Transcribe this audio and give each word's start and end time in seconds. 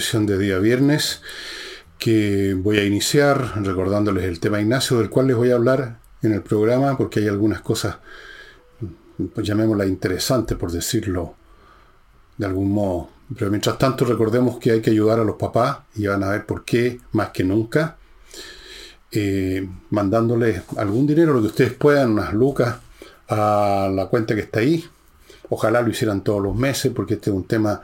de 0.00 0.38
día 0.38 0.58
viernes 0.58 1.20
que 1.98 2.54
voy 2.54 2.78
a 2.78 2.84
iniciar 2.84 3.62
recordándoles 3.62 4.24
el 4.24 4.40
tema 4.40 4.58
Ignacio, 4.58 4.96
del 4.96 5.10
cual 5.10 5.26
les 5.26 5.36
voy 5.36 5.50
a 5.50 5.56
hablar 5.56 5.98
en 6.22 6.32
el 6.32 6.40
programa, 6.40 6.96
porque 6.96 7.20
hay 7.20 7.28
algunas 7.28 7.60
cosas, 7.60 7.98
pues 9.34 9.46
llamémoslas 9.46 9.88
interesantes, 9.88 10.56
por 10.56 10.72
decirlo 10.72 11.34
de 12.38 12.46
algún 12.46 12.72
modo. 12.72 13.10
Pero 13.36 13.50
mientras 13.50 13.76
tanto 13.76 14.06
recordemos 14.06 14.58
que 14.58 14.70
hay 14.70 14.80
que 14.80 14.90
ayudar 14.90 15.20
a 15.20 15.24
los 15.24 15.36
papás 15.36 15.80
y 15.94 16.06
van 16.06 16.24
a 16.24 16.30
ver 16.30 16.46
por 16.46 16.64
qué 16.64 16.98
más 17.12 17.28
que 17.28 17.44
nunca. 17.44 17.98
Eh, 19.12 19.68
mandándoles 19.90 20.62
algún 20.78 21.06
dinero, 21.06 21.34
lo 21.34 21.42
que 21.42 21.48
ustedes 21.48 21.72
puedan, 21.74 22.12
unas 22.12 22.32
lucas, 22.32 22.76
a 23.28 23.90
la 23.94 24.06
cuenta 24.06 24.34
que 24.34 24.40
está 24.40 24.60
ahí. 24.60 24.82
Ojalá 25.50 25.82
lo 25.82 25.90
hicieran 25.90 26.24
todos 26.24 26.42
los 26.42 26.56
meses, 26.56 26.90
porque 26.96 27.14
este 27.14 27.28
es 27.28 27.36
un 27.36 27.44
tema 27.44 27.82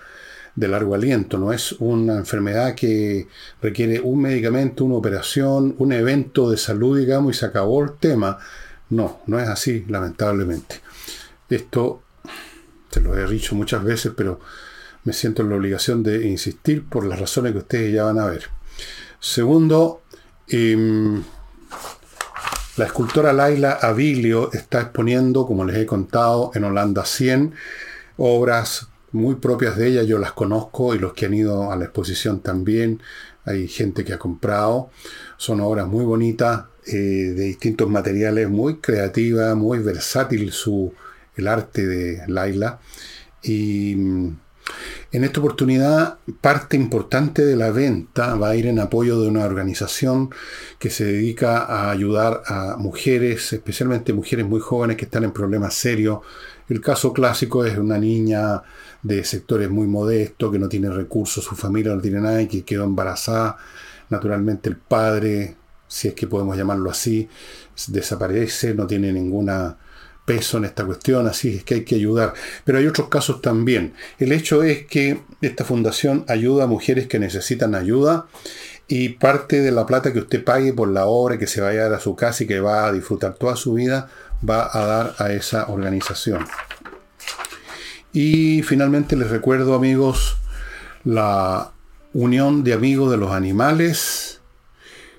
de 0.56 0.68
largo 0.68 0.94
aliento, 0.94 1.36
no 1.36 1.52
es 1.52 1.72
una 1.78 2.16
enfermedad 2.16 2.74
que 2.74 3.28
requiere 3.60 4.00
un 4.00 4.22
medicamento, 4.22 4.86
una 4.86 4.96
operación, 4.96 5.74
un 5.78 5.92
evento 5.92 6.50
de 6.50 6.56
salud, 6.56 6.98
digamos, 6.98 7.36
y 7.36 7.38
se 7.38 7.46
acabó 7.46 7.84
el 7.84 7.92
tema. 7.92 8.38
No, 8.88 9.20
no 9.26 9.38
es 9.38 9.48
así, 9.48 9.84
lamentablemente. 9.88 10.80
Esto, 11.50 12.02
se 12.90 13.00
lo 13.02 13.16
he 13.16 13.30
dicho 13.30 13.54
muchas 13.54 13.84
veces, 13.84 14.12
pero 14.16 14.40
me 15.04 15.12
siento 15.12 15.42
en 15.42 15.50
la 15.50 15.56
obligación 15.56 16.02
de 16.02 16.26
insistir 16.26 16.86
por 16.86 17.04
las 17.04 17.20
razones 17.20 17.52
que 17.52 17.58
ustedes 17.58 17.94
ya 17.94 18.04
van 18.04 18.18
a 18.18 18.24
ver. 18.24 18.46
Segundo, 19.20 20.02
em, 20.48 21.22
la 22.78 22.86
escultora 22.86 23.34
Laila 23.34 23.72
Abilio 23.72 24.50
está 24.52 24.80
exponiendo, 24.80 25.46
como 25.46 25.66
les 25.66 25.76
he 25.76 25.86
contado, 25.86 26.50
en 26.54 26.64
Holanda 26.64 27.04
100 27.04 27.54
obras 28.16 28.88
muy 29.16 29.36
propias 29.36 29.76
de 29.76 29.88
ella, 29.88 30.02
yo 30.02 30.18
las 30.18 30.32
conozco 30.32 30.94
y 30.94 30.98
los 30.98 31.12
que 31.14 31.26
han 31.26 31.34
ido 31.34 31.70
a 31.70 31.76
la 31.76 31.84
exposición 31.84 32.40
también, 32.40 33.00
hay 33.44 33.68
gente 33.68 34.04
que 34.04 34.12
ha 34.12 34.18
comprado, 34.18 34.90
son 35.36 35.60
obras 35.60 35.86
muy 35.86 36.04
bonitas, 36.04 36.64
eh, 36.86 36.96
de 37.34 37.44
distintos 37.44 37.88
materiales, 37.90 38.48
muy 38.48 38.76
creativa, 38.76 39.54
muy 39.56 39.80
versátil 39.80 40.52
su, 40.52 40.92
el 41.34 41.48
arte 41.48 41.86
de 41.86 42.22
Laila. 42.28 42.78
Y 43.42 43.94
mm, 43.96 44.36
en 45.12 45.24
esta 45.24 45.40
oportunidad, 45.40 46.18
parte 46.40 46.76
importante 46.76 47.44
de 47.44 47.56
la 47.56 47.70
venta 47.70 48.34
va 48.34 48.50
a 48.50 48.56
ir 48.56 48.66
en 48.66 48.78
apoyo 48.78 49.20
de 49.20 49.28
una 49.28 49.44
organización 49.44 50.30
que 50.78 50.90
se 50.90 51.04
dedica 51.04 51.58
a 51.58 51.90
ayudar 51.90 52.42
a 52.46 52.76
mujeres, 52.76 53.52
especialmente 53.52 54.12
mujeres 54.12 54.46
muy 54.46 54.60
jóvenes 54.60 54.96
que 54.96 55.04
están 55.04 55.24
en 55.24 55.32
problemas 55.32 55.74
serios. 55.74 56.20
El 56.68 56.80
caso 56.80 57.12
clásico 57.12 57.64
es 57.64 57.78
una 57.78 57.98
niña 57.98 58.62
de 59.06 59.24
sectores 59.24 59.70
muy 59.70 59.86
modestos, 59.86 60.50
que 60.50 60.58
no 60.58 60.68
tiene 60.68 60.90
recursos, 60.90 61.44
su 61.44 61.54
familia 61.54 61.94
no 61.94 62.00
tiene 62.00 62.20
nada 62.20 62.42
y 62.42 62.48
que 62.48 62.64
quedó 62.64 62.84
embarazada. 62.84 63.56
Naturalmente 64.10 64.68
el 64.68 64.76
padre, 64.76 65.56
si 65.86 66.08
es 66.08 66.14
que 66.14 66.26
podemos 66.26 66.56
llamarlo 66.56 66.90
así, 66.90 67.28
desaparece, 67.88 68.74
no 68.74 68.86
tiene 68.86 69.12
ninguna 69.12 69.78
peso 70.24 70.58
en 70.58 70.64
esta 70.64 70.84
cuestión, 70.84 71.28
así 71.28 71.56
es 71.56 71.64
que 71.64 71.74
hay 71.74 71.84
que 71.84 71.94
ayudar. 71.94 72.34
Pero 72.64 72.78
hay 72.78 72.86
otros 72.86 73.08
casos 73.08 73.40
también. 73.40 73.94
El 74.18 74.32
hecho 74.32 74.64
es 74.64 74.84
que 74.86 75.22
esta 75.40 75.64
fundación 75.64 76.24
ayuda 76.26 76.64
a 76.64 76.66
mujeres 76.66 77.06
que 77.06 77.20
necesitan 77.20 77.76
ayuda 77.76 78.26
y 78.88 79.10
parte 79.10 79.60
de 79.60 79.70
la 79.70 79.86
plata 79.86 80.12
que 80.12 80.18
usted 80.18 80.42
pague 80.42 80.72
por 80.72 80.88
la 80.88 81.06
obra 81.06 81.38
que 81.38 81.46
se 81.46 81.60
vaya 81.60 81.80
a 81.80 81.84
dar 81.84 81.94
a 81.94 82.00
su 82.00 82.16
casa 82.16 82.42
y 82.42 82.46
que 82.48 82.58
va 82.58 82.86
a 82.86 82.92
disfrutar 82.92 83.34
toda 83.34 83.54
su 83.54 83.74
vida 83.74 84.10
va 84.48 84.68
a 84.72 84.86
dar 84.86 85.14
a 85.18 85.32
esa 85.32 85.68
organización. 85.68 86.44
Y 88.16 88.62
finalmente 88.62 89.14
les 89.14 89.28
recuerdo, 89.28 89.74
amigos, 89.74 90.38
la 91.04 91.72
Unión 92.14 92.64
de 92.64 92.72
Amigos 92.72 93.10
de 93.10 93.18
los 93.18 93.30
Animales, 93.30 94.40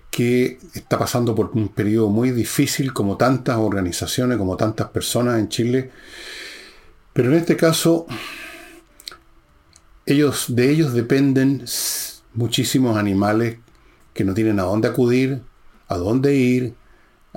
que 0.09 0.57
está 0.73 0.97
pasando 0.97 1.35
por 1.35 1.51
un 1.53 1.67
periodo 1.67 2.09
muy 2.09 2.31
difícil, 2.31 2.93
como 2.93 3.15
tantas 3.15 3.57
organizaciones, 3.57 4.39
como 4.39 4.57
tantas 4.57 4.87
personas 4.87 5.37
en 5.37 5.47
Chile. 5.47 5.91
Pero 7.13 7.29
en 7.29 7.37
este 7.37 7.55
caso, 7.55 8.07
ellos, 10.07 10.45
de 10.55 10.71
ellos 10.71 10.93
dependen 10.93 11.65
muchísimos 12.33 12.97
animales 12.97 13.59
que 14.15 14.23
no 14.23 14.33
tienen 14.33 14.59
a 14.59 14.63
dónde 14.63 14.87
acudir, 14.87 15.43
a 15.87 15.97
dónde 15.97 16.33
ir, 16.33 16.73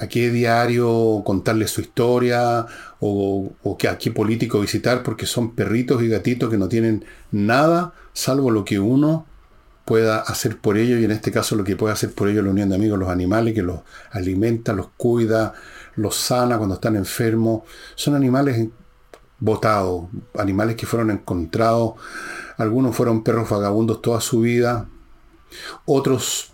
a 0.01 0.09
qué 0.09 0.31
diario 0.31 1.23
contarles 1.25 1.71
su 1.71 1.83
historia 1.83 2.67
o, 3.01 3.53
que 3.79 3.87
a 3.87 3.99
qué 3.99 4.11
político 4.11 4.61
visitar 4.61 5.03
porque 5.03 5.27
son 5.27 5.55
perritos 5.55 6.03
y 6.03 6.09
gatitos 6.09 6.51
que 6.51 6.57
no 6.57 6.69
tienen 6.69 7.05
nada 7.31 7.93
salvo 8.15 8.51
lo 8.51 8.65
que 8.65 8.81
uno 8.81 9.27
pueda 9.85 10.21
hacer 10.21 10.57
por 10.57 10.79
ellos 10.79 11.01
y 11.01 11.05
en 11.05 11.11
este 11.11 11.31
caso 11.31 11.55
lo 11.55 11.65
que 11.65 11.77
puede 11.77 11.93
hacer 11.93 12.13
por 12.13 12.29
ellos 12.29 12.45
la 12.45 12.51
Unión 12.51 12.69
de 12.71 12.77
Amigos, 12.77 12.99
los 12.99 13.09
animales 13.09 13.55
que 13.55 13.63
los 13.63 13.81
alimenta, 14.11 14.73
los 14.73 14.89
cuida, 14.97 15.53
los 15.97 16.17
sana 16.17 16.57
cuando 16.59 16.77
están 16.77 16.97
enfermos. 16.97 17.63
Son 17.97 18.15
animales 18.15 18.69
botados, 19.41 20.05
animales 20.39 20.77
que 20.77 20.87
fueron 20.87 21.11
encontrados. 21.11 21.95
Algunos 22.57 22.95
fueron 22.95 23.25
perros 23.25 23.51
vagabundos 23.51 24.01
toda 24.01 24.21
su 24.21 24.41
vida. 24.41 24.87
Otros 25.87 26.50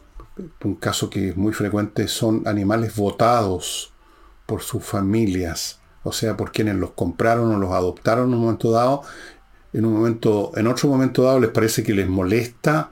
un 0.65 0.75
caso 0.75 1.11
que 1.11 1.31
es 1.31 1.37
muy 1.37 1.53
frecuente, 1.53 2.09
son 2.09 2.43
animales 2.47 2.95
votados 2.95 3.93
por 4.47 4.63
sus 4.63 4.85
familias, 4.85 5.81
o 6.03 6.13
sea, 6.13 6.37
por 6.37 6.53
quienes 6.53 6.77
los 6.77 6.93
compraron 6.93 7.55
o 7.55 7.59
los 7.59 7.73
adoptaron 7.73 8.29
en 8.29 8.35
un 8.35 8.41
momento 8.41 8.71
dado. 8.71 9.03
En, 9.73 9.85
un 9.85 9.95
momento, 9.95 10.53
en 10.57 10.67
otro 10.67 10.89
momento 10.89 11.23
dado 11.23 11.41
les 11.41 11.51
parece 11.51 11.83
que 11.83 11.95
les 11.95 12.09
molesta, 12.09 12.91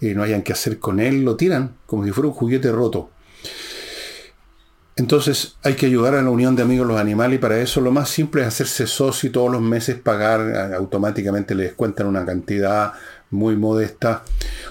y 0.00 0.14
no 0.14 0.22
hayan 0.22 0.42
que 0.42 0.52
hacer 0.52 0.78
con 0.78 1.00
él, 1.00 1.24
lo 1.24 1.36
tiran 1.36 1.76
como 1.86 2.04
si 2.04 2.10
fuera 2.10 2.28
un 2.28 2.34
juguete 2.34 2.70
roto. 2.72 3.10
Entonces 4.96 5.56
hay 5.64 5.74
que 5.74 5.86
ayudar 5.86 6.14
a 6.14 6.22
la 6.22 6.30
unión 6.30 6.54
de 6.54 6.62
amigos 6.62 6.86
los 6.86 7.00
animales 7.00 7.38
y 7.38 7.40
para 7.40 7.58
eso 7.58 7.80
lo 7.80 7.90
más 7.90 8.08
simple 8.08 8.42
es 8.42 8.48
hacerse 8.48 8.86
socio 8.86 9.28
y 9.28 9.32
todos 9.32 9.50
los 9.50 9.60
meses 9.60 9.96
pagar, 9.96 10.72
automáticamente 10.74 11.56
les 11.56 11.68
descuentan 11.68 12.06
una 12.06 12.24
cantidad 12.24 12.92
muy 13.34 13.56
modesta. 13.56 14.22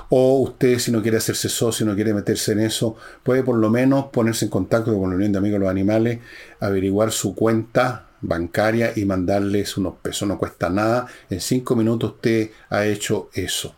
O 0.09 0.40
usted, 0.40 0.79
si 0.79 0.91
no 0.91 1.01
quiere 1.01 1.18
hacerse 1.18 1.50
socio, 1.50 1.85
no 1.85 1.96
quiere 1.96 2.13
meterse 2.13 2.53
en 2.53 2.62
eso, 2.62 2.96
puede 3.22 3.44
por 3.44 3.57
lo 3.57 3.69
menos 3.69 4.06
ponerse 4.06 4.46
en 4.46 4.51
contacto 4.51 4.97
con 4.97 5.09
la 5.09 5.16
Unión 5.16 5.31
de 5.31 5.38
Amigos 5.38 5.59
de 5.59 5.66
los 5.66 5.69
Animales, 5.69 6.19
averiguar 6.59 7.12
su 7.12 7.35
cuenta 7.35 8.07
bancaria 8.22 8.94
y 8.96 9.06
mandarles 9.06 9.78
unos 9.78 9.96
pesos. 10.02 10.28
No 10.28 10.38
cuesta 10.38 10.69
nada. 10.69 11.07
En 11.29 11.41
cinco 11.41 11.75
minutos 11.75 12.13
usted 12.13 12.50
ha 12.69 12.85
hecho 12.85 13.29
eso. 13.34 13.75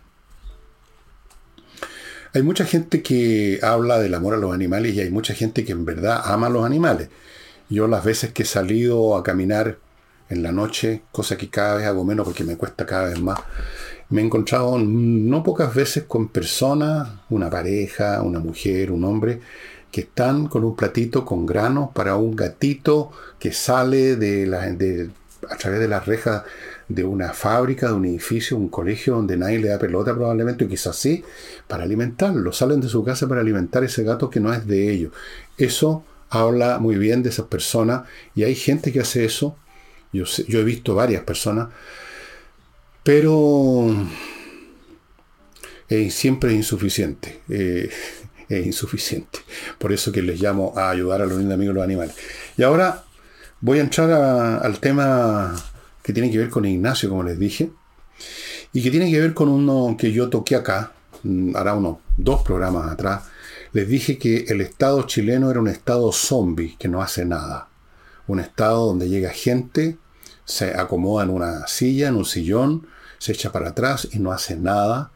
Hay 2.34 2.44
mucha 2.44 2.66
gente 2.66 3.02
que 3.02 3.60
habla 3.64 3.98
del 4.00 4.14
amor 4.14 4.34
a 4.34 4.38
los 4.38 4.54
animales 4.54 4.94
y 4.94 5.00
hay 5.00 5.10
mucha 5.10 5.34
gente 5.34 5.64
que 5.64 5.72
en 5.72 5.86
verdad 5.86 6.22
ama 6.26 6.48
a 6.48 6.50
los 6.50 6.66
animales. 6.66 7.10
Yo 7.70 7.88
las 7.88 8.04
veces 8.04 8.32
que 8.34 8.44
he 8.44 8.46
salido 8.46 9.16
a 9.16 9.24
caminar 9.24 9.80
en 10.30 10.44
la 10.44 10.52
noche, 10.52 11.04
cosa 11.12 11.38
que 11.38 11.50
cada 11.50 11.76
vez 11.76 11.86
hago 11.86 12.04
menos 12.04 12.26
porque 12.26 12.44
me 12.44 12.58
cuesta 12.58 12.86
cada 12.86 13.06
vez 13.06 13.22
más, 13.22 13.40
me 14.10 14.22
he 14.22 14.26
encontrado 14.26 14.78
no 14.78 15.44
pocas 15.44 15.74
veces 15.74 16.04
con 16.04 16.28
personas, 16.30 17.10
una 17.30 17.50
pareja, 17.50 18.22
una 18.22 18.40
mujer, 18.40 18.92
un 18.92 19.04
hombre, 19.04 19.42
que 19.92 20.02
están 20.02 20.48
con 20.48 20.64
un 20.64 20.76
platito 20.76 21.26
con 21.26 21.46
granos 21.46 21.90
para 21.94 22.16
un 22.16 22.36
gatito 22.36 23.12
que 23.40 23.52
sale 23.52 24.16
de 24.16 24.46
la, 24.46 24.64
a 24.64 25.58
través 25.58 25.80
de 25.80 25.88
las 25.88 26.06
rejas 26.06 26.44
de 26.88 27.04
una 27.04 27.34
fábrica, 27.34 27.88
de 27.88 27.94
un 27.94 28.06
edificio, 28.06 28.58
un 28.58 28.70
colegio 28.70 29.16
donde 29.16 29.38
nadie 29.38 29.60
le 29.60 29.70
da 29.70 29.80
pelota 29.80 30.14
probablemente, 30.14 30.66
o 30.66 30.68
quizás 30.68 30.96
sí, 30.96 31.24
para 31.68 31.84
alimentarlo. 31.84 32.52
Salen 32.52 32.82
de 32.82 32.90
su 32.90 33.04
casa 33.04 33.28
para 33.28 33.42
alimentar 33.42 33.84
ese 33.84 34.04
gato 34.04 34.30
que 34.30 34.40
no 34.40 34.54
es 34.54 34.68
de 34.68 34.92
ellos. 34.92 35.14
Eso 35.58 36.04
habla 36.30 36.78
muy 36.80 36.98
bien 36.98 37.24
de 37.24 37.30
esas 37.30 37.48
personas 37.48 38.04
y 38.36 38.44
hay 38.44 38.56
gente 38.56 38.92
que 38.92 39.00
hace 39.00 39.26
eso. 39.26 39.56
Yo 40.12 40.60
he 40.60 40.64
visto 40.64 40.96
varias 40.96 41.24
personas 41.24 41.70
pero 43.06 43.86
es 45.88 46.14
siempre 46.16 46.50
es 46.50 46.56
insuficiente. 46.56 47.40
Eh, 47.48 47.90
es 48.50 48.66
insuficiente. 48.66 49.40
Por 49.78 49.94
eso 49.94 50.12
que 50.12 50.24
les 50.24 50.42
llamo 50.42 50.74
a 50.76 50.90
ayudar 50.90 51.22
a 51.22 51.26
los 51.26 51.38
amigos 51.38 51.60
de 51.60 51.74
los 51.74 51.84
animales. 51.84 52.16
Y 52.58 52.64
ahora 52.64 53.04
voy 53.62 53.78
a 53.78 53.82
entrar 53.82 54.12
al 54.12 54.80
tema 54.80 55.56
que 56.02 56.14
tiene 56.14 56.32
que 56.32 56.40
ver 56.40 56.50
con 56.50 56.66
Ignacio, 56.66 57.08
como 57.08 57.24
les 57.24 57.38
dije, 57.38 57.72
y 58.74 58.82
que 58.82 58.90
tiene 58.90 59.12
que 59.12 59.20
ver 59.20 59.36
con 59.36 59.50
uno 59.50 59.96
que 59.98 60.12
yo 60.12 60.30
toqué 60.30 60.56
acá, 60.56 60.94
mm, 61.22 61.56
hará 61.56 61.76
unos 61.76 61.98
dos 62.18 62.42
programas 62.42 62.92
atrás. 62.92 63.26
Les 63.72 63.88
dije 63.88 64.18
que 64.18 64.46
el 64.48 64.62
Estado 64.62 65.04
chileno 65.04 65.52
era 65.52 65.60
un 65.60 65.68
Estado 65.68 66.12
zombie, 66.12 66.76
que 66.80 66.88
no 66.88 67.04
hace 67.04 67.24
nada. 67.24 67.70
Un 68.26 68.40
Estado 68.40 68.88
donde 68.88 69.10
llega 69.10 69.30
gente, 69.30 69.98
se 70.44 70.76
acomoda 70.76 71.24
en 71.24 71.30
una 71.30 71.68
silla, 71.68 72.08
en 72.08 72.16
un 72.16 72.26
sillón, 72.26 72.88
se 73.18 73.34
echa 73.34 73.52
para 73.52 73.70
atrás 73.70 74.08
y 74.12 74.20
no 74.20 74.32
hace 74.32 74.56
nada, 74.56 75.12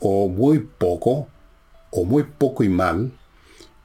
o 0.00 0.28
muy 0.28 0.60
poco, 0.60 1.28
o 1.90 2.04
muy 2.04 2.24
poco 2.24 2.64
y 2.64 2.68
mal, 2.68 3.12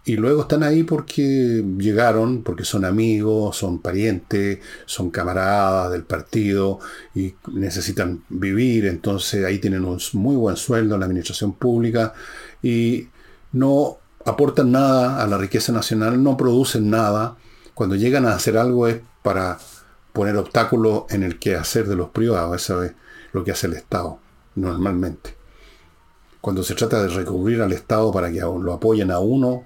y 0.10 0.16
luego 0.16 0.42
están 0.42 0.64
ahí 0.64 0.82
porque 0.82 1.64
llegaron, 1.78 2.42
porque 2.42 2.66
son 2.66 2.84
amigos, 2.84 3.58
son 3.58 3.80
parientes, 3.80 4.58
son 4.88 5.12
camaradas 5.12 5.92
del 5.92 6.04
partido 6.04 6.80
y 7.14 7.36
necesitan 7.54 8.24
vivir, 8.30 8.88
entonces 8.88 9.46
ahí 9.46 9.60
tienen 9.60 9.86
un 9.86 10.00
muy 10.14 10.36
buen 10.36 10.56
sueldo 10.56 10.96
en 10.96 11.02
la 11.02 11.06
administración 11.06 11.54
pública 11.54 12.14
y 12.64 13.08
no 13.52 13.98
aportan 14.26 14.72
nada 14.72 15.22
a 15.22 15.28
la 15.28 15.38
riqueza 15.38 15.72
nacional, 15.74 16.24
no 16.24 16.38
producen 16.38 16.90
nada. 16.90 17.36
Cuando 17.76 17.96
llegan 17.96 18.26
a 18.26 18.34
hacer 18.34 18.58
algo 18.58 18.88
es 18.88 18.98
para 19.22 19.60
poner 20.12 20.38
obstáculos 20.38 21.04
en 21.10 21.22
el 21.22 21.38
que 21.38 21.56
hacer 21.56 21.88
de 21.88 21.96
los 21.96 22.10
privados, 22.10 22.56
eso 22.64 22.84
es 22.84 22.94
lo 23.34 23.44
que 23.44 23.52
hace 23.52 23.68
el 23.68 23.74
Estado 23.74 24.20
normalmente. 24.56 25.36
Cuando 26.42 26.64
se 26.64 26.76
trata 26.76 27.04
de 27.04 27.10
recurrir 27.10 27.62
al 27.62 27.74
Estado 27.74 28.12
para 28.12 28.32
que 28.32 28.40
lo 28.40 28.74
apoyen 28.74 29.12
a 29.12 29.20
uno, 29.20 29.66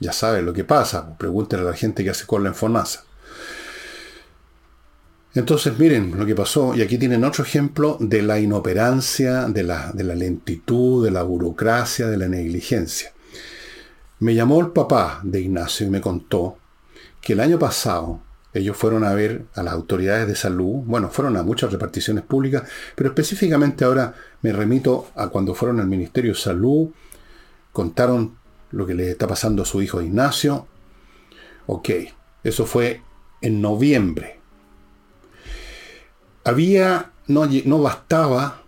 ya 0.00 0.12
saben 0.12 0.46
lo 0.46 0.52
que 0.52 0.64
pasa. 0.64 1.16
Pregúntenle 1.16 1.66
a 1.66 1.70
la 1.70 1.76
gente 1.76 2.02
que 2.02 2.10
hace 2.10 2.26
cola 2.26 2.48
en 2.48 2.54
FONASA. 2.54 3.04
Entonces, 5.32 5.78
miren 5.78 6.18
lo 6.18 6.26
que 6.26 6.34
pasó, 6.34 6.74
y 6.74 6.82
aquí 6.82 6.98
tienen 6.98 7.22
otro 7.22 7.44
ejemplo 7.44 7.96
de 8.00 8.20
la 8.20 8.40
inoperancia, 8.40 9.44
de 9.44 9.62
la, 9.62 9.92
de 9.92 10.02
la 10.02 10.16
lentitud, 10.16 11.04
de 11.04 11.12
la 11.12 11.22
burocracia, 11.22 12.08
de 12.08 12.16
la 12.16 12.26
negligencia. 12.26 13.12
Me 14.18 14.34
llamó 14.34 14.60
el 14.60 14.70
papá 14.70 15.20
de 15.22 15.40
Ignacio 15.40 15.86
y 15.86 15.90
me 15.90 16.00
contó 16.00 16.58
que 17.20 17.34
el 17.34 17.40
año 17.40 17.60
pasado 17.60 18.20
ellos 18.52 18.76
fueron 18.76 19.04
a 19.04 19.14
ver 19.14 19.44
a 19.54 19.62
las 19.62 19.74
autoridades 19.74 20.26
de 20.26 20.34
salud, 20.34 20.82
bueno, 20.84 21.08
fueron 21.10 21.36
a 21.36 21.42
muchas 21.42 21.72
reparticiones 21.72 22.24
públicas, 22.24 22.64
pero 22.96 23.10
específicamente 23.10 23.84
ahora 23.84 24.14
me 24.42 24.52
remito 24.52 25.10
a 25.14 25.28
cuando 25.28 25.54
fueron 25.54 25.80
al 25.80 25.86
Ministerio 25.86 26.32
de 26.32 26.38
Salud, 26.38 26.90
contaron 27.72 28.36
lo 28.72 28.86
que 28.86 28.94
le 28.94 29.10
está 29.10 29.26
pasando 29.26 29.62
a 29.62 29.66
su 29.66 29.82
hijo 29.82 30.02
Ignacio. 30.02 30.66
Ok, 31.66 31.90
eso 32.42 32.66
fue 32.66 33.02
en 33.40 33.60
noviembre. 33.60 34.40
Había, 36.44 37.12
no, 37.28 37.46
no 37.46 37.82
bastaba, 37.82 38.62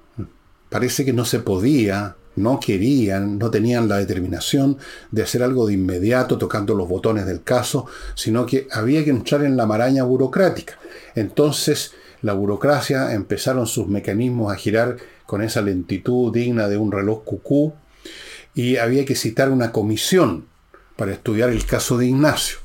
parece 0.68 1.04
que 1.04 1.12
no 1.12 1.24
se 1.24 1.40
podía 1.40 2.16
no 2.36 2.58
querían, 2.60 3.38
no 3.38 3.50
tenían 3.50 3.88
la 3.88 3.98
determinación 3.98 4.78
de 5.10 5.22
hacer 5.22 5.42
algo 5.42 5.66
de 5.66 5.74
inmediato 5.74 6.38
tocando 6.38 6.74
los 6.74 6.88
botones 6.88 7.26
del 7.26 7.42
caso, 7.42 7.86
sino 8.14 8.46
que 8.46 8.68
había 8.72 9.04
que 9.04 9.10
entrar 9.10 9.44
en 9.44 9.56
la 9.56 9.66
maraña 9.66 10.04
burocrática. 10.04 10.78
Entonces 11.14 11.92
la 12.22 12.32
burocracia 12.32 13.12
empezaron 13.14 13.66
sus 13.66 13.88
mecanismos 13.88 14.52
a 14.52 14.56
girar 14.56 14.96
con 15.26 15.42
esa 15.42 15.60
lentitud 15.62 16.32
digna 16.32 16.68
de 16.68 16.76
un 16.76 16.92
reloj 16.92 17.24
cucú 17.24 17.74
y 18.54 18.76
había 18.76 19.04
que 19.04 19.14
citar 19.14 19.50
una 19.50 19.72
comisión 19.72 20.46
para 20.96 21.12
estudiar 21.12 21.50
el 21.50 21.64
caso 21.66 21.98
de 21.98 22.06
Ignacio. 22.06 22.58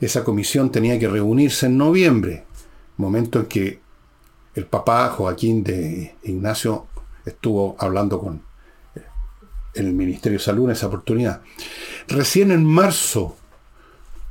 Esa 0.00 0.24
comisión 0.24 0.70
tenía 0.70 0.98
que 0.98 1.08
reunirse 1.08 1.66
en 1.66 1.78
noviembre, 1.78 2.44
momento 2.96 3.40
en 3.40 3.46
que 3.46 3.80
el 4.54 4.66
papá 4.66 5.08
Joaquín 5.10 5.62
de 5.62 6.16
Ignacio 6.24 6.86
estuvo 7.24 7.76
hablando 7.78 8.18
con 8.18 8.42
el 9.74 9.92
Ministerio 9.92 10.38
de 10.38 10.44
Salud 10.44 10.66
en 10.66 10.72
esa 10.72 10.86
oportunidad. 10.86 11.42
Recién 12.08 12.50
en 12.50 12.64
marzo, 12.64 13.36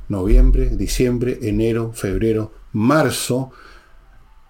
noviembre, 0.08 0.70
diciembre, 0.70 1.38
enero, 1.42 1.92
febrero, 1.92 2.52
marzo, 2.72 3.50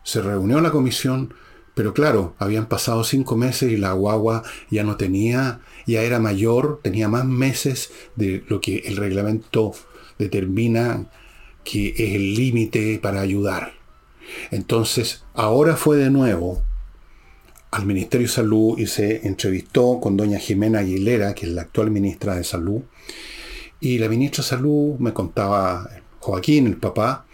se 0.04 0.20
reunió 0.20 0.60
la 0.60 0.70
comisión, 0.70 1.34
pero 1.74 1.94
claro, 1.94 2.34
habían 2.38 2.66
pasado 2.66 3.04
cinco 3.04 3.36
meses 3.36 3.72
y 3.72 3.76
la 3.76 3.92
guagua 3.92 4.42
ya 4.70 4.84
no 4.84 4.96
tenía, 4.96 5.60
ya 5.86 6.02
era 6.02 6.18
mayor, 6.18 6.80
tenía 6.82 7.08
más 7.08 7.24
meses 7.24 7.90
de 8.16 8.44
lo 8.48 8.60
que 8.60 8.78
el 8.86 8.96
reglamento 8.96 9.72
determina 10.18 11.06
que 11.64 11.90
es 11.90 12.14
el 12.14 12.34
límite 12.34 12.98
para 13.00 13.20
ayudar. 13.20 13.74
Entonces, 14.50 15.24
ahora 15.34 15.76
fue 15.76 15.96
de 15.96 16.10
nuevo 16.10 16.62
al 17.72 17.86
Ministerio 17.86 18.26
de 18.26 18.32
Salud 18.32 18.78
y 18.78 18.86
se 18.86 19.26
entrevistó 19.26 19.98
con 19.98 20.16
doña 20.16 20.38
Jimena 20.38 20.80
Aguilera, 20.80 21.34
que 21.34 21.46
es 21.46 21.52
la 21.52 21.62
actual 21.62 21.90
ministra 21.90 22.36
de 22.36 22.44
Salud. 22.44 22.82
Y 23.80 23.98
la 23.98 24.08
ministra 24.08 24.44
de 24.44 24.50
Salud 24.50 24.98
me 24.98 25.12
contaba, 25.14 25.88
Joaquín, 26.20 26.66
el 26.66 26.76
papá, 26.76 27.26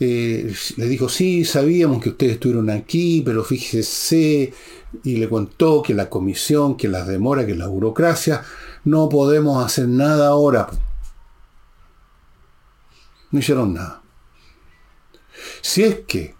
eh, 0.00 0.52
le 0.76 0.86
dijo, 0.86 1.08
sí, 1.08 1.44
sabíamos 1.44 2.02
que 2.02 2.10
ustedes 2.10 2.34
estuvieron 2.34 2.70
aquí, 2.70 3.22
pero 3.24 3.44
fíjese, 3.44 4.52
y 5.04 5.16
le 5.16 5.28
contó 5.28 5.80
que 5.82 5.94
la 5.94 6.10
comisión, 6.10 6.76
que 6.76 6.88
las 6.88 7.06
demoras, 7.06 7.46
que 7.46 7.54
la 7.54 7.68
burocracia, 7.68 8.42
no 8.84 9.08
podemos 9.08 9.64
hacer 9.64 9.86
nada 9.86 10.28
ahora. 10.28 10.68
No 13.30 13.38
hicieron 13.38 13.74
nada. 13.74 14.02
Si 15.60 15.84
es 15.84 16.00
que, 16.00 16.34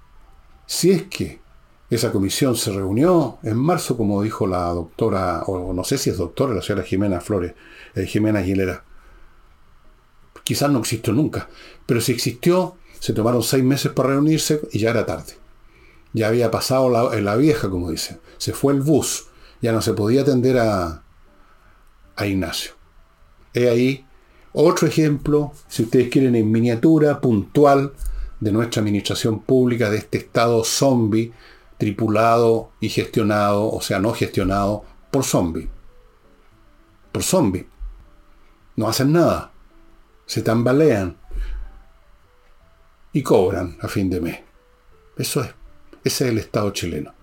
si 0.67 0.90
es 0.90 1.05
que 1.05 1.47
esa 1.90 2.12
comisión 2.12 2.55
se 2.56 2.70
reunió 2.70 3.38
en 3.43 3.56
marzo, 3.56 3.96
como 3.96 4.23
dijo 4.23 4.46
la 4.46 4.67
doctora, 4.69 5.43
o 5.46 5.73
no 5.73 5.85
sé 5.85 5.96
si 5.96 6.11
es 6.11 6.19
doctora, 6.19 6.55
la 6.55 6.62
señora 6.62 6.85
Jimena 6.85 7.20
Flores, 7.20 7.55
eh, 7.94 8.06
Jimena 8.06 8.40
Aguilera. 8.40 8.85
Quizás 10.44 10.70
no 10.70 10.81
existió 10.81 11.12
nunca, 11.12 11.49
pero 11.87 12.00
si 12.00 12.12
existió, 12.12 12.76
se 13.00 13.12
tomaron 13.12 13.43
seis 13.43 13.64
meses 13.64 13.93
para 13.93 14.11
reunirse 14.11 14.61
y 14.73 14.81
ya 14.81 14.90
era 14.90 15.06
tarde. 15.06 15.35
Ya 16.12 16.29
había 16.29 16.50
pasado 16.50 16.90
la, 16.90 17.20
la 17.20 17.37
vieja, 17.37 17.70
como 17.70 17.90
dice. 17.90 18.19
Se 18.38 18.52
fue 18.52 18.73
el 18.73 18.81
bus, 18.81 19.29
ya 19.62 19.73
no 19.73 19.82
se 19.82 19.94
podía 19.94 20.23
atender 20.23 20.58
a, 20.58 21.02
a 22.17 22.26
Ignacio. 22.26 22.73
He 23.55 23.69
ahí 23.69 24.06
otro 24.52 24.88
ejemplo, 24.88 25.52
si 25.69 25.85
ustedes 25.85 26.08
quieren, 26.11 26.35
en 26.35 26.50
miniatura, 26.50 27.20
puntual, 27.20 27.93
de 28.40 28.52
nuestra 28.52 28.81
administración 28.81 29.40
pública, 29.40 29.90
de 29.90 29.99
este 29.99 30.19
estado 30.19 30.64
zombie 30.64 31.32
tripulado 31.78 32.72
y 32.80 32.88
gestionado, 32.88 33.70
o 33.70 33.80
sea, 33.80 33.98
no 34.00 34.12
gestionado, 34.12 34.84
por 35.10 35.25
zombies. 35.25 35.69
Por 37.12 37.22
zombies. 37.22 37.66
No 38.76 38.88
hacen 38.88 39.12
nada. 39.12 39.52
Se 40.26 40.42
tambalean. 40.42 41.16
Y 43.12 43.22
cobran 43.22 43.78
a 43.80 43.88
fin 43.88 44.10
de 44.10 44.20
mes. 44.20 44.40
Eso 45.16 45.42
es. 45.42 45.54
Ese 46.04 46.26
es 46.26 46.30
el 46.30 46.38
Estado 46.38 46.70
chileno. 46.70 47.14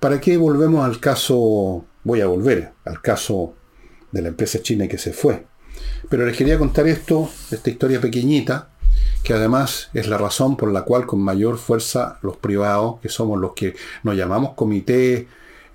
¿Para 0.00 0.20
qué 0.20 0.36
volvemos 0.36 0.84
al 0.84 1.00
caso? 1.00 1.84
Voy 2.04 2.20
a 2.20 2.26
volver 2.26 2.72
al 2.84 3.02
caso 3.02 3.54
de 4.12 4.22
la 4.22 4.28
empresa 4.28 4.62
china 4.62 4.88
que 4.88 4.98
se 4.98 5.12
fue. 5.12 5.46
Pero 6.08 6.24
les 6.24 6.36
quería 6.36 6.58
contar 6.58 6.86
esto, 6.86 7.28
esta 7.50 7.70
historia 7.70 8.00
pequeñita, 8.00 8.70
que 9.22 9.34
además 9.34 9.90
es 9.94 10.08
la 10.08 10.18
razón 10.18 10.56
por 10.56 10.72
la 10.72 10.82
cual 10.82 11.06
con 11.06 11.20
mayor 11.20 11.58
fuerza 11.58 12.18
los 12.22 12.36
privados, 12.36 13.00
que 13.00 13.08
somos 13.08 13.38
los 13.38 13.52
que 13.52 13.74
nos 14.02 14.16
llamamos 14.16 14.54
comité, 14.54 15.28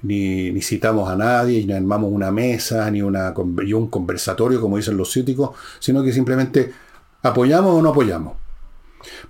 ni, 0.04 0.62
citamos 0.62 1.10
a 1.10 1.16
nadie, 1.16 1.66
ni 1.66 1.74
armamos 1.74 2.12
una 2.12 2.32
mesa, 2.32 2.90
ni 2.92 3.02
un 3.02 3.88
conversatorio, 3.88 4.60
como 4.60 4.78
dicen 4.78 4.98
los 4.98 5.12
cíticos, 5.12 5.52
sino 5.80 6.04
que 6.04 6.12
simplemente 6.12 6.74
apoyamos 7.22 7.76
o 7.76 7.82
no 7.82 7.90
apoyamos. 7.90 8.34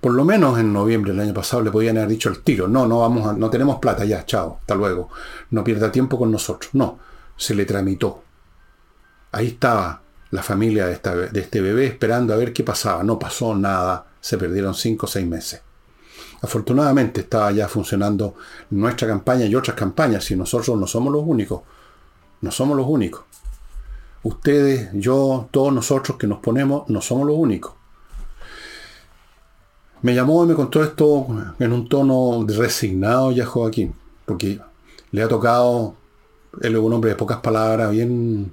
Por 0.00 0.12
lo 0.12 0.24
menos 0.24 0.58
en 0.58 0.72
noviembre 0.72 1.12
del 1.12 1.20
año 1.20 1.34
pasado 1.34 1.62
le 1.62 1.70
podían 1.70 1.96
haber 1.96 2.10
dicho 2.10 2.28
el 2.28 2.42
tiro, 2.42 2.68
no, 2.68 2.86
no 2.86 3.00
vamos 3.00 3.36
no 3.36 3.50
tenemos 3.50 3.78
plata, 3.78 4.04
ya, 4.04 4.24
chao, 4.24 4.58
hasta 4.60 4.74
luego. 4.74 5.10
No 5.50 5.64
pierda 5.64 5.90
tiempo 5.90 6.18
con 6.18 6.30
nosotros. 6.30 6.70
No, 6.74 6.98
se 7.36 7.54
le 7.54 7.64
tramitó. 7.64 8.22
Ahí 9.32 9.48
estaba 9.48 10.03
la 10.34 10.42
familia 10.42 10.86
de, 10.86 10.98
de 11.30 11.40
este 11.40 11.60
bebé 11.60 11.86
esperando 11.86 12.34
a 12.34 12.36
ver 12.36 12.52
qué 12.52 12.64
pasaba. 12.64 13.04
No 13.04 13.20
pasó 13.20 13.54
nada, 13.54 14.04
se 14.20 14.36
perdieron 14.36 14.74
cinco 14.74 15.06
o 15.06 15.08
seis 15.08 15.24
meses. 15.24 15.62
Afortunadamente 16.42 17.20
estaba 17.20 17.52
ya 17.52 17.68
funcionando 17.68 18.34
nuestra 18.70 19.06
campaña 19.06 19.44
y 19.46 19.54
otras 19.54 19.76
campañas, 19.76 20.28
y 20.32 20.36
nosotros 20.36 20.76
no 20.76 20.88
somos 20.88 21.12
los 21.12 21.22
únicos. 21.24 21.60
No 22.40 22.50
somos 22.50 22.76
los 22.76 22.84
únicos. 22.88 23.22
Ustedes, 24.24 24.90
yo, 24.94 25.48
todos 25.52 25.72
nosotros 25.72 26.18
que 26.18 26.26
nos 26.26 26.40
ponemos, 26.40 26.88
no 26.88 27.00
somos 27.00 27.28
los 27.28 27.36
únicos. 27.36 27.72
Me 30.02 30.16
llamó 30.16 30.42
y 30.42 30.48
me 30.48 30.54
contó 30.54 30.82
esto 30.82 31.28
en 31.60 31.72
un 31.72 31.88
tono 31.88 32.44
resignado 32.48 33.30
ya 33.30 33.46
Joaquín, 33.46 33.94
porque 34.26 34.60
le 35.12 35.22
ha 35.22 35.28
tocado, 35.28 35.94
él 36.60 36.74
es 36.74 36.80
un 36.80 36.92
hombre 36.92 37.10
de 37.10 37.16
pocas 37.16 37.38
palabras, 37.38 37.92
bien 37.92 38.52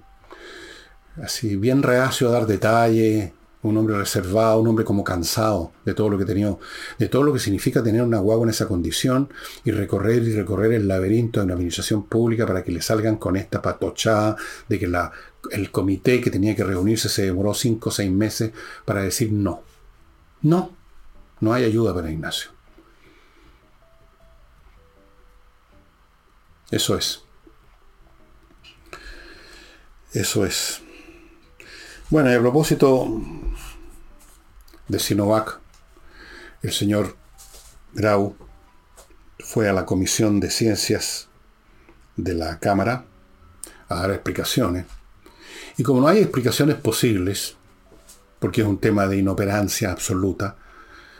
así 1.22 1.56
bien 1.56 1.84
reacio 1.84 2.30
a 2.30 2.32
dar 2.32 2.48
detalles, 2.48 3.32
un 3.64 3.78
hombre 3.78 3.98
reservado, 3.98 4.60
un 4.60 4.68
hombre 4.68 4.86
como 4.86 5.04
cansado 5.04 5.72
de 5.86 5.94
todo 5.94 6.10
lo 6.10 6.18
que 6.18 6.26
tenía, 6.26 6.56
de 6.98 7.08
todo 7.08 7.24
lo 7.24 7.34
que 7.34 7.40
significa 7.40 7.84
tener 7.84 8.02
una 8.02 8.20
guagua 8.20 8.46
en 8.46 8.50
esa 8.50 8.68
condición 8.68 9.30
y 9.64 9.72
recorrer 9.72 10.24
y 10.24 10.34
recorrer 10.34 10.74
el 10.74 10.88
laberinto 10.88 11.40
de 11.40 11.46
una 11.46 11.54
administración 11.54 12.08
pública 12.08 12.48
para 12.48 12.64
que 12.64 12.72
le 12.72 12.82
salgan 12.82 13.18
con 13.18 13.36
esta 13.36 13.62
patochada 13.62 14.36
de 14.68 14.80
que 14.80 14.92
el 15.52 15.72
comité 15.72 16.22
que 16.22 16.32
tenía 16.32 16.56
que 16.56 16.64
reunirse 16.64 17.10
se 17.10 17.26
demoró 17.26 17.54
cinco 17.54 17.90
o 17.90 17.92
seis 17.92 18.12
meses 18.12 18.52
para 18.86 19.04
decir 19.04 19.32
no. 19.32 19.64
No, 20.42 20.76
no 21.40 21.54
hay 21.54 21.66
ayuda 21.66 21.94
para 21.94 22.12
Ignacio. 22.12 22.50
Eso 26.72 26.98
es. 26.98 27.22
Eso 30.14 30.46
es. 30.46 30.82
Bueno, 32.12 32.30
y 32.30 32.34
a 32.34 32.42
propósito 32.42 33.08
de 34.90 35.00
Sinovac, 35.00 35.62
el 36.62 36.74
señor 36.74 37.16
Grau 37.94 38.36
fue 39.40 39.70
a 39.70 39.74
la 39.74 39.86
Comisión 39.86 40.42
de 40.42 40.50
Ciencias 40.50 41.30
de 42.18 42.34
la 42.34 42.60
Cámara 42.60 43.06
a 43.88 43.96
dar 43.96 44.12
explicaciones. 44.12 44.88
Y 45.78 45.84
como 45.84 46.02
no 46.02 46.10
hay 46.10 46.18
explicaciones 46.18 46.76
posibles, 46.76 47.56
porque 48.40 48.60
es 48.60 48.68
un 48.68 48.80
tema 48.80 49.08
de 49.08 49.16
inoperancia 49.16 49.90
absoluta, 49.90 50.58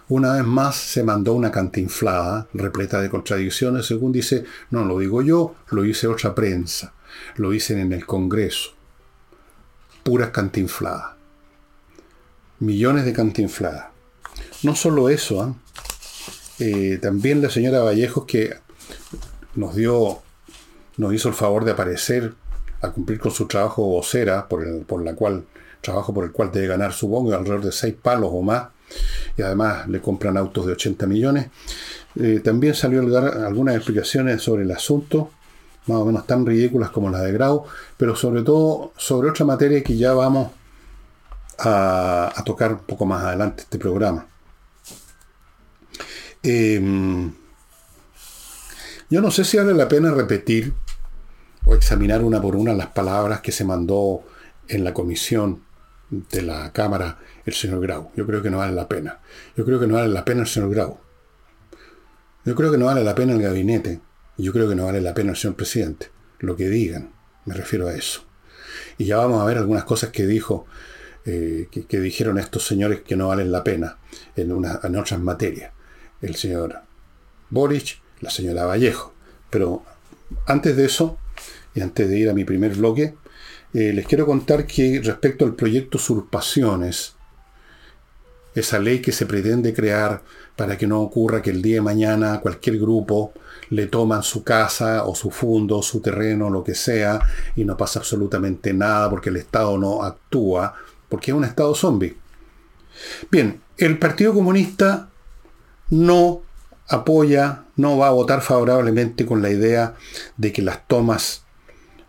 una 0.10 0.34
vez 0.34 0.44
más 0.44 0.76
se 0.76 1.04
mandó 1.04 1.36
una 1.36 1.54
cantinflada 1.54 2.50
repleta 2.54 3.02
de 3.02 3.10
contradicciones, 3.10 3.86
según 3.86 4.12
dice, 4.12 4.44
no 4.72 4.84
lo 4.84 5.00
digo 5.00 5.22
yo, 5.22 5.56
lo 5.70 5.84
dice 5.84 6.08
otra 6.08 6.36
prensa, 6.36 6.92
lo 7.38 7.52
dicen 7.52 7.80
en 7.80 7.94
el 7.94 8.06
Congreso. 8.06 8.81
Puras 10.04 10.30
cantinfladas. 10.30 11.12
Millones 12.60 13.06
de 13.06 13.14
cantinfladas. 13.14 13.86
No 14.64 14.76
solo 14.76 15.10
eso, 15.10 15.42
¿ah? 15.42 15.56
eh, 16.60 17.00
también 17.02 17.42
la 17.42 17.50
señora 17.50 17.82
Vallejos 17.82 18.26
que 18.26 18.56
nos 19.56 19.76
dio, 19.76 20.22
nos 20.98 21.14
hizo 21.14 21.30
el 21.30 21.36
favor 21.36 21.66
de 21.66 21.72
aparecer 21.72 22.34
a 22.82 22.92
cumplir 22.92 23.20
con 23.20 23.32
su 23.32 23.48
trabajo 23.48 23.84
vocera, 23.86 24.48
por, 24.48 24.66
el, 24.66 24.82
por 24.82 25.04
la 25.04 25.16
cual, 25.16 25.46
trabajo 25.82 26.14
por 26.14 26.26
el 26.26 26.32
cual 26.32 26.52
debe 26.52 26.68
ganar, 26.68 26.94
supongo, 26.94 27.34
alrededor 27.34 27.64
de 27.64 27.72
seis 27.72 27.96
palos 28.00 28.30
o 28.34 28.42
más, 28.42 28.70
y 29.38 29.42
además 29.42 29.88
le 29.88 30.02
compran 30.02 30.38
autos 30.38 30.66
de 30.66 30.74
80 30.74 31.08
millones. 31.08 31.48
Eh, 32.20 32.42
también 32.44 32.74
salió 32.74 33.02
a 33.02 33.22
dar 33.22 33.38
algunas 33.46 33.76
explicaciones 33.76 34.42
sobre 34.42 34.64
el 34.64 34.72
asunto, 34.72 35.32
más 35.88 35.98
o 35.98 36.06
menos 36.06 36.28
tan 36.28 36.46
ridículas 36.46 36.92
como 36.92 37.10
las 37.10 37.24
de 37.24 37.32
Grau, 37.32 37.66
pero 37.98 38.16
sobre 38.16 38.44
todo 38.44 38.94
sobre 38.98 39.30
otra 39.30 39.46
materia 39.46 39.84
que 39.84 39.98
ya 39.98 40.14
vamos 40.14 40.52
a, 41.60 42.34
tocar 42.46 42.74
un 42.74 42.80
poco 42.80 43.06
más 43.06 43.24
adelante 43.24 43.64
este 43.64 43.78
programa. 43.78 44.28
Em, 46.44 47.32
yo 49.10 49.22
no 49.22 49.30
sé 49.30 49.44
si 49.44 49.58
vale 49.58 49.74
la 49.74 49.88
pena 49.88 50.12
repetir 50.12 50.74
o 51.66 51.76
examinar 51.76 52.24
una 52.24 52.42
por 52.42 52.56
una 52.56 52.74
las 52.74 52.88
palabras 52.88 53.42
que 53.42 53.52
se 53.52 53.64
mandó 53.64 54.24
en 54.68 54.84
la 54.84 54.94
comisión 54.94 55.62
de 56.10 56.42
la 56.42 56.72
Cámara 56.74 57.20
el 57.46 57.54
señor 57.54 57.82
Grau. 57.82 58.12
Yo 58.16 58.26
creo 58.26 58.42
que 58.42 58.50
no 58.50 58.58
vale 58.58 58.74
la 58.74 58.88
pena. 58.88 59.20
Yo 59.56 59.66
creo 59.66 59.80
que 59.80 59.88
no 59.88 59.96
vale 59.96 60.10
la 60.10 60.26
pena 60.26 60.42
el 60.42 60.48
señor 60.48 60.70
Grau. 60.72 60.98
Yo 62.46 62.56
creo 62.56 62.72
que 62.72 62.78
no 62.78 62.86
vale 62.86 63.04
la 63.04 63.16
pena 63.16 63.34
el 63.34 63.42
gabinete. 63.42 64.02
Yo 64.42 64.54
creo 64.54 64.68
que 64.68 64.76
no 64.76 64.86
vale 64.86 65.02
la 65.02 65.14
pena 65.14 65.32
el 65.32 65.38
señor 65.38 65.56
presidente. 65.56 66.10
Lo 66.40 66.56
que 66.56 66.70
digan, 66.70 67.12
me 67.46 67.54
refiero 67.54 67.88
a 67.88 67.94
eso. 67.94 68.24
Y 68.98 69.06
ya 69.06 69.18
vamos 69.18 69.42
a 69.42 69.46
ver 69.46 69.58
algunas 69.58 69.84
cosas 69.84 70.10
que 70.10 70.26
dijo, 70.26 70.66
eh, 71.26 71.68
que, 71.72 72.00
dijeron 72.00 72.40
estos 72.40 72.66
señores 72.66 73.02
que 73.02 73.16
no 73.16 73.28
valen 73.28 73.52
la 73.52 73.64
pena 73.64 73.98
en, 74.36 74.52
una, 74.52 74.80
en 74.84 74.96
otras 74.96 75.20
materias 75.20 75.72
el 76.22 76.36
señor 76.36 76.82
Boric, 77.50 78.00
la 78.22 78.30
señora 78.30 78.66
Vallejo. 78.66 79.14
Pero 79.50 79.84
antes 80.46 80.76
de 80.76 80.86
eso, 80.86 81.18
y 81.74 81.82
antes 81.82 82.10
de 82.10 82.20
ir 82.20 82.30
a 82.30 82.34
mi 82.34 82.46
primer 82.46 82.76
bloque, 82.76 83.16
eh, 83.74 83.94
les 83.94 84.06
quiero 84.06 84.26
contar 84.26 84.66
que 84.66 85.02
respecto 85.04 85.46
al 85.46 85.56
proyecto 85.56 85.98
Usurpaciones, 85.98 87.16
esa 88.54 88.80
ley 88.80 89.00
que 89.00 89.12
se 89.12 89.26
pretende 89.26 89.74
crear 89.74 90.24
para 90.56 90.78
que 90.78 90.88
no 90.88 91.02
ocurra 91.02 91.42
que 91.42 91.50
el 91.50 91.62
día 91.62 91.76
de 91.76 91.82
mañana 91.82 92.40
cualquier 92.40 92.78
grupo 92.78 93.34
le 93.70 93.88
toman 93.88 94.22
su 94.22 94.44
casa 94.44 95.06
o 95.06 95.16
su 95.16 95.32
fondo, 95.32 95.82
su 95.82 96.02
terreno, 96.02 96.50
lo 96.50 96.64
que 96.64 96.76
sea, 96.76 97.22
y 97.56 97.64
no 97.64 97.78
pasa 97.78 98.00
absolutamente 98.00 98.74
nada 98.74 99.10
porque 99.10 99.30
el 99.30 99.38
Estado 99.38 99.78
no 99.78 100.04
actúa, 100.04 100.76
porque 101.08 101.32
es 101.32 101.38
un 101.38 101.46
Estado 101.46 101.74
zombie. 101.74 102.18
Bien, 103.32 103.62
el 103.78 103.98
Partido 103.98 104.34
Comunista 104.34 105.10
no 105.90 106.42
apoya, 106.88 107.64
no 107.78 107.98
va 107.98 108.08
a 108.08 108.12
votar 108.12 108.42
favorablemente 108.42 109.26
con 109.26 109.42
la 109.42 109.50
idea 109.50 109.96
de 110.36 110.52
que 110.52 110.62
las 110.62 110.88
tomas, 110.88 111.44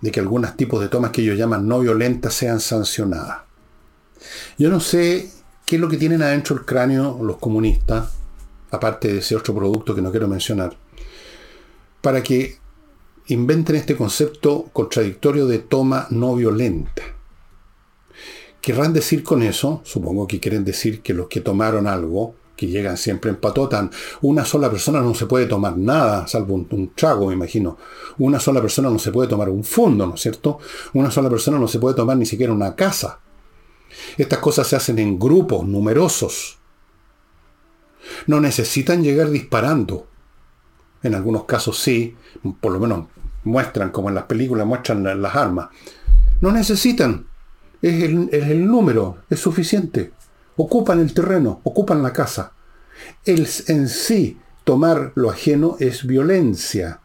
de 0.01 0.11
que 0.11 0.21
algunos 0.21 0.57
tipos 0.57 0.81
de 0.81 0.89
tomas 0.89 1.13
que 1.13 1.23
ellos 1.23 1.39
llaman 1.39 1.69
no 1.69 1.81
violentas 1.81 2.35
sean 2.35 2.59
sancionadas. 2.59 3.39
Yo 4.59 4.69
no 4.69 4.81
sé 4.81 5.31
qué 5.65 5.77
es 5.77 5.81
lo 5.81 5.89
que 5.89 5.97
tienen 5.97 6.23
adentro 6.23 6.57
el 6.57 6.65
cráneo 6.65 7.19
los 7.23 7.39
comunistas, 7.39 8.11
aparte 8.73 9.13
de 9.13 9.19
ese 9.21 9.37
otro 9.37 9.55
producto 9.55 9.95
que 9.95 10.03
no 10.03 10.11
quiero 10.11 10.27
mencionar, 10.27 10.77
para 12.01 12.23
que 12.23 12.57
inventen 13.29 13.77
este 13.77 13.97
concepto 13.97 14.69
contradictorio 14.73 15.47
de 15.47 15.61
toma 15.61 16.09
no 16.11 16.35
violenta. 16.35 17.03
Querrán 18.61 18.93
decir 18.93 19.23
con 19.23 19.43
eso, 19.43 19.81
supongo 19.85 20.27
que 20.27 20.41
quieren 20.41 20.65
decir 20.65 21.03
que 21.03 21.15
los 21.15 21.29
que 21.29 21.41
tomaron 21.41 21.87
algo 21.87 22.35
que 22.57 22.67
llegan 22.67 22.97
siempre 22.97 23.31
en 23.31 23.37
patotan. 23.37 23.91
Una 24.21 24.45
sola 24.45 24.71
persona 24.71 25.01
no 25.01 25.15
se 25.15 25.27
puede 25.27 25.47
tomar 25.47 25.77
nada, 25.77 26.27
salvo 26.29 26.55
un, 26.55 26.93
trago, 26.95 27.27
me 27.27 27.35
imagino. 27.35 27.77
Una 28.19 28.39
sola 28.39 28.61
persona 28.61 28.89
no 28.89 28.99
se 28.99 29.11
puede 29.11 29.29
tomar 29.29 29.49
un 29.49 29.65
fondo, 29.65 30.07
¿no 30.07 30.15
es 30.15 30.21
cierto? 30.21 30.59
Una 30.95 31.11
sola 31.11 31.29
persona 31.29 31.59
no 31.59 31.67
se 31.67 31.79
puede 31.79 31.97
tomar 31.97 32.17
ni 32.17 32.27
siquiera 32.27 32.53
una 32.53 32.77
casa. 32.77 33.19
Estas 34.17 34.39
cosas 34.39 34.67
se 34.67 34.77
hacen 34.77 34.99
en 34.99 35.19
grupos 35.19 35.67
numerosos. 35.67 36.59
No 38.27 38.41
necesitan 38.41 39.03
llegar 39.03 39.31
disparando. 39.31 40.07
En 41.03 41.15
algunos 41.15 41.45
casos 41.45 41.79
sí, 41.79 42.17
por 42.61 42.73
lo 42.73 42.81
menos 42.81 43.07
muestran, 43.45 43.91
como 43.91 44.09
en 44.09 44.15
las 44.15 44.25
películas 44.25 44.67
muestran 44.67 45.21
las 45.21 45.37
armas. 45.37 45.69
No 46.41 46.53
necesitan. 46.53 47.27
Es 47.81 48.05
el, 48.05 48.67
número, 48.67 49.19
es 49.29 49.41
suficiente 49.41 50.13
ocupan 50.57 51.01
el 51.01 51.15
terreno, 51.15 51.61
ocupan 51.65 52.03
la 52.03 52.13
casa. 52.13 52.53
El 53.25 53.49
en 53.69 53.89
sí 53.89 54.39
tomar 54.65 55.13
lo 55.15 55.31
ajeno 55.31 55.77
es 55.81 56.07
violencia. 56.07 57.01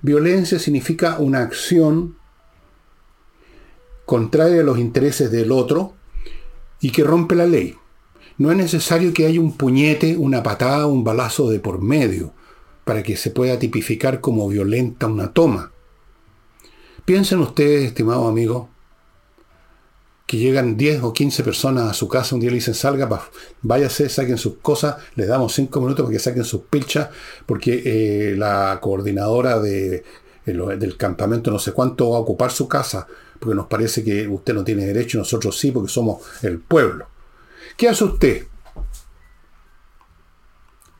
Violencia 0.00 0.58
significa 0.58 1.18
una 1.18 1.40
acción 1.40 2.16
contraria 4.04 4.60
a 4.60 4.64
los 4.64 4.78
intereses 4.78 5.30
del 5.30 5.52
otro 5.52 5.94
y 6.80 6.90
que 6.90 7.04
rompe 7.04 7.34
la 7.34 7.46
ley. 7.46 7.76
No 8.38 8.52
es 8.52 8.56
necesario 8.56 9.12
que 9.12 9.26
haya 9.26 9.40
un 9.40 9.56
puñete, 9.56 10.16
una 10.16 10.44
patada, 10.44 10.86
un 10.86 11.02
balazo 11.02 11.50
de 11.50 11.58
por 11.58 11.82
medio 11.82 12.32
para 12.84 13.02
que 13.02 13.16
se 13.16 13.30
pueda 13.30 13.58
tipificar 13.58 14.20
como 14.20 14.48
violenta 14.48 15.08
una 15.08 15.32
toma. 15.32 15.72
Piensen 17.04 17.40
ustedes, 17.40 17.84
estimado 17.84 18.28
amigo, 18.28 18.70
que 20.26 20.36
llegan 20.36 20.76
10 20.76 21.02
o 21.02 21.12
15 21.12 21.42
personas 21.42 21.90
a 21.90 21.94
su 21.94 22.06
casa, 22.06 22.34
un 22.34 22.40
día 22.40 22.50
le 22.50 22.56
dicen 22.56 22.74
salga, 22.74 23.08
váyase, 23.62 24.08
saquen 24.08 24.38
sus 24.38 24.58
cosas, 24.58 24.96
les 25.16 25.26
damos 25.26 25.54
5 25.54 25.80
minutos 25.80 26.04
para 26.04 26.12
que 26.12 26.22
saquen 26.22 26.44
sus 26.44 26.62
pilchas, 26.62 27.08
porque 27.44 27.82
eh, 27.84 28.36
la 28.36 28.78
coordinadora 28.80 29.58
de, 29.58 30.04
del 30.44 30.96
campamento 30.96 31.50
no 31.50 31.58
sé 31.58 31.72
cuánto 31.72 32.10
va 32.10 32.18
a 32.18 32.20
ocupar 32.20 32.52
su 32.52 32.68
casa, 32.68 33.06
porque 33.40 33.56
nos 33.56 33.66
parece 33.66 34.04
que 34.04 34.28
usted 34.28 34.54
no 34.54 34.64
tiene 34.64 34.86
derecho 34.86 35.18
y 35.18 35.20
nosotros 35.20 35.58
sí, 35.58 35.72
porque 35.72 35.90
somos 35.90 36.22
el 36.42 36.60
pueblo. 36.60 37.06
¿Qué 37.78 37.88
hace 37.88 38.04
usted? 38.04 38.46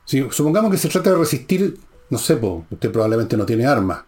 Si 0.05 0.27
supongamos 0.31 0.71
que 0.71 0.77
se 0.77 0.89
trata 0.89 1.11
de 1.11 1.17
resistir, 1.17 1.77
no 2.09 2.17
sé, 2.17 2.33
usted 2.33 2.91
probablemente 2.91 3.37
no 3.37 3.45
tiene 3.45 3.67
armas 3.67 4.05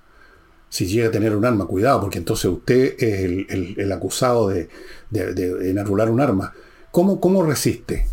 si 0.72 0.88
llega 0.88 1.10
a 1.10 1.12
tener 1.12 1.36
un 1.36 1.44
arma, 1.44 1.66
cuidado, 1.66 2.00
porque 2.00 2.18
entonces 2.18 2.46
usted 2.46 2.96
es 2.98 3.46
el, 3.50 3.92
acusado 3.92 4.48
de, 4.48 4.70
de, 5.10 5.84
un 5.84 6.22
arma. 6.22 6.54
¿Cómo, 6.92 7.20
¿Cómo 7.20 7.44
resiste? 7.44 8.08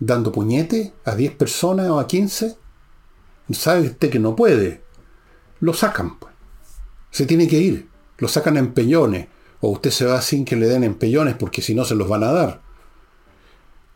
¿Dando 0.00 0.32
puñete 0.32 0.92
a 1.04 1.14
10 1.14 1.36
personas 1.36 1.88
o 1.90 2.00
a 2.00 2.08
15? 2.08 2.56
¿Sabe 3.52 3.82
usted 3.82 4.10
que 4.10 4.18
no 4.18 4.34
puede? 4.34 4.82
Lo 5.60 5.74
sacan, 5.74 6.18
pues. 6.18 6.34
Se 7.12 7.24
tiene 7.24 7.46
que 7.46 7.58
ir. 7.58 7.88
Lo 8.18 8.26
sacan 8.26 8.56
en 8.56 8.74
pellones. 8.74 9.28
O 9.60 9.70
usted 9.70 9.90
se 9.90 10.06
va 10.06 10.20
sin 10.22 10.44
que 10.44 10.56
le 10.56 10.66
den 10.66 10.82
empellones 10.82 11.36
porque 11.36 11.62
si 11.62 11.72
no 11.72 11.84
se 11.84 11.94
los 11.94 12.08
van 12.08 12.24
a 12.24 12.32
dar. 12.32 12.63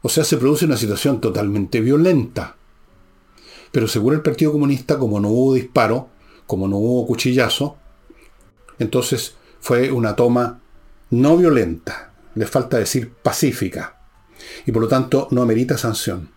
O 0.03 0.09
sea, 0.09 0.25
se 0.25 0.37
produce 0.37 0.65
una 0.65 0.77
situación 0.77 1.21
totalmente 1.21 1.81
violenta. 1.81 2.57
Pero 3.73 3.89
según 3.89 4.15
el 4.15 4.23
Partido 4.23 4.53
Comunista, 4.53 4.99
como 4.99 5.21
no 5.21 5.29
hubo 5.29 5.55
disparo, 5.55 6.09
como 6.47 6.69
no 6.69 6.77
hubo 6.77 7.07
cuchillazo, 7.07 7.77
entonces 8.79 9.37
fue 9.61 9.91
una 9.91 10.17
toma 10.17 10.61
no 11.11 11.37
violenta, 11.37 12.13
le 12.35 12.47
falta 12.47 12.79
decir 12.79 13.13
pacífica, 13.13 13.99
y 14.67 14.73
por 14.73 14.83
lo 14.83 14.89
tanto 14.89 15.29
no 15.31 15.43
amerita 15.43 15.77
sanción. 15.77 16.31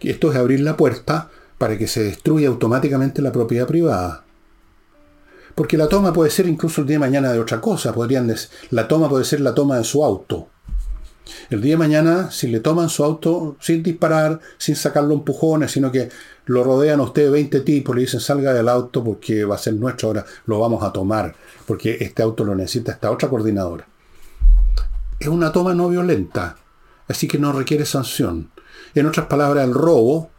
Esto 0.00 0.30
es 0.30 0.36
abrir 0.36 0.60
la 0.60 0.76
puerta 0.76 1.30
para 1.58 1.76
que 1.76 1.88
se 1.88 2.02
destruya 2.02 2.48
automáticamente 2.48 3.22
la 3.22 3.32
propiedad 3.32 3.66
privada. 3.66 4.24
Porque 5.54 5.78
la 5.78 5.88
toma 5.88 6.12
puede 6.12 6.30
ser 6.30 6.46
incluso 6.46 6.82
el 6.82 6.86
día 6.86 6.96
de 6.96 7.00
mañana 7.00 7.32
de 7.32 7.40
otra 7.40 7.60
cosa. 7.60 7.92
Podrían 7.92 8.32
la 8.70 8.88
toma 8.88 9.08
puede 9.08 9.24
ser 9.24 9.40
la 9.40 9.54
toma 9.54 9.78
de 9.78 9.84
su 9.84 10.04
auto. 10.04 10.48
El 11.50 11.60
día 11.60 11.72
de 11.72 11.78
mañana, 11.78 12.30
si 12.30 12.48
le 12.48 12.60
toman 12.60 12.88
su 12.88 13.02
auto 13.04 13.56
sin 13.60 13.82
disparar, 13.82 14.40
sin 14.58 14.76
sacarlo 14.76 15.14
empujones, 15.14 15.72
sino 15.72 15.90
que 15.90 16.08
lo 16.46 16.62
rodean 16.62 17.00
a 17.00 17.04
usted 17.04 17.30
20 17.30 17.60
tipos, 17.60 17.94
le 17.94 18.02
dicen 18.02 18.20
salga 18.20 18.52
del 18.52 18.68
auto 18.68 19.02
porque 19.02 19.44
va 19.44 19.56
a 19.56 19.58
ser 19.58 19.74
nuestro 19.74 20.08
ahora, 20.08 20.24
lo 20.46 20.60
vamos 20.60 20.82
a 20.82 20.92
tomar, 20.92 21.34
porque 21.66 21.98
este 22.00 22.22
auto 22.22 22.44
lo 22.44 22.54
necesita 22.54 22.92
esta 22.92 23.10
otra 23.10 23.28
coordinadora. 23.28 23.86
es 25.18 25.28
una 25.28 25.50
toma 25.50 25.74
no 25.74 25.88
violenta, 25.88 26.56
así 27.08 27.26
que 27.26 27.38
no 27.38 27.52
requiere 27.52 27.86
sanción. 27.86 28.50
En 28.94 29.06
otras 29.06 29.26
palabras, 29.26 29.66
el 29.66 29.74
robo, 29.74 30.30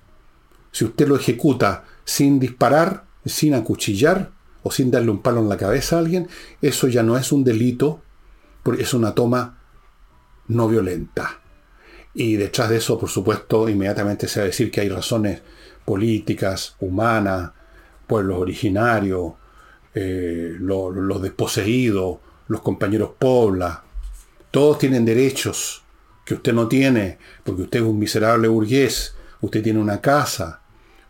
si 0.72 0.86
usted 0.86 1.08
lo 1.08 1.15
ejecuta 1.15 1.84
sin 2.06 2.39
disparar, 2.39 3.03
sin 3.25 3.53
acuchillar 3.56 4.32
o 4.63 4.72
sin 4.72 4.91
darle 4.91 5.12
un 5.12 5.22
palo 5.22 5.39
en 5.39 5.50
la 5.50 5.58
cabeza 5.58 5.96
a 5.96 6.00
alguien, 6.00 6.27
eso 6.62 6.88
ya 6.88 7.03
no 7.03 7.17
es 7.17 7.32
un 7.32 7.44
delito, 7.44 8.01
porque 8.63 8.84
es 8.84 8.94
una 8.94 9.13
toma 9.13 9.56
no 10.47 10.67
violenta. 10.67 11.39
Y 12.13 12.35
detrás 12.35 12.69
de 12.69 12.77
eso, 12.77 12.97
por 12.97 13.09
supuesto, 13.09 13.69
inmediatamente 13.69 14.27
se 14.27 14.39
va 14.39 14.45
a 14.45 14.47
decir 14.47 14.71
que 14.71 14.81
hay 14.81 14.89
razones 14.89 15.41
políticas, 15.85 16.75
humanas, 16.79 17.51
pueblos 18.07 18.39
originarios, 18.39 19.33
eh, 19.93 20.55
los 20.59 21.21
desposeídos, 21.21 22.17
los 22.47 22.61
compañeros 22.61 23.11
pobla, 23.17 23.83
todos 24.51 24.79
tienen 24.79 25.05
derechos 25.05 25.83
que 26.25 26.35
usted 26.35 26.53
no 26.53 26.67
tiene, 26.67 27.17
porque 27.43 27.63
usted 27.63 27.79
es 27.79 27.85
un 27.85 27.99
miserable 27.99 28.47
burgués, 28.47 29.15
usted 29.41 29.63
tiene 29.63 29.79
una 29.79 30.01
casa, 30.01 30.61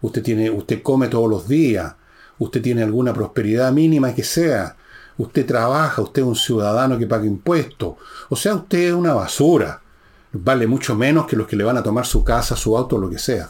usted, 0.01 0.21
tiene, 0.21 0.49
usted 0.49 0.81
come 0.81 1.07
todos 1.07 1.29
los 1.29 1.47
días, 1.47 1.95
usted 2.39 2.61
tiene 2.61 2.83
alguna 2.83 3.13
prosperidad 3.13 3.71
mínima 3.71 4.13
que 4.13 4.23
sea, 4.23 4.75
usted 5.17 5.45
trabaja, 5.45 6.01
usted 6.01 6.21
es 6.21 6.27
un 6.27 6.35
ciudadano 6.35 6.97
que 6.97 7.07
paga 7.07 7.25
impuestos, 7.25 7.95
o 8.29 8.35
sea, 8.35 8.55
usted 8.55 8.89
es 8.89 8.93
una 8.93 9.13
basura, 9.13 9.81
vale 10.31 10.67
mucho 10.67 10.95
menos 10.95 11.27
que 11.27 11.35
los 11.35 11.47
que 11.47 11.55
le 11.55 11.63
van 11.63 11.77
a 11.77 11.83
tomar 11.83 12.05
su 12.05 12.23
casa, 12.23 12.55
su 12.55 12.77
auto, 12.77 12.97
lo 12.97 13.09
que 13.09 13.19
sea. 13.19 13.49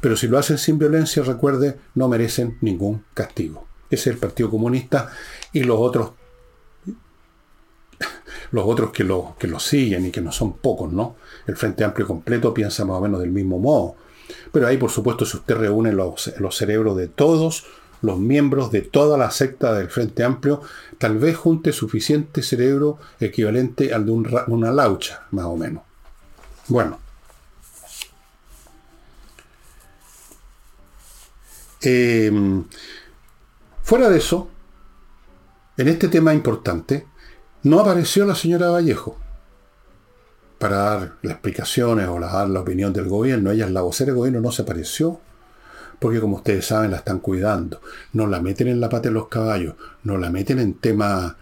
Pero 0.00 0.16
si 0.16 0.26
lo 0.26 0.38
hacen 0.38 0.58
sin 0.58 0.78
violencia, 0.78 1.22
recuerde, 1.22 1.78
no 1.94 2.08
merecen 2.08 2.58
ningún 2.60 3.04
castigo. 3.14 3.66
Ese 3.90 4.10
es 4.10 4.14
el 4.14 4.18
Partido 4.18 4.50
Comunista 4.50 5.10
y 5.52 5.62
los 5.62 5.78
otros, 5.78 6.12
los 8.50 8.64
otros 8.66 8.90
que 8.90 9.04
lo, 9.04 9.36
que 9.38 9.46
lo 9.46 9.60
siguen 9.60 10.06
y 10.06 10.10
que 10.10 10.20
no 10.20 10.32
son 10.32 10.54
pocos, 10.54 10.92
¿no? 10.92 11.16
El 11.46 11.56
Frente 11.56 11.84
Amplio 11.84 12.06
completo 12.06 12.52
piensa 12.54 12.84
más 12.84 12.96
o 12.96 13.00
menos 13.00 13.20
del 13.20 13.30
mismo 13.30 13.58
modo. 13.58 13.96
Pero 14.50 14.66
ahí, 14.66 14.76
por 14.76 14.90
supuesto, 14.90 15.24
si 15.24 15.36
usted 15.36 15.56
reúne 15.56 15.92
los, 15.92 16.32
los 16.38 16.56
cerebros 16.56 16.96
de 16.96 17.06
todos 17.06 17.64
los 18.02 18.18
miembros 18.18 18.70
de 18.70 18.82
toda 18.82 19.16
la 19.18 19.30
secta 19.30 19.72
del 19.72 19.88
Frente 19.88 20.24
Amplio, 20.24 20.62
tal 20.98 21.18
vez 21.18 21.36
junte 21.36 21.72
suficiente 21.72 22.42
cerebro 22.42 22.98
equivalente 23.20 23.92
al 23.92 24.06
de 24.06 24.12
una 24.12 24.70
laucha, 24.72 25.26
más 25.30 25.46
o 25.46 25.56
menos. 25.56 25.82
Bueno. 26.68 26.98
Em, 31.80 32.64
fuera 33.82 34.08
de 34.08 34.18
eso, 34.18 34.48
en 35.76 35.88
este 35.88 36.08
tema 36.08 36.34
importante, 36.34 37.06
no 37.62 37.80
apareció 37.80 38.24
la 38.24 38.34
señora 38.34 38.70
Vallejo 38.70 39.18
para 40.58 40.76
dar 40.76 41.12
las 41.22 41.32
explicaciones 41.34 42.08
o 42.08 42.18
dar 42.18 42.48
la 42.48 42.60
opinión 42.60 42.92
del 42.92 43.08
gobierno. 43.08 43.50
Ella 43.50 43.66
es 43.66 43.72
la 43.72 43.82
vocera 43.82 44.06
del 44.06 44.16
gobierno, 44.16 44.40
no 44.40 44.52
se 44.52 44.62
apareció. 44.62 45.20
Porque 45.98 46.20
como 46.20 46.36
ustedes 46.36 46.66
saben, 46.66 46.90
la 46.90 46.98
están 46.98 47.20
cuidando. 47.20 47.80
No 48.12 48.26
la 48.26 48.40
meten 48.40 48.68
en 48.68 48.80
la 48.80 48.88
pata 48.88 49.08
de 49.08 49.14
los 49.14 49.28
caballos. 49.28 49.74
No 50.04 50.18
la 50.18 50.30
meten 50.30 50.58
en 50.58 50.74
temas 50.74 51.34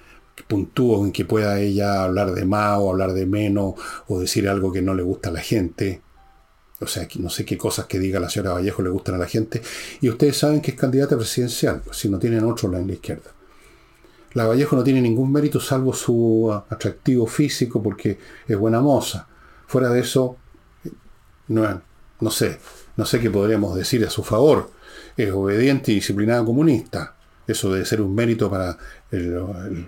puntúos 0.49 1.05
en 1.05 1.13
que 1.13 1.25
pueda 1.25 1.61
ella 1.61 2.03
hablar 2.03 2.33
de 2.33 2.45
más 2.45 2.79
o 2.79 2.91
hablar 2.91 3.13
de 3.13 3.27
menos 3.27 3.75
o 4.09 4.21
decir 4.21 4.49
algo 4.49 4.73
que 4.73 4.83
no 4.83 4.95
le 4.95 5.03
gusta 5.03 5.29
a 5.29 5.33
la 5.33 5.41
gente. 5.41 6.03
O 6.81 6.87
sea, 6.87 7.07
no 7.19 7.31
sé 7.31 7.45
qué 7.45 7.57
cosas 7.57 7.87
que 7.87 7.99
diga 7.99 8.21
la 8.21 8.29
señora 8.29 8.55
Vallejo 8.55 8.83
le 8.83 8.91
gustan 8.91 9.15
a 9.15 9.19
la 9.19 9.27
gente. 9.27 9.63
Y 10.01 10.09
ustedes 10.09 10.37
saben 10.37 10.61
que 10.61 10.73
es 10.73 10.77
candidata 10.77 11.17
presidencial, 11.17 11.81
pues, 11.85 11.97
si 11.97 12.09
no 12.09 12.19
tienen 12.19 12.45
otro 12.45 12.75
en 12.77 12.87
la 12.87 12.93
izquierda. 12.93 13.31
La 14.35 14.47
Vallejo 14.47 14.75
no 14.75 14.83
tiene 14.83 15.01
ningún 15.01 15.33
mérito 15.33 15.61
salvo 15.61 15.93
su 15.93 16.53
atractivo 16.69 17.27
físico 17.27 17.83
porque 17.83 18.19
es 18.47 18.57
buena 18.57 18.81
moza. 18.81 19.29
Fuera 19.67 19.89
de 19.91 20.01
eso, 20.01 20.37
no, 21.49 21.83
no 22.21 22.31
sé, 22.31 22.59
no 22.97 23.05
sé 23.05 23.21
qué 23.21 23.31
podríamos 23.31 23.75
decir 23.77 24.05
a 24.05 24.11
su 24.11 24.23
favor. 24.23 24.71
Es 25.17 25.33
obediente 25.33 25.93
y 25.93 25.97
disciplinada 25.97 26.45
comunista. 26.45 27.15
Eso 27.47 27.73
debe 27.73 27.85
ser 27.85 28.01
un 28.01 28.15
mérito 28.15 28.51
para 28.51 28.77
el, 29.11 29.87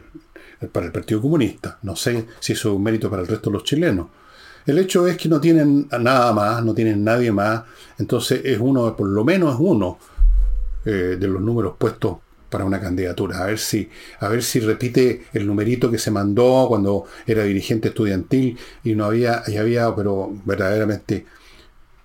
para 0.72 0.86
el 0.86 0.92
Partido 0.92 1.20
Comunista. 1.20 1.78
No 1.82 1.96
sé 1.96 2.26
si 2.40 2.52
eso 2.52 2.70
es 2.70 2.76
un 2.76 2.82
mérito 2.82 3.08
para 3.10 3.22
el 3.22 3.28
resto 3.28 3.50
de 3.50 3.54
los 3.54 3.64
chilenos. 3.64 4.08
El 4.66 4.78
hecho 4.78 5.06
es 5.06 5.16
que 5.16 5.28
no 5.28 5.40
tienen 5.40 5.88
nada 6.00 6.32
más, 6.32 6.64
no 6.64 6.74
tienen 6.74 7.04
nadie 7.04 7.30
más. 7.30 7.62
Entonces 7.98 8.40
es 8.44 8.58
uno, 8.60 8.96
por 8.96 9.08
lo 9.08 9.24
menos 9.24 9.54
es 9.54 9.60
uno 9.60 9.98
eh, 10.84 11.16
de 11.18 11.28
los 11.28 11.40
números 11.40 11.74
puestos 11.78 12.18
para 12.50 12.64
una 12.64 12.80
candidatura. 12.80 13.42
A 13.42 13.46
ver 13.46 13.58
si, 13.58 13.88
a 14.20 14.28
ver 14.28 14.42
si 14.42 14.60
repite 14.60 15.26
el 15.32 15.46
numerito 15.46 15.90
que 15.90 15.98
se 15.98 16.10
mandó 16.10 16.66
cuando 16.68 17.04
era 17.26 17.44
dirigente 17.44 17.88
estudiantil 17.88 18.58
y 18.84 18.94
no 18.94 19.04
había, 19.04 19.42
y 19.46 19.56
había, 19.56 19.94
pero 19.94 20.32
verdaderamente 20.44 21.26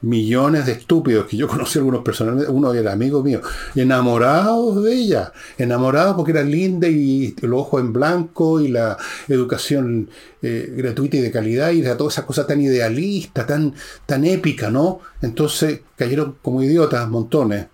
millones 0.01 0.65
de 0.65 0.73
estúpidos 0.73 1.27
que 1.27 1.37
yo 1.37 1.47
conocí 1.49 1.79
algunos 1.79 2.03
personalmente, 2.03 2.51
uno 2.51 2.73
era 2.73 2.93
amigo 2.93 3.23
mío, 3.23 3.41
enamorados 3.75 4.83
de 4.83 4.93
ella, 4.93 5.31
enamorados 5.57 6.15
porque 6.15 6.31
era 6.31 6.43
linda 6.43 6.87
y 6.87 7.35
los 7.41 7.61
ojos 7.61 7.81
en 7.81 7.93
blanco 7.93 8.61
y 8.61 8.69
la 8.69 8.97
educación 9.27 10.09
eh, 10.41 10.73
gratuita 10.75 11.17
y 11.17 11.21
de 11.21 11.31
calidad 11.31 11.71
y 11.71 11.81
era 11.81 11.97
toda 11.97 12.09
esa 12.09 12.25
cosa 12.25 12.47
tan 12.47 12.61
idealista, 12.61 13.45
tan, 13.45 13.73
tan 14.05 14.25
épica, 14.25 14.69
¿no? 14.69 14.99
Entonces 15.21 15.81
cayeron 15.95 16.35
como 16.41 16.63
idiotas 16.63 17.07
montones 17.09 17.67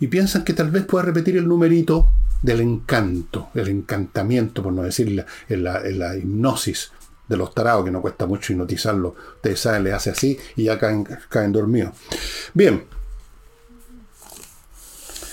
y 0.00 0.08
piensan 0.08 0.44
que 0.44 0.52
tal 0.52 0.70
vez 0.70 0.84
pueda 0.84 1.04
repetir 1.04 1.36
el 1.36 1.48
numerito 1.48 2.08
del 2.42 2.60
encanto, 2.60 3.48
el 3.54 3.68
encantamiento, 3.68 4.62
por 4.62 4.72
no 4.72 4.82
decir 4.82 5.24
la, 5.48 5.80
la, 5.80 6.16
hipnosis 6.16 6.90
de 7.28 7.36
los 7.36 7.54
tarados, 7.54 7.84
que 7.84 7.90
no 7.90 8.02
cuesta 8.02 8.26
mucho 8.26 8.52
hipnotizarlo. 8.52 9.14
Ustedes 9.36 9.60
saben, 9.60 9.84
le 9.84 9.92
hace 9.92 10.10
así 10.10 10.38
y 10.56 10.64
ya 10.64 10.78
caen, 10.78 11.06
caen 11.28 11.52
dormidos. 11.52 11.94
Bien. 12.54 12.84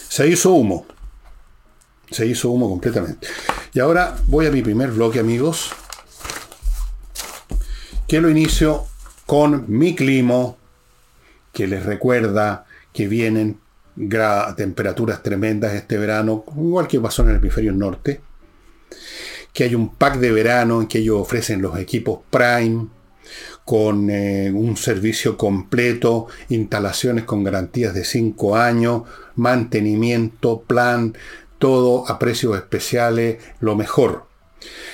Se 0.08 0.28
hizo 0.28 0.52
humo. 0.52 0.86
Se 2.10 2.26
hizo 2.26 2.50
humo 2.50 2.70
completamente. 2.70 3.28
Y 3.74 3.80
ahora 3.80 4.16
voy 4.28 4.48
a 4.48 4.52
mi 4.52 4.62
primer 4.62 4.92
bloque, 4.92 5.20
amigos. 5.20 5.72
Que 8.08 8.20
lo 8.20 8.30
inicio 8.30 8.88
con 9.26 9.66
mi 9.68 9.96
clima, 9.96 10.56
que 11.54 11.68
les 11.68 11.86
recuerda 11.86 12.66
que 12.94 13.08
vienen 13.08 13.60
temperaturas 14.56 15.22
tremendas 15.22 15.74
este 15.74 15.98
verano, 15.98 16.46
igual 16.56 16.88
que 16.88 17.00
pasó 17.00 17.22
en 17.24 17.30
el 17.30 17.36
hemisferio 17.36 17.74
norte. 17.74 18.22
Que 19.54 19.66
hay 19.66 19.76
un 19.76 19.96
pack 19.96 20.18
de 20.18 20.32
verano 20.32 20.82
en 20.82 20.88
que 20.88 21.00
ellos 21.00 21.20
ofrecen 21.20 21.62
los 21.62 21.78
equipos 21.78 22.20
Prime 22.30 22.88
con 23.66 24.10
eh, 24.10 24.52
un 24.52 24.78
servicio 24.78 25.38
completo, 25.38 26.28
instalaciones 26.50 27.26
con 27.26 27.44
garantías 27.44 27.94
de 27.94 28.04
5 28.04 28.56
años, 28.56 29.04
mantenimiento, 29.36 30.62
plan, 30.62 31.16
todo 31.60 32.10
a 32.10 32.18
precios 32.18 32.56
especiales, 32.56 33.38
lo 33.60 33.76
mejor. 33.76 34.26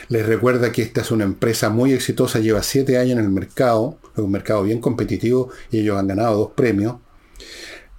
Les 0.10 0.26
recuerda 0.26 0.72
que 0.72 0.82
esta 0.82 1.02
es 1.02 1.12
una 1.12 1.24
empresa 1.24 1.70
muy 1.70 1.94
exitosa, 1.94 2.40
lleva 2.40 2.62
7 2.62 2.98
años 2.98 3.18
en 3.18 3.26
el 3.26 3.32
mercado, 3.32 3.98
es 4.14 4.20
un 4.20 4.32
mercado 4.32 4.64
bien 4.64 4.80
competitivo 4.80 5.50
y 5.72 5.80
ellos 5.80 5.98
han 5.98 6.08
ganado 6.08 6.38
dos 6.38 6.52
premios. 6.54 6.98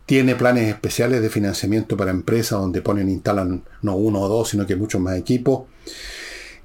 Tiene 0.04 0.36
planes 0.36 0.68
especiales 0.68 1.20
de 1.20 1.30
financiamiento 1.30 1.96
para 1.96 2.12
empresas 2.12 2.60
donde 2.60 2.80
ponen, 2.80 3.08
instalan 3.08 3.64
no 3.82 3.96
uno 3.96 4.20
o 4.20 4.28
dos, 4.28 4.50
sino 4.50 4.66
que 4.66 4.76
muchos 4.76 5.00
más 5.00 5.16
equipos. 5.16 5.62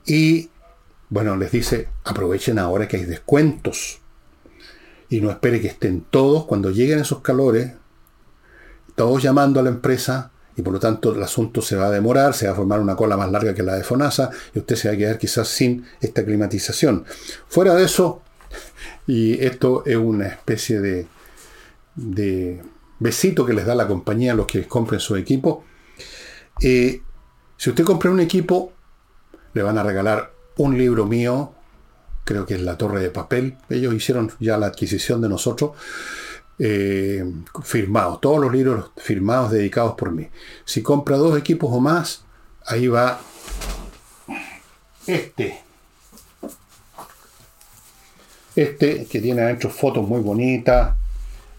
Y 0.05 0.49
bueno, 1.09 1.35
les 1.35 1.51
dice, 1.51 1.89
aprovechen 2.03 2.57
ahora 2.57 2.87
que 2.87 2.97
hay 2.97 3.05
descuentos. 3.05 3.99
Y 5.09 5.19
no 5.19 5.29
espere 5.29 5.59
que 5.59 5.67
estén 5.67 6.05
todos, 6.09 6.45
cuando 6.45 6.71
lleguen 6.71 6.99
esos 6.99 7.19
calores, 7.19 7.73
todos 8.95 9.21
llamando 9.21 9.59
a 9.59 9.63
la 9.63 9.69
empresa, 9.69 10.31
y 10.55 10.61
por 10.61 10.73
lo 10.73 10.79
tanto 10.79 11.13
el 11.13 11.21
asunto 11.21 11.61
se 11.61 11.75
va 11.75 11.87
a 11.87 11.91
demorar, 11.91 12.33
se 12.33 12.45
va 12.47 12.53
a 12.53 12.55
formar 12.55 12.79
una 12.79 12.95
cola 12.95 13.17
más 13.17 13.31
larga 13.31 13.53
que 13.53 13.63
la 13.63 13.75
de 13.75 13.83
FONASA, 13.83 14.29
y 14.53 14.59
usted 14.59 14.75
se 14.75 14.87
va 14.87 14.93
a 14.93 14.97
quedar 14.97 15.17
quizás 15.17 15.49
sin 15.49 15.85
esta 15.99 16.23
climatización. 16.23 17.05
Fuera 17.47 17.75
de 17.75 17.83
eso, 17.83 18.21
y 19.05 19.43
esto 19.43 19.83
es 19.85 19.97
una 19.97 20.27
especie 20.27 20.79
de, 20.79 21.07
de 21.95 22.61
besito 22.99 23.45
que 23.45 23.53
les 23.53 23.65
da 23.65 23.75
la 23.75 23.87
compañía 23.87 24.31
a 24.31 24.35
los 24.35 24.47
que 24.47 24.65
compren 24.65 24.99
su 24.99 25.15
equipo. 25.15 25.65
Eh, 26.61 27.01
si 27.57 27.69
usted 27.69 27.83
compra 27.83 28.11
un 28.11 28.19
equipo, 28.19 28.71
le 29.53 29.63
van 29.63 29.77
a 29.77 29.83
regalar 29.83 30.31
un 30.57 30.77
libro 30.77 31.05
mío, 31.05 31.53
creo 32.23 32.45
que 32.45 32.55
es 32.55 32.61
La 32.61 32.77
Torre 32.77 33.01
de 33.01 33.09
Papel. 33.09 33.57
Ellos 33.69 33.93
hicieron 33.93 34.31
ya 34.39 34.57
la 34.57 34.67
adquisición 34.67 35.21
de 35.21 35.29
nosotros, 35.29 35.71
eh, 36.59 37.25
firmados, 37.63 38.21
todos 38.21 38.39
los 38.39 38.51
libros 38.51 38.91
firmados 38.97 39.51
dedicados 39.51 39.93
por 39.95 40.11
mí. 40.11 40.29
Si 40.65 40.81
compra 40.81 41.17
dos 41.17 41.37
equipos 41.37 41.69
o 41.71 41.79
más, 41.79 42.23
ahí 42.65 42.87
va 42.87 43.19
este. 45.07 45.59
Este 48.55 49.05
que 49.05 49.21
tiene 49.21 49.41
adentro 49.41 49.69
fotos 49.69 50.07
muy 50.07 50.21
bonitas. 50.21 50.95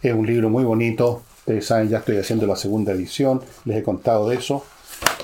Es 0.00 0.14
un 0.14 0.26
libro 0.26 0.48
muy 0.50 0.64
bonito. 0.64 1.22
Ustedes 1.38 1.66
saben, 1.66 1.88
ya 1.88 1.98
estoy 1.98 2.18
haciendo 2.18 2.46
la 2.46 2.54
segunda 2.54 2.92
edición, 2.92 3.42
les 3.64 3.78
he 3.78 3.82
contado 3.82 4.28
de 4.28 4.36
eso. 4.36 4.64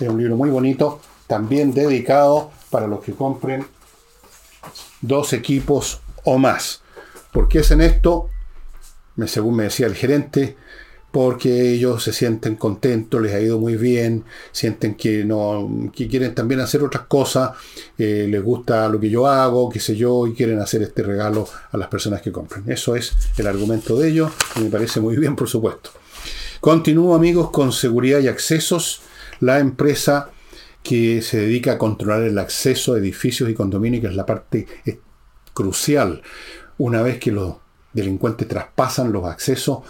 Es 0.01 0.09
un 0.09 0.19
libro 0.19 0.37
muy 0.37 0.51
bonito, 0.51 1.01
también 1.29 1.73
dedicado 1.73 2.51
para 2.71 2.87
los 2.87 3.01
que 3.01 3.13
compren 3.13 3.67
dos 5.01 5.33
equipos 5.33 6.01
o 6.25 6.39
más. 6.39 6.83
¿Por 7.33 7.49
qué 7.49 7.61
hacen 7.61 7.81
esto? 7.81 8.31
Según 9.27 9.57
me 9.57 9.65
decía 9.65 9.87
el 9.87 9.95
gerente, 9.95 10.57
porque 11.11 11.73
ellos 11.73 12.03
se 12.05 12.13
sienten 12.13 12.57
contentos, 12.57 13.21
les 13.21 13.35
ha 13.35 13.41
ido 13.41 13.59
muy 13.59 13.77
bien, 13.77 14.25
sienten 14.53 14.95
que 14.95 15.25
no 15.25 15.91
que 15.95 16.07
quieren 16.07 16.35
también 16.35 16.61
hacer 16.61 16.83
otras 16.83 17.05
cosas, 17.07 17.53
eh, 17.97 18.27
les 18.29 18.43
gusta 18.43 18.89
lo 18.89 19.01
que 19.01 19.09
yo 19.09 19.27
hago, 19.27 19.69
qué 19.69 19.81
sé 19.81 19.97
yo, 19.97 20.27
y 20.27 20.35
quieren 20.35 20.61
hacer 20.61 20.83
este 20.83 21.03
regalo 21.03 21.49
a 21.73 21.77
las 21.77 21.89
personas 21.89 22.21
que 22.21 22.31
compran. 22.31 22.65
Eso 22.67 22.95
es 22.95 23.15
el 23.37 23.47
argumento 23.47 23.99
de 23.99 24.09
ellos 24.09 24.33
me 24.61 24.71
parece 24.71 25.01
muy 25.01 25.17
bien, 25.17 25.35
por 25.35 25.49
supuesto. 25.49 25.91
Continúo, 26.61 27.15
amigos, 27.15 27.51
con 27.51 27.73
seguridad 27.73 28.21
y 28.21 28.29
accesos. 28.29 29.01
La 29.41 29.61
empresa 29.61 30.31
que 30.89 31.21
se 31.21 31.39
dedica 31.39 31.73
a 31.73 31.79
controlar 31.79 32.23
el 32.23 32.39
acceso 32.39 32.95
a 32.95 32.99
edificios 32.99 33.51
y 33.51 33.55
condominios, 33.55 34.01
que 34.01 34.07
es 34.07 34.17
la 34.17 34.25
parte 34.25 34.67
crucial. 35.53 36.23
Una 36.79 37.03
vez 37.03 37.19
que 37.19 37.31
los 37.31 37.57
delincuentes 37.93 38.49
traspasan 38.49 39.13
los 39.13 39.27
accesos, 39.27 39.81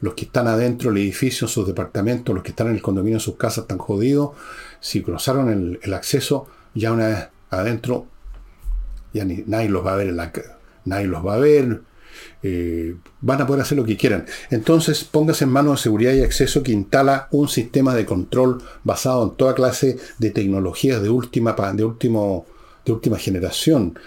los 0.00 0.14
que 0.14 0.24
están 0.24 0.48
adentro 0.48 0.90
del 0.90 0.98
edificio, 1.02 1.46
sus 1.46 1.64
departamentos, 1.64 2.34
los 2.34 2.42
que 2.42 2.50
están 2.50 2.66
en 2.66 2.74
el 2.74 2.82
condominio, 2.82 3.18
en 3.18 3.20
sus 3.20 3.36
casas, 3.36 3.62
están 3.62 3.78
jodidos. 3.78 4.30
Si 4.80 5.00
cruzaron 5.00 5.78
el, 5.80 5.94
acceso, 5.94 6.48
ya 6.74 6.90
una 6.90 7.06
vez 7.06 7.28
adentro, 7.50 8.08
ya 9.12 9.24
ni, 9.24 9.44
nadie 9.46 9.68
los 9.68 9.86
va 9.86 9.92
a 9.92 9.96
ver, 9.96 10.08
en 10.08 10.16
la, 10.16 10.32
nadie 10.86 11.06
los 11.06 11.24
va 11.24 11.34
a 11.34 11.38
ver. 11.38 11.82
Eh, 12.42 12.96
van 13.20 13.42
a 13.42 13.46
poder 13.46 13.62
hacer 13.62 13.76
lo 13.78 13.84
que 13.84 13.96
quieran. 13.96 14.26
Entonces, 14.50 15.04
póngase 15.04 15.44
en 15.44 15.50
manos 15.50 15.78
de 15.78 15.82
seguridad 15.82 16.12
y 16.12 16.22
acceso 16.22 16.62
que 16.62 16.72
instala 16.72 17.28
un 17.30 17.48
sistema 17.48 17.94
de 17.94 18.06
control 18.06 18.62
basado 18.84 19.24
en 19.24 19.36
toda 19.36 19.54
clase 19.54 19.98
de 20.18 20.30
tecnologías 20.30 21.02
de 21.02 21.10
última, 21.10 21.56
de 21.74 21.84
último, 21.84 22.46
de 22.84 22.92
última 22.92 23.18
generación. 23.18 23.98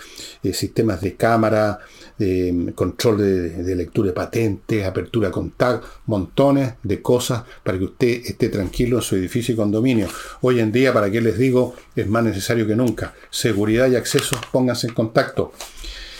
Eh, 0.43 0.53
sistemas 0.53 1.01
de 1.01 1.15
cámara, 1.15 1.79
control 2.75 3.17
de, 3.17 3.75
lectura 3.75 4.09
de 4.09 4.13
patentes, 4.13 4.85
apertura 4.85 5.31
con 5.31 5.51
tag, 5.51 5.81
montones 6.05 6.73
de 6.83 7.01
cosas 7.01 7.43
para 7.63 7.77
que 7.77 7.85
usted 7.85 8.21
esté 8.25 8.49
tranquilo 8.49 8.97
en 8.97 9.01
su 9.01 9.15
edificio 9.15 9.53
y 9.53 9.57
condominio. 9.57 10.07
Hoy 10.41 10.59
en 10.59 10.71
día, 10.71 10.93
para 10.93 11.09
qué 11.09 11.21
les 11.21 11.37
digo, 11.37 11.73
es 11.95 12.07
más 12.07 12.23
necesario 12.23 12.67
que 12.67 12.75
nunca. 12.75 13.13
Seguridad 13.29 13.89
y 13.89 13.95
acceso, 13.95 14.39
pónganse 14.51 14.87
en 14.87 14.93
contacto. 14.93 15.53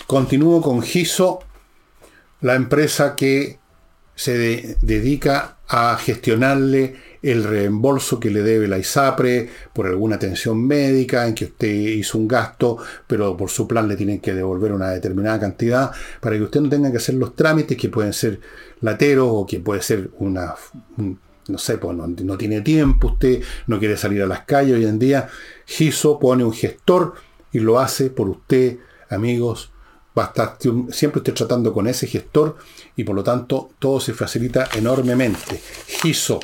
Continúo 0.07 0.61
con 0.61 0.81
GISO, 0.81 1.39
la 2.41 2.55
empresa 2.55 3.15
que 3.15 3.59
se 4.15 4.77
dedica 4.81 5.57
a 5.67 5.97
gestionarle 5.97 6.95
el 7.21 7.43
reembolso 7.43 8.19
que 8.19 8.29
le 8.29 8.41
debe 8.41 8.67
la 8.67 8.77
ISAPRE 8.77 9.49
por 9.73 9.87
alguna 9.87 10.15
atención 10.15 10.65
médica 10.65 11.27
en 11.27 11.35
que 11.35 11.45
usted 11.45 11.67
hizo 11.67 12.17
un 12.17 12.27
gasto, 12.27 12.77
pero 13.07 13.37
por 13.37 13.49
su 13.49 13.67
plan 13.67 13.87
le 13.87 13.95
tienen 13.95 14.19
que 14.19 14.33
devolver 14.33 14.73
una 14.73 14.89
determinada 14.89 15.39
cantidad 15.39 15.91
para 16.19 16.35
que 16.35 16.43
usted 16.43 16.61
no 16.61 16.69
tenga 16.69 16.91
que 16.91 16.97
hacer 16.97 17.15
los 17.15 17.35
trámites 17.35 17.77
que 17.77 17.89
pueden 17.89 18.13
ser 18.13 18.39
lateros 18.81 19.29
o 19.31 19.45
que 19.45 19.59
puede 19.59 19.81
ser 19.81 20.09
una... 20.19 20.55
no 21.47 21.57
sé, 21.57 21.77
pues 21.77 21.95
no, 21.95 22.37
tiene 22.37 22.61
tiempo, 22.61 23.07
usted 23.09 23.41
no 23.67 23.79
quiere 23.79 23.97
salir 23.97 24.21
a 24.23 24.27
las 24.27 24.41
calles 24.41 24.75
hoy 24.75 24.85
en 24.85 24.99
día. 24.99 25.29
GISO 25.65 26.19
pone 26.19 26.43
un 26.43 26.53
gestor 26.53 27.13
y 27.51 27.59
lo 27.59 27.79
hace 27.79 28.09
por 28.09 28.29
usted, 28.29 28.77
amigos. 29.09 29.70
Va 30.17 30.25
a 30.25 30.27
estar 30.27 30.57
siempre 30.91 31.19
usted 31.19 31.33
tratando 31.33 31.73
con 31.73 31.87
ese 31.87 32.07
gestor 32.07 32.57
y 32.95 33.03
por 33.03 33.15
lo 33.15 33.23
tanto 33.23 33.71
todo 33.79 33.99
se 33.99 34.13
facilita 34.13 34.69
enormemente. 34.75 35.61
GISO 35.87 36.39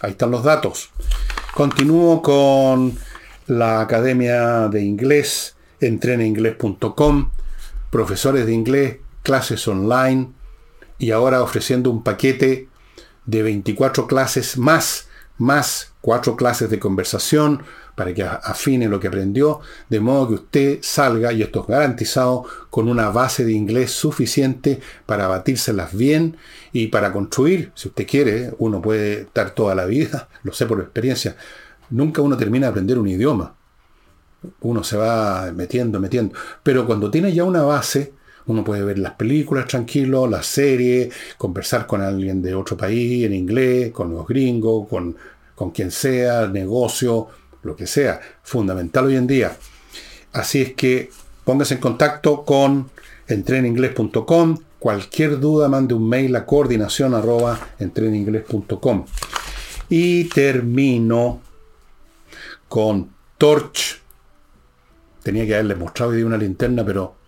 Ahí 0.00 0.12
están 0.12 0.30
los 0.30 0.44
datos. 0.44 0.90
Continúo 1.54 2.22
con 2.22 2.96
la 3.48 3.80
Academia 3.80 4.68
de 4.68 4.82
Inglés, 4.82 5.56
entrenainglés.com, 5.80 7.30
profesores 7.90 8.46
de 8.46 8.52
inglés, 8.52 8.98
clases 9.24 9.66
online 9.66 10.30
y 10.98 11.10
ahora 11.10 11.42
ofreciendo 11.42 11.90
un 11.90 12.04
paquete 12.04 12.68
de 13.26 13.42
24 13.42 14.06
clases 14.06 14.56
más, 14.56 15.08
más 15.36 15.92
4 16.02 16.36
clases 16.36 16.70
de 16.70 16.78
conversación, 16.78 17.62
para 17.98 18.14
que 18.14 18.22
afine 18.22 18.86
lo 18.86 19.00
que 19.00 19.08
aprendió, 19.08 19.58
de 19.88 19.98
modo 19.98 20.28
que 20.28 20.34
usted 20.34 20.78
salga, 20.82 21.32
y 21.32 21.42
esto 21.42 21.62
es 21.62 21.66
garantizado, 21.66 22.44
con 22.70 22.88
una 22.88 23.10
base 23.10 23.44
de 23.44 23.50
inglés 23.50 23.90
suficiente 23.90 24.78
para 25.04 25.26
batírselas 25.26 25.96
bien 25.96 26.36
y 26.72 26.86
para 26.86 27.12
construir, 27.12 27.72
si 27.74 27.88
usted 27.88 28.06
quiere, 28.06 28.54
uno 28.58 28.80
puede 28.80 29.22
estar 29.22 29.50
toda 29.50 29.74
la 29.74 29.84
vida, 29.84 30.28
lo 30.44 30.52
sé 30.52 30.66
por 30.66 30.80
experiencia, 30.80 31.34
nunca 31.90 32.22
uno 32.22 32.36
termina 32.36 32.68
de 32.68 32.70
aprender 32.70 33.00
un 33.00 33.08
idioma. 33.08 33.56
Uno 34.60 34.84
se 34.84 34.96
va 34.96 35.50
metiendo, 35.52 35.98
metiendo. 35.98 36.38
Pero 36.62 36.86
cuando 36.86 37.10
tiene 37.10 37.34
ya 37.34 37.42
una 37.42 37.62
base, 37.62 38.12
uno 38.46 38.62
puede 38.62 38.84
ver 38.84 39.00
las 39.00 39.14
películas 39.14 39.66
tranquilo, 39.66 40.28
las 40.28 40.46
series, 40.46 41.12
conversar 41.36 41.88
con 41.88 42.00
alguien 42.00 42.40
de 42.42 42.54
otro 42.54 42.76
país 42.76 43.26
en 43.26 43.32
inglés, 43.32 43.90
con 43.90 44.14
los 44.14 44.24
gringos, 44.24 44.86
con, 44.86 45.16
con 45.56 45.72
quien 45.72 45.90
sea, 45.90 46.46
negocio, 46.46 47.26
lo 47.62 47.76
que 47.76 47.86
sea, 47.86 48.20
fundamental 48.42 49.06
hoy 49.06 49.16
en 49.16 49.26
día. 49.26 49.56
Así 50.32 50.62
es 50.62 50.74
que 50.74 51.10
póngase 51.44 51.74
en 51.74 51.80
contacto 51.80 52.44
con 52.44 52.90
entreninglés.com. 53.26 54.58
Cualquier 54.78 55.40
duda, 55.40 55.68
mande 55.68 55.94
un 55.94 56.08
mail 56.08 56.36
a 56.36 56.46
coordinación 56.46 57.14
arroba 57.14 57.58
Y 59.88 60.24
termino 60.24 61.40
con 62.68 63.10
Torch. 63.36 64.00
Tenía 65.22 65.46
que 65.46 65.54
haberles 65.54 65.78
mostrado 65.78 66.12
hoy 66.12 66.22
una 66.22 66.36
linterna, 66.36 66.84
pero 66.84 67.18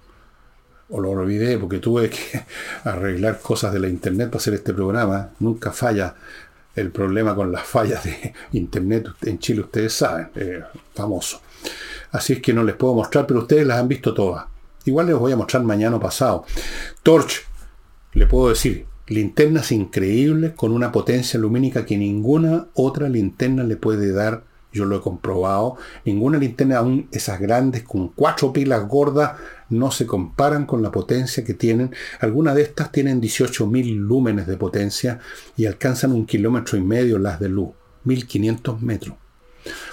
o 0.91 1.01
lo 1.01 1.11
olvidé 1.11 1.57
porque 1.59 1.79
tuve 1.79 2.11
que 2.11 2.45
arreglar 2.85 3.41
cosas 3.41 3.73
de 3.73 3.81
la 3.81 3.89
internet 3.89 4.29
para 4.29 4.39
hacer 4.39 4.55
este 4.55 4.75
programa. 4.75 5.31
Nunca 5.39 5.73
falla 5.73 6.15
el 6.77 6.91
problema 6.91 7.35
con 7.35 7.53
las 7.53 7.65
fallas 7.65 8.05
de 8.05 8.35
internet 8.53 9.09
en 9.23 9.39
Chile, 9.39 9.63
ustedes 9.63 9.93
saben, 9.93 10.31
famoso. 10.95 11.41
Así 12.13 12.35
es 12.35 12.43
que 12.43 12.53
no 12.53 12.65
les 12.65 12.75
puedo 12.75 12.95
mostrar, 12.95 13.27
pero 13.27 13.41
ustedes 13.41 13.67
las 13.67 13.79
han 13.79 13.89
visto 13.89 14.15
todas. 14.15 14.47
Igual 14.85 15.07
les 15.07 15.17
voy 15.17 15.33
a 15.33 15.37
mostrar 15.37 15.63
mañana 15.63 15.97
o 15.97 16.01
pasado. 16.01 16.45
Torch, 17.03 17.47
le 18.15 18.27
puedo 18.27 18.49
decir, 18.49 18.87
linternas 19.07 19.73
increíbles 19.73 20.53
con 20.53 20.73
una 20.73 20.91
potencia 20.91 21.39
lumínica 21.39 21.85
que 21.85 21.99
ninguna 21.99 22.67
otra 22.75 23.09
linterna 23.09 23.63
le 23.65 23.77
puede 23.77 24.13
dar. 24.13 24.45
Yo 24.73 24.85
lo 24.85 24.97
he 24.97 25.01
comprobado. 25.01 25.77
Ninguna 26.05 26.39
linterna, 26.39 26.79
aún 26.79 27.09
esas 27.11 27.41
grandes, 27.41 27.83
con 27.83 28.09
cuatro 28.09 28.53
pilas 28.53 28.87
gordas, 28.87 29.33
no 29.71 29.91
se 29.91 30.07
comparan 30.07 30.67
con 30.67 30.83
la 30.83 30.91
potencia 30.91 31.45
que 31.45 31.55
tienen. 31.55 31.95
Algunas 32.21 32.55
de 32.55 32.63
estas 32.63 32.93
tienen 32.93 33.21
18.000 33.21 33.97
lúmenes 33.97 34.47
de 34.47 34.57
potencia 34.57 35.21
y 35.57 35.67
alcanzan 35.67 36.13
un 36.13 36.27
kilómetro 36.27 36.77
y 36.77 36.83
medio 36.83 37.19
las 37.19 37.41
de 37.41 37.49
luz, 37.49 37.71
1.500 38.05 38.81
metros. 38.81 39.17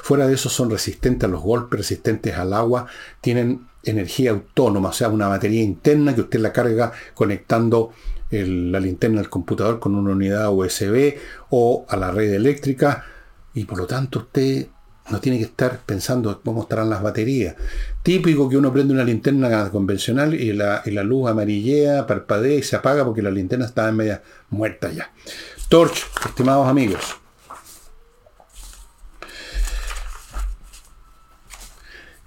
Fuera 0.01 0.27
de 0.27 0.35
eso 0.35 0.49
son 0.49 0.69
resistentes 0.69 1.27
a 1.27 1.31
los 1.31 1.41
golpes, 1.41 1.79
resistentes 1.79 2.35
al 2.35 2.53
agua, 2.53 2.87
tienen 3.21 3.67
energía 3.83 4.31
autónoma, 4.31 4.89
o 4.89 4.93
sea, 4.93 5.09
una 5.09 5.27
batería 5.27 5.61
interna 5.61 6.15
que 6.15 6.21
usted 6.21 6.39
la 6.39 6.53
carga 6.53 6.91
conectando 7.13 7.91
la 8.29 8.79
linterna 8.79 9.21
al 9.21 9.29
computador 9.29 9.79
con 9.79 9.95
una 9.95 10.11
unidad 10.11 10.51
USB 10.51 11.15
o 11.49 11.85
a 11.87 11.95
la 11.95 12.11
red 12.11 12.33
eléctrica 12.33 13.05
y 13.53 13.63
por 13.63 13.77
lo 13.77 13.87
tanto 13.87 14.19
usted 14.19 14.67
no 15.09 15.21
tiene 15.21 15.37
que 15.37 15.45
estar 15.45 15.79
pensando 15.85 16.41
cómo 16.43 16.63
estarán 16.63 16.89
las 16.89 17.01
baterías. 17.01 17.55
Típico 18.07 18.47
que 18.47 18.55
uno 18.55 18.71
prende 18.71 18.93
una 18.93 19.03
linterna 19.03 19.69
convencional 19.69 20.33
y 20.33 20.53
la, 20.53 20.81
luz 21.03 21.29
amarillea, 21.29 22.07
parpadea 22.07 22.57
y 22.57 22.63
se 22.63 22.77
apaga 22.77 23.03
porque 23.03 23.21
la 23.21 23.29
linterna 23.29 23.65
está 23.65 23.89
en 23.89 23.97
media 23.97 24.23
muerta 24.49 24.89
ya. 24.93 25.11
Torch, 25.67 26.05
estimados 26.25 26.69
amigos. 26.69 27.17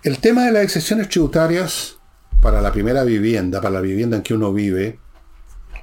El 0.03 0.19
tema 0.19 0.45
de 0.45 0.53
las 0.53 0.65
excepciones 0.65 1.09
tributarias 1.09 1.97
para 2.43 2.61
la 2.61 2.73
primera 2.73 3.03
vivienda, 3.03 3.63
para 3.63 3.73
la 3.73 3.81
vivienda 3.81 4.19
en 4.19 4.23
que 4.23 4.35
uno 4.35 4.53
vive, 4.53 4.99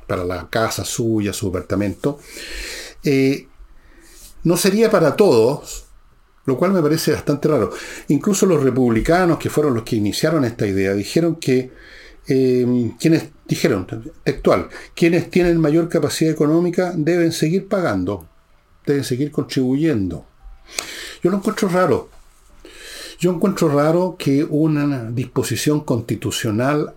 para 0.06 0.24
la 0.24 0.48
casa 0.48 0.86
suya, 0.86 1.34
su 1.34 1.48
apartamento, 1.48 2.20
eh, 3.04 3.48
no 4.44 4.58
sería 4.58 4.92
para 4.92 5.16
todos, 5.16 5.87
lo 6.48 6.58
cual 6.58 6.72
me 6.72 6.82
parece 6.82 7.12
bastante 7.12 7.50
raro. 7.50 7.72
Incluso 8.08 8.46
los 8.46 8.64
republicanos, 8.64 9.38
que 9.38 9.50
fueron 9.50 9.76
los 9.76 9.84
que 9.84 9.98
iniciaron 9.98 10.46
esta 10.46 10.66
idea, 10.66 10.94
dijeron 10.94 11.36
que 11.36 11.72
em, 12.26 12.92
quienes 12.98 13.30
dijeron 13.46 13.86
textual, 14.24 14.70
quienes 14.96 15.30
tienen 15.30 15.60
mayor 15.60 15.90
capacidad 15.90 16.32
económica 16.32 16.94
deben 16.96 17.34
seguir 17.34 17.68
pagando, 17.68 18.28
deben 18.86 19.04
seguir 19.04 19.30
contribuyendo. 19.30 20.26
Yo 21.22 21.30
lo 21.32 21.38
encuentro 21.38 21.68
raro. 21.68 22.10
Yo 23.20 23.32
encuentro 23.32 23.68
raro 23.68 24.16
que 24.18 24.46
una 24.46 25.12
disposición 25.12 25.82
constitucional 25.82 26.94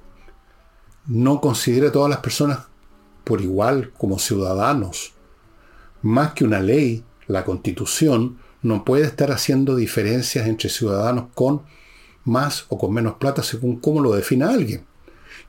no 1.06 1.40
considere 1.40 1.88
a 1.88 1.92
todas 1.92 2.10
las 2.10 2.20
personas 2.20 2.60
por 3.24 3.40
igual 3.40 3.90
como 3.98 4.20
ciudadanos. 4.20 5.12
Más 6.02 6.34
que 6.34 6.44
una 6.44 6.60
ley, 6.60 7.02
la 7.26 7.44
constitución 7.44 8.38
no 8.62 8.84
puede 8.84 9.04
estar 9.04 9.32
haciendo 9.32 9.76
diferencias 9.76 10.46
entre 10.46 10.68
ciudadanos 10.68 11.26
con 11.34 11.62
más 12.24 12.66
o 12.68 12.78
con 12.78 12.92
menos 12.92 13.14
plata 13.14 13.42
según 13.42 13.80
cómo 13.80 14.00
lo 14.00 14.14
defina 14.14 14.50
alguien. 14.50 14.84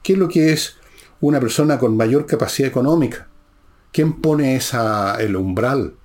¿Qué 0.04 0.14
es 0.14 0.20
lo 0.20 0.28
que 0.28 0.54
es 0.54 0.78
una 1.20 1.40
persona 1.40 1.78
con 1.78 1.98
mayor 1.98 2.26
capacidad 2.26 2.70
económica? 2.70 3.28
¿Quién 3.92 4.22
pone 4.22 4.56
esa, 4.56 5.22
el 5.22 5.36
umbral? 5.36 5.96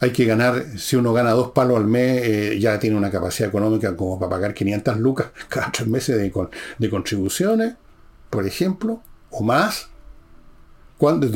Hay 0.00 0.10
que 0.10 0.24
ganar, 0.24 0.76
si 0.76 0.96
uno 0.96 1.12
gana 1.12 1.30
dos 1.30 1.52
palos 1.52 1.78
al 1.78 1.86
mes, 1.86 2.22
eh, 2.24 2.58
ya 2.60 2.78
tiene 2.78 2.96
una 2.96 3.10
capacidad 3.10 3.48
económica 3.48 3.96
como 3.96 4.18
para 4.18 4.30
pagar 4.30 4.52
500 4.52 4.98
lucas 4.98 5.28
cada 5.48 5.70
tres 5.70 5.88
meses 5.88 6.16
de, 6.16 6.32
de 6.78 6.90
contribuciones, 6.90 7.74
por 8.28 8.46
ejemplo, 8.46 9.00
o 9.30 9.42
más. 9.42 9.88
¿Cuándo, 10.98 11.26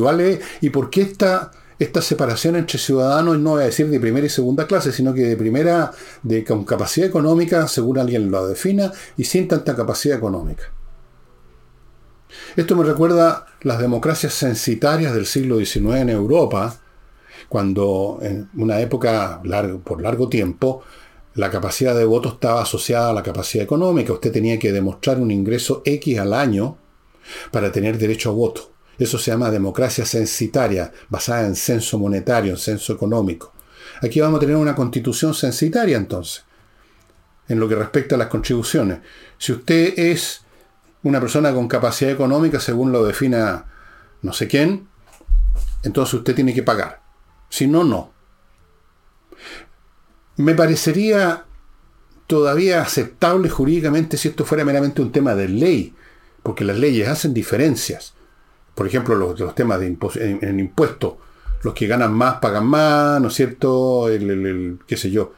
¿Y 0.60 0.70
por 0.70 0.88
qué 0.90 1.02
esta, 1.02 1.50
esta 1.78 2.02
separación 2.02 2.56
entre 2.56 2.78
ciudadanos, 2.78 3.38
no 3.38 3.50
voy 3.50 3.62
a 3.62 3.66
decir 3.66 3.88
de 3.88 4.00
primera 4.00 4.26
y 4.26 4.30
segunda 4.30 4.66
clase, 4.66 4.90
sino 4.90 5.14
que 5.14 5.22
de 5.22 5.36
primera, 5.36 5.92
de, 6.22 6.44
con 6.44 6.64
capacidad 6.64 7.06
económica, 7.06 7.68
según 7.68 7.98
alguien 7.98 8.30
lo 8.30 8.48
defina, 8.48 8.92
y 9.16 9.24
sin 9.24 9.46
tanta 9.46 9.76
capacidad 9.76 10.18
económica? 10.18 10.64
Esto 12.56 12.74
me 12.76 12.84
recuerda 12.84 13.46
las 13.62 13.78
democracias 13.78 14.34
censitarias 14.34 15.14
del 15.14 15.26
siglo 15.26 15.58
XIX 15.58 15.96
en 15.96 16.08
Europa, 16.10 16.80
cuando 17.48 18.18
en 18.22 18.50
una 18.56 18.80
época 18.80 19.40
por 19.84 20.02
largo 20.02 20.28
tiempo 20.28 20.82
la 21.34 21.50
capacidad 21.50 21.96
de 21.96 22.04
voto 22.04 22.30
estaba 22.30 22.62
asociada 22.62 23.10
a 23.10 23.12
la 23.12 23.22
capacidad 23.22 23.64
económica. 23.64 24.12
Usted 24.12 24.32
tenía 24.32 24.58
que 24.58 24.72
demostrar 24.72 25.20
un 25.20 25.30
ingreso 25.30 25.82
X 25.84 26.18
al 26.18 26.34
año 26.34 26.76
para 27.52 27.70
tener 27.70 27.96
derecho 27.96 28.30
a 28.30 28.32
voto. 28.32 28.72
Eso 28.98 29.18
se 29.18 29.30
llama 29.30 29.50
democracia 29.50 30.04
censitaria, 30.04 30.92
basada 31.08 31.46
en 31.46 31.54
censo 31.54 31.98
monetario, 31.98 32.52
en 32.52 32.58
censo 32.58 32.92
económico. 32.92 33.52
Aquí 34.02 34.20
vamos 34.20 34.38
a 34.38 34.40
tener 34.40 34.56
una 34.56 34.74
constitución 34.74 35.34
censitaria 35.34 35.96
entonces, 35.96 36.44
en 37.48 37.60
lo 37.60 37.68
que 37.68 37.76
respecta 37.76 38.16
a 38.16 38.18
las 38.18 38.28
contribuciones. 38.28 38.98
Si 39.38 39.52
usted 39.52 39.98
es 39.98 40.42
una 41.04 41.20
persona 41.20 41.52
con 41.52 41.68
capacidad 41.68 42.10
económica, 42.10 42.58
según 42.60 42.92
lo 42.92 43.04
defina 43.04 43.66
no 44.22 44.32
sé 44.32 44.48
quién, 44.48 44.88
entonces 45.82 46.14
usted 46.14 46.34
tiene 46.34 46.52
que 46.52 46.62
pagar. 46.62 47.00
Si 47.48 47.66
no, 47.66 47.84
no. 47.84 48.12
Me 50.36 50.54
parecería 50.54 51.44
todavía 52.26 52.82
aceptable 52.82 53.48
jurídicamente 53.48 54.16
si 54.16 54.28
esto 54.28 54.44
fuera 54.44 54.64
meramente 54.64 55.02
un 55.02 55.12
tema 55.12 55.34
de 55.34 55.48
ley, 55.48 55.94
porque 56.42 56.64
las 56.64 56.76
leyes 56.76 57.08
hacen 57.08 57.32
diferencias. 57.32 58.14
Por 58.78 58.86
ejemplo, 58.86 59.16
los, 59.16 59.54
temas 59.56 59.80
de 59.80 59.88
en, 59.88 60.60
impuestos. 60.60 61.14
Los 61.64 61.74
que 61.74 61.88
ganan 61.88 62.12
más 62.12 62.36
pagan 62.36 62.64
más, 62.64 63.20
¿no 63.20 63.26
es 63.26 63.34
cierto? 63.34 64.08
El, 64.08 64.78
qué 64.86 64.96
sé 64.96 65.10
yo. 65.10 65.32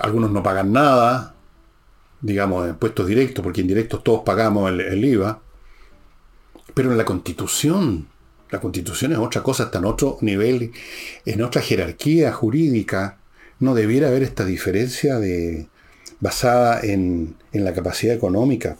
Algunos 0.00 0.30
no 0.30 0.40
pagan 0.40 0.72
nada, 0.72 1.34
digamos, 2.20 2.68
impuestos 2.68 3.08
directos, 3.08 3.42
porque 3.42 3.62
indirectos 3.62 4.04
todos 4.04 4.20
pagamos 4.24 4.70
el, 4.70 5.04
IVA. 5.04 5.40
Pero 6.72 6.92
en 6.92 6.98
la 6.98 7.04
constitución, 7.04 8.06
la 8.50 8.60
constitución 8.60 9.10
es 9.10 9.18
otra 9.18 9.42
cosa, 9.42 9.64
está 9.64 9.78
en 9.78 9.86
otro 9.86 10.16
nivel, 10.20 10.70
en 11.26 11.42
otra 11.42 11.60
jerarquía 11.60 12.30
jurídica. 12.30 13.18
No 13.58 13.74
debiera 13.74 14.06
haber 14.06 14.22
esta 14.22 14.44
diferencia 14.44 15.18
de, 15.18 15.66
basada 16.20 16.78
en, 16.80 17.34
en 17.50 17.64
la 17.64 17.74
capacidad 17.74 18.14
económica. 18.14 18.76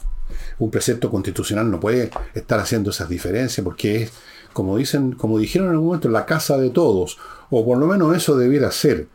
Un 0.59 0.71
precepto 0.71 1.11
constitucional 1.11 1.71
no 1.71 1.81
puede 1.81 2.11
estar 2.35 2.61
haciendo 2.61 2.91
esas 2.91 3.09
diferencias 3.09 3.65
porque 3.65 4.03
es, 4.03 4.13
como 4.53 4.77
dicen, 4.77 5.13
como 5.13 5.39
dijeron 5.39 5.69
en 5.69 5.75
algún 5.75 5.89
momento, 5.89 6.09
la 6.09 6.27
casa 6.27 6.59
de 6.59 6.71
todos, 6.71 7.19
o 7.51 7.65
por 7.65 7.79
lo 7.79 7.87
menos 7.87 8.17
eso 8.17 8.37
debiera 8.37 8.71
ser. 8.71 9.09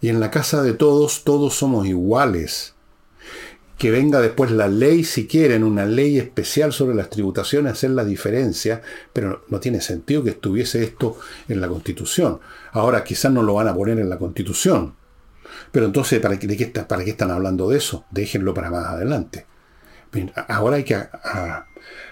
Y 0.00 0.08
en 0.08 0.20
la 0.20 0.30
casa 0.30 0.62
de 0.62 0.74
todos, 0.74 1.24
todos 1.24 1.54
somos 1.54 1.86
iguales 1.86 2.74
que 3.78 3.92
venga 3.92 4.20
después 4.20 4.50
la 4.50 4.66
ley, 4.66 5.04
si 5.04 5.28
quieren, 5.28 5.62
una 5.62 5.86
ley 5.86 6.18
especial 6.18 6.72
sobre 6.72 6.96
las 6.96 7.10
tributaciones, 7.10 7.72
hacer 7.72 7.90
la 7.90 8.04
diferencia, 8.04 8.82
pero 9.12 9.44
no 9.48 9.60
tiene 9.60 9.80
sentido 9.80 10.24
que 10.24 10.30
estuviese 10.30 10.82
esto 10.82 11.16
en 11.48 11.60
la 11.60 11.68
Constitución. 11.68 12.40
Ahora 12.72 13.04
quizás 13.04 13.32
no 13.32 13.42
lo 13.44 13.54
van 13.54 13.68
a 13.68 13.74
poner 13.74 14.00
en 14.00 14.10
la 14.10 14.18
Constitución. 14.18 14.96
Pero 15.70 15.86
entonces, 15.86 16.18
¿para 16.18 16.38
qué, 16.38 16.66
para 16.88 17.04
qué 17.04 17.10
están 17.10 17.30
hablando 17.30 17.70
de 17.70 17.78
eso? 17.78 18.04
Déjenlo 18.10 18.52
para 18.52 18.70
más 18.70 18.86
adelante. 18.86 19.46
Ahora 20.48 20.76
hay 20.76 20.84
que 20.84 20.98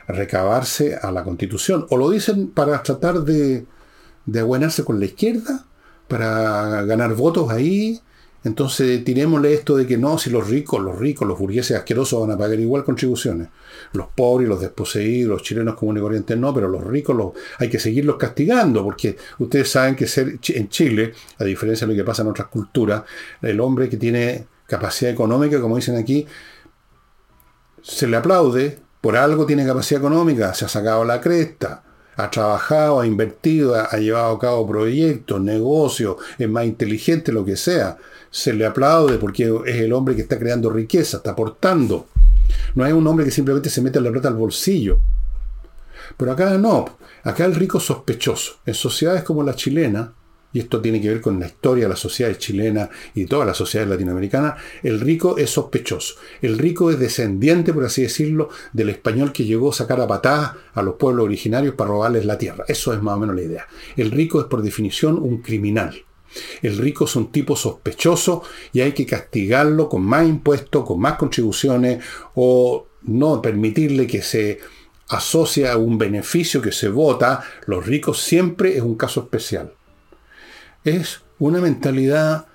recabarse 0.09 0.97
a 1.01 1.11
la 1.11 1.25
Constitución. 1.25 1.87
O 1.91 1.97
lo 1.97 2.11
dicen 2.11 2.49
para 2.49 2.83
tratar 2.83 3.21
de, 3.21 3.67
de 4.27 4.83
con 4.85 5.01
la 5.01 5.07
izquierda, 5.07 5.65
para 6.09 6.85
ganar 6.85 7.15
votos 7.15 7.51
ahí, 7.51 8.01
entonces 8.47 9.03
tirémosle 9.03 9.53
esto 9.55 9.77
de 9.77 9.89
que 9.89 9.99
no, 9.99 10.19
si 10.19 10.31
los 10.31 10.49
ricos, 10.49 10.81
los 10.81 10.97
ricos, 10.97 11.27
los 11.27 11.37
burgueses 11.37 11.77
asquerosos 11.77 12.21
van 12.21 12.31
a 12.31 12.39
pagar 12.39 12.61
igual 12.61 12.85
contribuciones. 12.85 13.49
Los 13.93 14.07
pobres, 14.15 14.49
los 14.49 14.61
desposeídos, 14.61 15.31
los 15.31 15.43
chilenos 15.43 15.75
comunes 15.75 16.01
y 16.01 16.03
corrientes 16.05 16.39
no, 16.39 16.55
pero 16.55 16.69
los 16.69 16.85
ricos 16.85 17.17
los, 17.17 17.33
hay 17.59 17.69
que 17.69 17.81
seguirlos 17.81 18.17
castigando, 18.17 18.85
porque 18.85 19.17
ustedes 19.41 19.69
saben 19.69 19.97
que 19.97 20.07
en 20.55 20.69
Chile, 20.69 21.13
a 21.41 21.43
diferencia 21.43 21.89
de 21.89 21.93
lo 21.93 21.97
que 21.97 22.05
pasa 22.05 22.23
en 22.23 22.29
otras 22.29 22.47
culturas, 22.47 23.03
el 23.43 23.59
hombre 23.59 23.89
que 23.89 23.97
tiene 23.97 24.47
capacidad 24.69 25.11
económica, 25.11 25.61
como 25.61 25.75
dicen 25.75 25.97
aquí, 25.97 26.25
se 27.87 28.09
le 28.09 28.17
aplaude, 28.17 28.81
por 29.01 29.17
algo 29.17 29.47
tiene 29.47 29.65
capacidad 29.65 30.01
económica, 30.01 30.53
se 30.55 30.65
ha 30.65 30.69
sacado 30.69 31.05
la 31.05 31.21
cresta, 31.21 31.85
ha 32.17 32.31
trabajado, 32.31 33.01
ha 33.01 33.07
invertido, 33.07 33.77
ha, 33.77 33.97
llevado 33.99 34.35
a 34.35 34.39
cabo 34.41 34.67
proyectos, 34.67 35.41
negocios, 35.41 36.17
es 36.37 36.49
más 36.49 36.65
inteligente, 36.65 37.31
lo 37.31 37.45
que 37.45 37.57
sea 37.57 37.97
se 38.29 38.53
le 38.53 38.67
aplaude 38.67 39.19
porque 39.19 39.45
es 39.67 39.77
el 39.77 39.93
hombre 39.93 40.17
que 40.17 40.23
está 40.23 40.39
creando 40.39 40.69
riqueza, 40.69 41.19
está 41.19 41.31
aportando. 41.31 42.07
No 42.75 42.85
es 42.85 42.93
un 42.93 43.07
hombre 43.07 43.25
que 43.25 43.31
simplemente 43.31 43.71
se 43.71 43.81
mete 43.81 44.01
la 44.01 44.11
plata 44.11 44.29
al 44.29 44.35
bolsillo. 44.35 44.99
Pero 46.17 46.33
acá 46.33 46.59
no, 46.59 46.99
acá 47.23 47.45
el 47.45 47.55
rico 47.55 47.79
sospechoso. 47.79 48.57
En 48.67 48.75
sociedades 48.75 49.23
como 49.23 49.43
la 49.43 49.55
chilena, 49.55 50.13
y 50.53 50.61
esto 50.61 50.81
tiene 50.81 51.01
que 51.01 51.09
ver 51.09 51.21
con 51.21 51.39
la 51.39 51.47
historia 51.47 51.85
de 51.85 51.91
la 51.91 51.97
sociedad 51.97 52.35
chilena 52.37 52.89
y 53.15 53.27
todas 53.27 53.47
las 53.47 53.57
sociedades 53.57 53.91
latinoamericanas, 53.91 54.55
el 54.83 55.01
rico 55.01 55.37
es 55.37 55.51
sospechoso. 55.51 56.15
El 56.41 56.57
rico 56.59 56.91
es 56.91 56.99
descendiente, 56.99 57.75
por 57.75 57.85
así 57.85 58.03
decirlo, 58.03 58.49
del 58.73 58.89
español 58.89 59.33
que 59.33 59.45
llegó 59.45 59.71
a 59.71 59.75
sacar 59.75 60.01
a 60.01 60.07
patadas 60.07 60.53
a 60.73 60.83
los 60.83 60.95
pueblos 60.95 61.25
originarios 61.25 61.75
para 61.75 61.91
robarles 61.91 62.25
la 62.25 62.39
tierra. 62.39 62.65
Eso 62.69 62.95
es 62.95 63.03
más 63.03 63.17
o 63.17 63.21
menos 63.21 63.37
la 63.37 63.43
idea. 63.43 63.67
El 63.97 64.11
rico 64.11 64.41
es 64.41 64.47
por 64.47 64.63
definición 64.63 65.19
un 65.19 65.43
criminal. 65.43 66.05
El 66.63 66.79
rico 66.79 67.05
es 67.05 67.17
un 67.17 67.31
tipo 67.31 67.57
sospechoso 67.57 68.43
y 68.73 68.81
hay 68.81 68.93
que 68.93 69.07
castigarlo 69.07 69.89
con 69.89 70.03
más 70.03 70.27
impuestos, 70.27 70.85
con 70.85 71.01
más 71.01 71.17
contribuciones 71.17 72.03
o 72.35 72.87
no 73.03 73.41
permitirle 73.41 74.07
que 74.07 74.23
se 74.23 74.59
asocie 75.09 75.69
a 75.69 75.77
un 75.77 75.99
beneficio 75.99 76.61
que 76.61 76.73
se 76.73 76.89
vota. 76.89 77.43
Los 77.67 77.87
ricos 77.87 78.21
siempre 78.21 78.77
es 78.77 78.83
un 78.83 78.97
caso 78.97 79.21
especial. 79.21 79.73
Es 80.87 81.23
una 81.41 81.61
mentalidad 81.61 82.47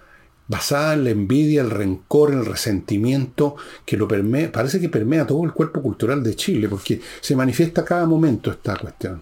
basada 0.48 0.94
en 0.94 1.04
la 1.04 1.10
envidia, 1.10 1.62
el 1.62 1.70
rencor, 1.70 2.32
el 2.32 2.46
resentimiento, 2.46 3.58
que 3.86 3.98
lo 3.98 4.08
parece 4.08 4.80
que 4.80 4.88
permea 4.88 5.28
todo 5.28 5.44
el 5.44 5.52
cuerpo 5.52 5.82
cultural 5.82 6.24
de 6.24 6.38
Chile, 6.38 6.70
porque 6.70 7.02
se 7.20 7.36
manifiesta 7.36 7.82
a 7.82 7.86
cada 7.86 8.06
momento 8.06 8.50
esta 8.50 8.78
cuestión. 8.78 9.22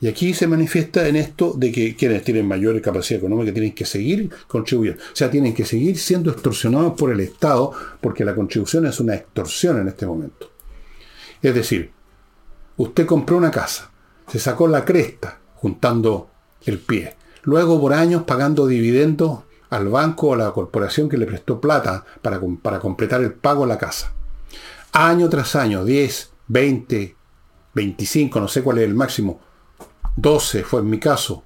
Y 0.00 0.08
aquí 0.08 0.34
se 0.34 0.48
manifiesta 0.48 1.06
en 1.06 1.14
esto 1.14 1.54
de 1.56 1.70
que 1.70 1.94
quienes 1.94 2.24
tienen 2.24 2.48
mayor 2.48 2.80
capacidad 2.82 3.20
económica 3.20 3.52
tienen 3.52 3.72
que 3.72 3.86
seguir 3.86 4.28
contribuyendo. 4.48 5.00
O 5.00 5.16
sea, 5.16 5.30
tienen 5.30 5.54
que 5.54 5.64
seguir 5.64 5.96
siendo 5.96 6.32
extorsionados 6.32 6.94
por 6.94 7.12
el 7.12 7.20
Estado 7.20 7.70
porque 8.00 8.24
la 8.24 8.34
contribución 8.34 8.84
es 8.86 8.98
una 8.98 9.14
extorsión 9.14 9.80
en 9.80 9.86
este 9.86 10.06
momento. 10.06 10.50
Es 11.40 11.54
decir, 11.54 11.92
usted 12.78 13.06
compró 13.06 13.36
una 13.36 13.52
casa, 13.52 13.92
se 14.26 14.40
sacó 14.40 14.66
la 14.66 14.84
cresta 14.84 15.38
juntando 15.54 16.30
el 16.66 16.78
pie, 16.80 17.14
luego 17.44 17.80
por 17.80 17.92
años 17.92 18.24
pagando 18.24 18.66
dividendos 18.66 19.40
al 19.70 19.88
banco 19.88 20.28
o 20.28 20.34
a 20.34 20.36
la 20.36 20.50
corporación 20.52 21.08
que 21.08 21.16
le 21.16 21.26
prestó 21.26 21.60
plata 21.60 22.04
para, 22.22 22.40
para 22.62 22.80
completar 22.80 23.22
el 23.22 23.32
pago 23.32 23.62
de 23.62 23.68
la 23.68 23.78
casa. 23.78 24.12
Año 24.92 25.28
tras 25.28 25.56
año, 25.56 25.84
10, 25.84 26.30
20, 26.48 27.16
25, 27.74 28.40
no 28.40 28.48
sé 28.48 28.62
cuál 28.62 28.78
es 28.78 28.84
el 28.84 28.94
máximo 28.94 29.40
12 30.16 30.62
fue 30.62 30.80
en 30.80 30.90
mi 30.90 30.98
caso. 30.98 31.42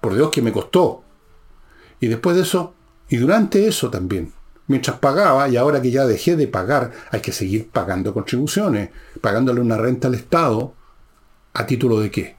Por 0.00 0.14
Dios 0.14 0.30
que 0.30 0.42
me 0.42 0.52
costó. 0.52 1.02
Y 2.00 2.06
después 2.06 2.36
de 2.36 2.42
eso, 2.42 2.74
y 3.08 3.16
durante 3.16 3.66
eso 3.66 3.90
también, 3.90 4.32
mientras 4.68 4.98
pagaba, 4.98 5.48
y 5.48 5.56
ahora 5.56 5.82
que 5.82 5.90
ya 5.90 6.06
dejé 6.06 6.36
de 6.36 6.46
pagar, 6.46 6.92
hay 7.10 7.20
que 7.20 7.32
seguir 7.32 7.68
pagando 7.70 8.14
contribuciones, 8.14 8.90
pagándole 9.20 9.60
una 9.60 9.76
renta 9.76 10.06
al 10.06 10.14
Estado, 10.14 10.74
¿a 11.54 11.66
título 11.66 11.98
de 11.98 12.10
qué? 12.10 12.36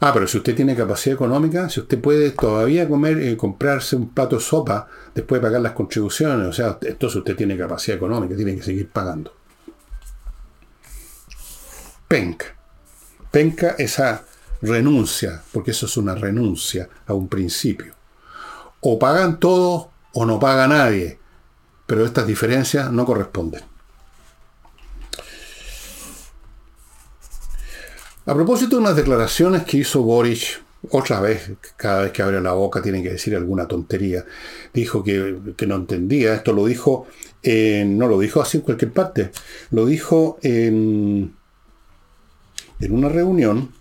Ah, 0.00 0.12
pero 0.12 0.26
si 0.26 0.36
usted 0.36 0.54
tiene 0.54 0.76
capacidad 0.76 1.14
económica, 1.14 1.70
si 1.70 1.80
usted 1.80 1.98
puede 2.00 2.30
todavía 2.30 2.86
comer, 2.88 3.22
y 3.22 3.28
eh, 3.28 3.36
comprarse 3.36 3.96
un 3.96 4.10
plato 4.10 4.36
de 4.36 4.42
sopa 4.42 4.88
después 5.14 5.40
de 5.40 5.46
pagar 5.46 5.62
las 5.62 5.72
contribuciones, 5.72 6.46
o 6.46 6.52
sea, 6.52 6.78
entonces 6.82 7.16
usted 7.16 7.34
tiene 7.34 7.56
capacidad 7.56 7.96
económica, 7.96 8.36
tiene 8.36 8.56
que 8.56 8.62
seguir 8.62 8.90
pagando 8.90 9.32
penca. 12.08 12.46
Penca 13.30 13.74
esa 13.78 14.24
renuncia, 14.62 15.42
porque 15.52 15.72
eso 15.72 15.86
es 15.86 15.96
una 15.96 16.14
renuncia 16.14 16.88
a 17.06 17.14
un 17.14 17.28
principio. 17.28 17.94
O 18.80 18.98
pagan 18.98 19.38
todo 19.38 19.90
o 20.14 20.24
no 20.24 20.38
paga 20.38 20.68
nadie. 20.68 21.18
Pero 21.86 22.04
estas 22.04 22.26
diferencias 22.26 22.90
no 22.90 23.04
corresponden. 23.04 23.62
A 28.28 28.34
propósito 28.34 28.74
de 28.74 28.82
unas 28.82 28.96
declaraciones 28.96 29.62
que 29.62 29.76
hizo 29.76 30.02
Boric, 30.02 30.60
otra 30.90 31.20
vez, 31.20 31.52
cada 31.76 32.02
vez 32.02 32.12
que 32.12 32.22
abre 32.22 32.40
la 32.40 32.54
boca 32.54 32.82
tiene 32.82 33.00
que 33.00 33.10
decir 33.10 33.36
alguna 33.36 33.68
tontería, 33.68 34.24
dijo 34.74 35.04
que, 35.04 35.64
no 35.64 35.76
entendía, 35.76 36.34
esto 36.34 36.52
lo 36.52 36.66
dijo, 36.66 37.06
no 37.44 38.08
lo 38.08 38.18
dijo 38.18 38.40
así 38.42 38.56
en 38.56 38.64
cualquier 38.64 38.92
parte, 38.92 39.30
lo 39.70 39.86
dijo 39.86 40.38
en, 40.42 41.36
en 42.80 42.92
una 42.92 43.08
reunión 43.08 43.72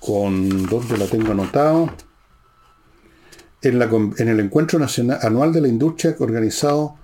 con, 0.00 0.66
¿dónde 0.66 0.98
la 0.98 1.06
tengo 1.06 1.30
anotado? 1.30 1.94
En, 3.62 3.78
la, 3.78 3.84
en 3.84 4.28
el 4.28 4.40
Encuentro 4.40 4.80
Nacional 4.80 5.20
Anual 5.22 5.52
de 5.52 5.60
la 5.60 5.68
Industria 5.68 6.16
organizado 6.18 6.96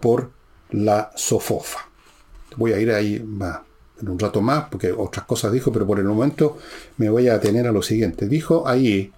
por 0.00 0.30
la 0.70 1.10
SOFOFA. 1.16 1.88
Voy 2.56 2.72
a 2.72 2.78
ir 2.78 2.92
ahí 2.92 3.18
más 3.18 3.58
en 4.00 4.08
un 4.08 4.18
rato 4.18 4.40
más, 4.40 4.66
porque 4.70 4.92
otras 4.92 5.24
cosas 5.26 5.52
dijo, 5.52 5.72
pero 5.72 5.86
por 5.86 5.98
el 5.98 6.04
momento 6.04 6.58
me 6.96 7.08
voy 7.08 7.28
a 7.28 7.34
atener 7.34 7.66
a 7.66 7.72
lo 7.72 7.82
siguiente. 7.82 8.28
Dijo 8.28 8.66
ahí 8.66 9.12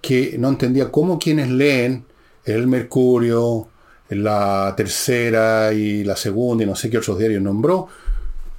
que 0.00 0.36
no 0.38 0.48
entendía 0.48 0.90
cómo 0.90 1.18
quienes 1.18 1.50
leen 1.50 2.04
el 2.44 2.66
Mercurio, 2.66 3.68
la 4.10 4.74
tercera 4.76 5.72
y 5.72 6.04
la 6.04 6.16
segunda 6.16 6.64
y 6.64 6.66
no 6.66 6.74
sé 6.74 6.88
qué 6.88 6.98
otros 6.98 7.18
diarios 7.18 7.42
nombró, 7.42 7.88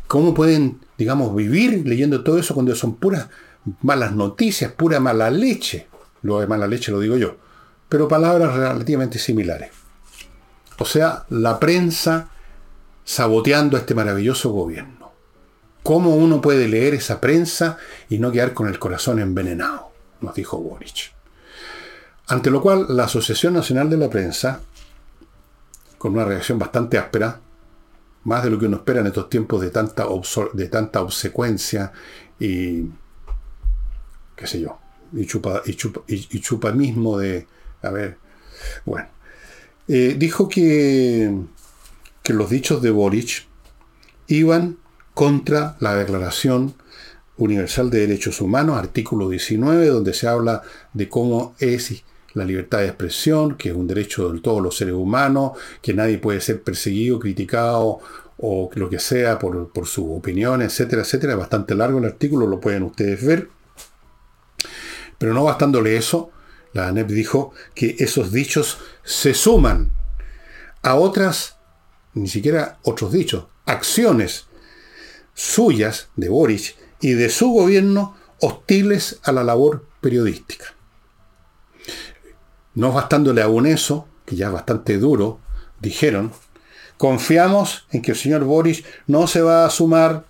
cómo 0.08 0.34
pueden, 0.34 0.80
digamos, 0.98 1.36
vivir 1.36 1.88
leyendo 1.88 2.24
todo 2.24 2.38
eso 2.38 2.54
cuando 2.54 2.76
son 2.76 2.96
puras 2.96 3.30
malas 3.82 4.14
noticias, 4.14 4.72
pura 4.72 5.00
mala 5.00 5.30
leche. 5.30 5.88
Lo 6.22 6.40
de 6.40 6.48
mala 6.48 6.68
leche 6.68 6.92
lo 6.92 7.00
digo 7.00 7.18
yo, 7.18 7.38
pero 7.88 8.08
palabras 8.08 8.54
relativamente 8.54 9.20
similares. 9.20 9.72
O 10.78 10.86
sea, 10.86 11.26
la 11.30 11.60
prensa 11.60 12.30
saboteando 13.04 13.78
a 13.78 13.80
este 13.80 13.96
maravilloso 13.96 14.52
gobierno. 14.52 14.99
¿Cómo 15.84 16.16
uno 16.16 16.42
puede 16.42 16.68
leer 16.68 16.94
esa 16.94 17.22
prensa 17.22 17.78
y 18.10 18.20
no 18.20 18.32
quedar 18.32 18.54
con 18.54 18.68
el 18.68 18.80
corazón 18.80 19.20
envenenado? 19.20 19.92
Nos 20.22 20.36
dijo 20.36 20.58
Boric. 20.58 21.14
Ante 22.28 22.52
lo 22.52 22.62
cual, 22.62 22.86
la 22.90 23.06
Asociación 23.06 23.54
Nacional 23.54 23.90
de 23.90 23.98
la 23.98 24.10
Prensa, 24.10 24.62
con 25.98 26.14
una 26.14 26.26
reacción 26.26 26.60
bastante 26.60 26.98
áspera, 26.98 27.42
más 28.26 28.44
de 28.44 28.50
lo 28.50 28.60
que 28.60 28.66
uno 28.66 28.78
espera 28.78 29.00
en 29.00 29.08
estos 29.08 29.30
tiempos 29.30 29.62
de 29.62 29.72
tanta, 29.72 30.06
de 30.54 31.00
obsecuencia 31.00 31.92
y, 32.40 32.84
qué 34.36 34.46
sé 34.46 34.62
yo, 34.62 34.78
y 35.14 35.26
chupa, 35.26 35.64
y 35.66 35.74
chupa, 35.74 36.02
y, 36.08 36.40
chupa 36.40 36.72
mismo 36.72 37.18
de, 37.18 37.48
a 37.82 37.90
ver, 37.90 38.18
bueno, 38.86 39.08
eh, 39.88 40.16
dijo 40.18 40.48
que, 40.48 41.36
que 42.22 42.34
los 42.34 42.50
dichos 42.50 42.82
de 42.82 42.92
Boric 42.92 43.48
iban 44.28 44.78
contra 45.14 45.76
la 45.80 45.96
Declaración 45.96 46.74
Universal 47.38 47.90
de 47.90 48.02
Derechos 48.02 48.42
Humanos, 48.42 48.78
artículo 48.78 49.30
19, 49.30 49.88
donde 49.88 50.14
se 50.14 50.28
habla 50.28 50.62
de 50.94 51.08
cómo 51.08 51.56
es 51.60 52.04
la 52.34 52.46
libertad 52.46 52.80
de 52.80 52.88
expresión, 52.88 53.56
que 53.56 53.70
es 53.70 53.76
un 53.76 53.88
derecho 53.88 54.32
de 54.32 54.40
todos 54.40 54.62
los 54.62 54.78
seres 54.78 54.94
humanos, 54.94 55.54
que 55.82 55.94
nadie 55.94 56.18
puede 56.18 56.42
ser 56.42 56.62
perseguido, 56.62 57.20
criticado 57.20 58.00
o 58.38 58.70
lo 58.74 58.90
que 58.90 59.00
sea 59.00 59.40
por, 59.40 59.88
su 59.88 60.14
opinión, 60.14 60.62
etcétera, 60.62 61.02
etcétera. 61.02 61.34
Es 61.34 61.40
bastante 61.40 61.76
largo 61.76 62.00
el 62.00 62.06
artículo, 62.06 62.48
lo 62.48 62.60
pueden 62.60 62.84
ustedes 62.84 63.26
ver. 63.26 63.50
Pero 65.18 65.34
no 65.34 65.44
bastándole 65.44 65.98
eso, 65.98 66.32
la 66.74 66.88
ANEP 66.88 67.08
dijo 67.08 67.52
que 67.74 67.96
esos 68.00 68.32
dichos 68.32 68.78
se 69.04 69.34
suman 69.34 69.92
a 70.82 70.96
otras, 70.96 71.58
ni 72.14 72.28
siquiera 72.28 72.80
otros 72.84 73.12
dichos, 73.12 73.48
acciones 73.66 74.49
suyas, 75.40 76.10
de 76.18 76.28
Boric, 76.28 76.76
y 77.00 77.14
de 77.14 77.30
su 77.30 77.52
gobierno 77.52 78.16
hostiles 78.42 79.20
a 79.24 79.32
la 79.32 79.44
labor 79.44 79.86
periodística. 80.02 80.66
No 82.76 82.92
bastándole 82.92 83.42
aún 83.42 83.66
eso, 83.66 84.06
que 84.26 84.36
ya 84.36 84.48
es 84.48 84.54
bastante 84.54 84.98
duro, 84.98 85.40
dijeron, 85.80 86.34
confiamos 86.98 87.88
en 87.92 88.02
que 88.02 88.12
el 88.12 88.18
señor 88.18 88.44
Boric 88.44 88.86
no 89.08 89.28
se 89.28 89.42
va 89.42 89.66
a 89.66 89.70
sumar 89.70 90.26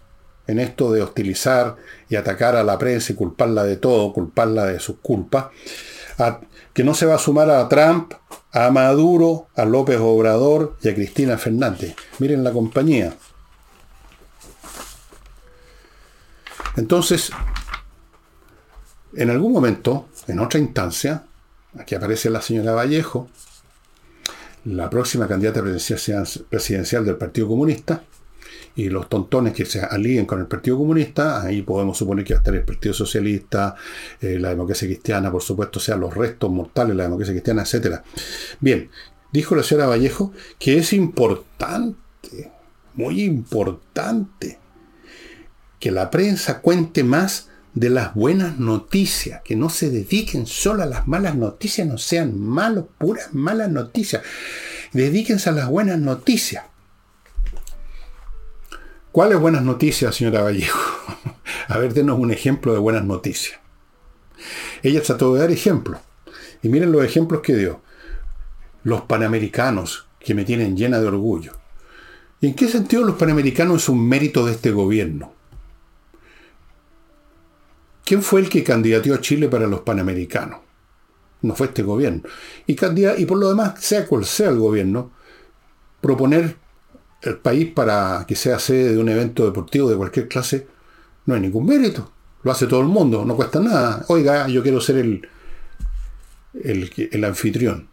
en 0.46 0.60
esto 0.60 0.92
de 0.92 1.02
hostilizar 1.02 1.78
y 2.08 2.16
atacar 2.16 2.56
a 2.56 2.64
la 2.64 2.78
prensa 2.78 3.12
y 3.12 3.16
culparla 3.16 3.64
de 3.64 3.78
todo, 3.78 4.14
culparla 4.14 4.66
de 4.66 4.80
sus 4.80 4.98
culpas, 5.02 5.48
que 6.74 6.84
no 6.84 6.94
se 6.94 7.08
va 7.08 7.16
a 7.16 7.20
sumar 7.20 7.50
a 7.50 7.68
Trump, 7.68 8.14
a 8.52 8.70
Maduro, 8.70 9.48
a 9.56 9.66
López 9.66 9.98
Obrador 10.00 10.78
y 10.84 10.90
a 10.90 10.96
Cristina 10.96 11.38
Fernández. 11.38 11.96
Miren 12.20 12.44
la 12.44 12.52
compañía. 12.52 13.16
Entonces, 16.78 17.32
en 19.14 19.30
algún 19.30 19.52
momento, 19.52 20.10
en 20.28 20.40
otra 20.40 20.60
instancia, 20.60 21.26
aquí 21.78 21.96
aparece 21.96 22.30
la 22.30 22.42
señora 22.42 22.74
Vallejo, 22.74 23.30
la 24.66 24.90
próxima 24.90 25.28
candidata 25.28 25.64
presidencial 25.64 27.06
del 27.06 27.16
Partido 27.18 27.48
Comunista, 27.48 28.04
y 28.76 28.90
los 28.90 29.10
tontones 29.10 29.54
que 29.54 29.66
se 29.66 29.82
alíen 29.82 30.26
con 30.26 30.40
el 30.40 30.48
Partido 30.48 30.78
Comunista, 30.78 31.42
ahí 31.42 31.62
podemos 31.64 31.98
suponer 31.98 32.24
que 32.24 32.34
va 32.34 32.38
a 32.38 32.42
estar 32.42 32.56
el 32.56 32.64
Partido 32.64 32.94
Socialista, 32.94 33.76
eh, 34.22 34.40
la 34.40 34.50
democracia 34.50 34.88
cristiana, 34.88 35.32
por 35.32 35.42
supuesto, 35.42 35.80
sea 35.80 35.98
los 35.98 36.14
restos 36.14 36.50
mortales, 36.50 36.96
la 36.96 37.04
democracia 37.04 37.34
cristiana, 37.34 37.64
etc. 37.64 38.02
Bien, 38.60 38.90
dijo 39.34 39.56
la 39.56 39.64
señora 39.64 39.88
Vallejo 39.88 40.32
que 40.58 40.78
es 40.78 40.94
importante, 40.94 42.52
muy 42.94 43.22
importante, 43.22 44.60
que 45.80 45.92
la 45.92 46.12
prensa 46.12 46.62
cuente 46.62 47.04
más 47.04 47.50
de 47.74 47.90
las 47.90 48.14
buenas 48.14 48.60
noticias, 48.60 49.42
que 49.44 49.56
no 49.56 49.70
se 49.70 49.90
dediquen 49.90 50.46
solo 50.46 50.84
a 50.84 50.86
las 50.86 51.08
malas 51.08 51.36
noticias, 51.36 51.88
no 51.88 51.98
sean 51.98 52.40
malos, 52.40 52.86
puras 52.98 53.34
malas 53.34 53.70
noticias. 53.70 54.24
Dedíquense 54.92 55.50
a 55.50 55.54
las 55.54 55.70
buenas 55.70 56.00
noticias. 56.00 56.66
¿Cuáles 59.12 59.40
buenas 59.40 59.64
noticias, 59.64 60.16
señora 60.16 60.42
Vallejo? 60.42 60.80
a 61.68 61.78
ver, 61.78 61.94
denos 61.94 62.20
un 62.20 62.32
ejemplo 62.32 62.74
de 62.74 62.80
buenas 62.80 63.06
noticias. 63.06 63.60
Ella 64.84 65.02
trató 65.02 65.34
de 65.34 65.42
dar 65.42 65.52
ejemplos. 65.52 66.00
Y 66.62 66.70
miren 66.70 66.92
los 66.92 67.04
ejemplos 67.04 67.42
que 67.42 67.56
dio. 67.56 67.82
Los 68.84 69.02
panamericanos, 69.02 70.08
que 70.20 70.34
me 70.34 70.46
tienen 70.46 70.76
llena 70.76 71.00
de 71.00 71.08
orgullo. 71.08 71.54
¿Y 72.42 72.48
en 72.48 72.56
qué 72.56 72.68
sentido 72.68 73.04
los 73.04 73.16
panamericanos 73.16 73.84
es 73.84 73.90
un 73.90 74.08
mérito 74.08 74.46
de 74.46 74.54
este 74.54 74.72
gobierno? 74.72 75.34
¿Quién 78.10 78.24
fue 78.24 78.42
el 78.42 78.50
que 78.50 78.64
candidateó 78.64 79.14
a 79.14 79.22
Chile 79.22 79.50
para 79.50 79.68
los 79.68 79.82
Panamericanos? 79.82 80.62
No 81.44 81.54
fue 81.54 81.68
este 81.68 81.84
gobierno. 81.84 82.24
Y, 82.66 82.72
y 82.72 83.26
por 83.28 83.38
lo 83.38 83.50
demás, 83.50 83.80
sea 83.84 84.08
cual 84.08 84.26
sea 84.26 84.50
el 84.50 84.58
gobierno, 84.58 85.12
proponer 86.02 86.56
el 87.22 87.38
país 87.38 87.72
para 87.72 88.26
que 88.28 88.36
sea 88.36 88.58
sede 88.58 88.96
de 88.96 88.98
un 88.98 89.10
evento 89.10 89.46
deportivo 89.46 89.92
de 89.92 89.96
cualquier 89.96 90.28
clase, 90.28 90.66
no 91.28 91.36
hay 91.36 91.42
ningún 91.42 91.68
mérito. 91.68 92.12
Lo 92.42 92.52
hace 92.52 92.66
todo 92.66 92.82
el 92.82 92.88
mundo, 92.88 93.24
no 93.26 93.36
cuesta 93.36 93.60
nada. 93.60 94.04
Oiga, 94.08 94.48
yo 94.48 94.64
quiero 94.64 94.82
ser 94.82 94.98
el, 94.98 95.30
el, 96.64 97.10
el 97.12 97.24
anfitrión. 97.24 97.90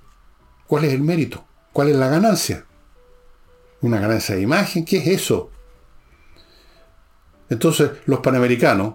¿Cuál 0.67 0.87
es 0.87 0.95
el 0.95 1.03
mérito? 1.03 1.45
¿Cuál 1.75 1.91
es 1.91 1.97
la 1.97 2.09
ganancia? 2.09 2.65
¿Una 3.83 4.01
ganancia 4.01 4.35
de 4.35 4.41
imagen? 4.41 4.87
¿Qué 4.87 4.97
es 4.97 5.09
eso? 5.09 5.51
Entonces, 7.51 7.91
los 8.07 8.21
panamericanos, 8.21 8.95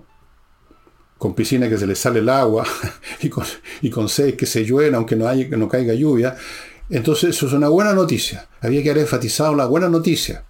con 1.21 1.35
piscina 1.35 1.69
que 1.69 1.77
se 1.77 1.85
le 1.85 1.93
sale 1.93 2.17
el 2.17 2.29
agua 2.29 2.65
y 3.21 3.29
con, 3.29 3.45
y 3.83 3.91
con 3.91 4.07
que 4.07 4.45
se 4.47 4.65
llueve 4.65 4.95
aunque 4.95 5.15
no, 5.15 5.27
haya, 5.27 5.55
no 5.55 5.69
caiga 5.69 5.93
lluvia. 5.93 6.35
Entonces 6.89 7.35
eso 7.35 7.45
es 7.45 7.53
una 7.53 7.69
buena 7.69 7.93
noticia. 7.93 8.49
Había 8.59 8.81
que 8.81 8.89
haber 8.89 9.03
enfatizado 9.03 9.53
la 9.53 9.67
buena 9.67 9.87
noticia. 9.87 10.45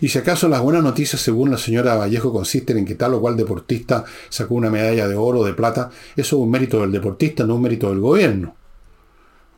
Y 0.00 0.08
si 0.08 0.16
acaso 0.16 0.48
las 0.48 0.62
buenas 0.62 0.82
noticias, 0.82 1.20
según 1.20 1.50
la 1.50 1.58
señora 1.58 1.96
Vallejo, 1.96 2.32
consisten 2.32 2.78
en 2.78 2.86
que 2.86 2.94
tal 2.94 3.12
o 3.12 3.20
cual 3.20 3.36
deportista 3.36 4.06
sacó 4.30 4.54
una 4.54 4.70
medalla 4.70 5.06
de 5.06 5.16
oro 5.16 5.40
o 5.40 5.44
de 5.44 5.52
plata, 5.52 5.90
eso 6.16 6.36
es 6.36 6.42
un 6.42 6.50
mérito 6.50 6.80
del 6.80 6.90
deportista, 6.90 7.44
no 7.44 7.56
un 7.56 7.62
mérito 7.62 7.90
del 7.90 8.00
gobierno. 8.00 8.56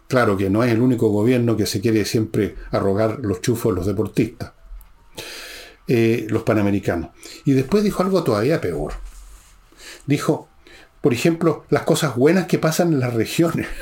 Claro 0.08 0.36
que 0.36 0.50
no 0.50 0.64
es 0.64 0.72
el 0.72 0.80
único 0.80 1.08
gobierno 1.08 1.56
que 1.56 1.66
se 1.66 1.80
quiere 1.80 2.04
siempre 2.04 2.56
arrogar 2.72 3.20
los 3.22 3.40
chufos 3.42 3.72
los 3.72 3.86
deportistas, 3.86 4.54
eh, 5.86 6.26
los 6.28 6.42
panamericanos. 6.42 7.10
Y 7.44 7.52
después 7.52 7.84
dijo 7.84 8.02
algo 8.02 8.24
todavía 8.24 8.60
peor 8.60 9.05
dijo, 10.06 10.48
por 11.00 11.12
ejemplo, 11.12 11.64
las 11.70 11.82
cosas 11.82 12.16
buenas 12.16 12.46
que 12.46 12.58
pasan 12.58 12.92
en 12.92 13.00
las 13.00 13.14
regiones. 13.14 13.66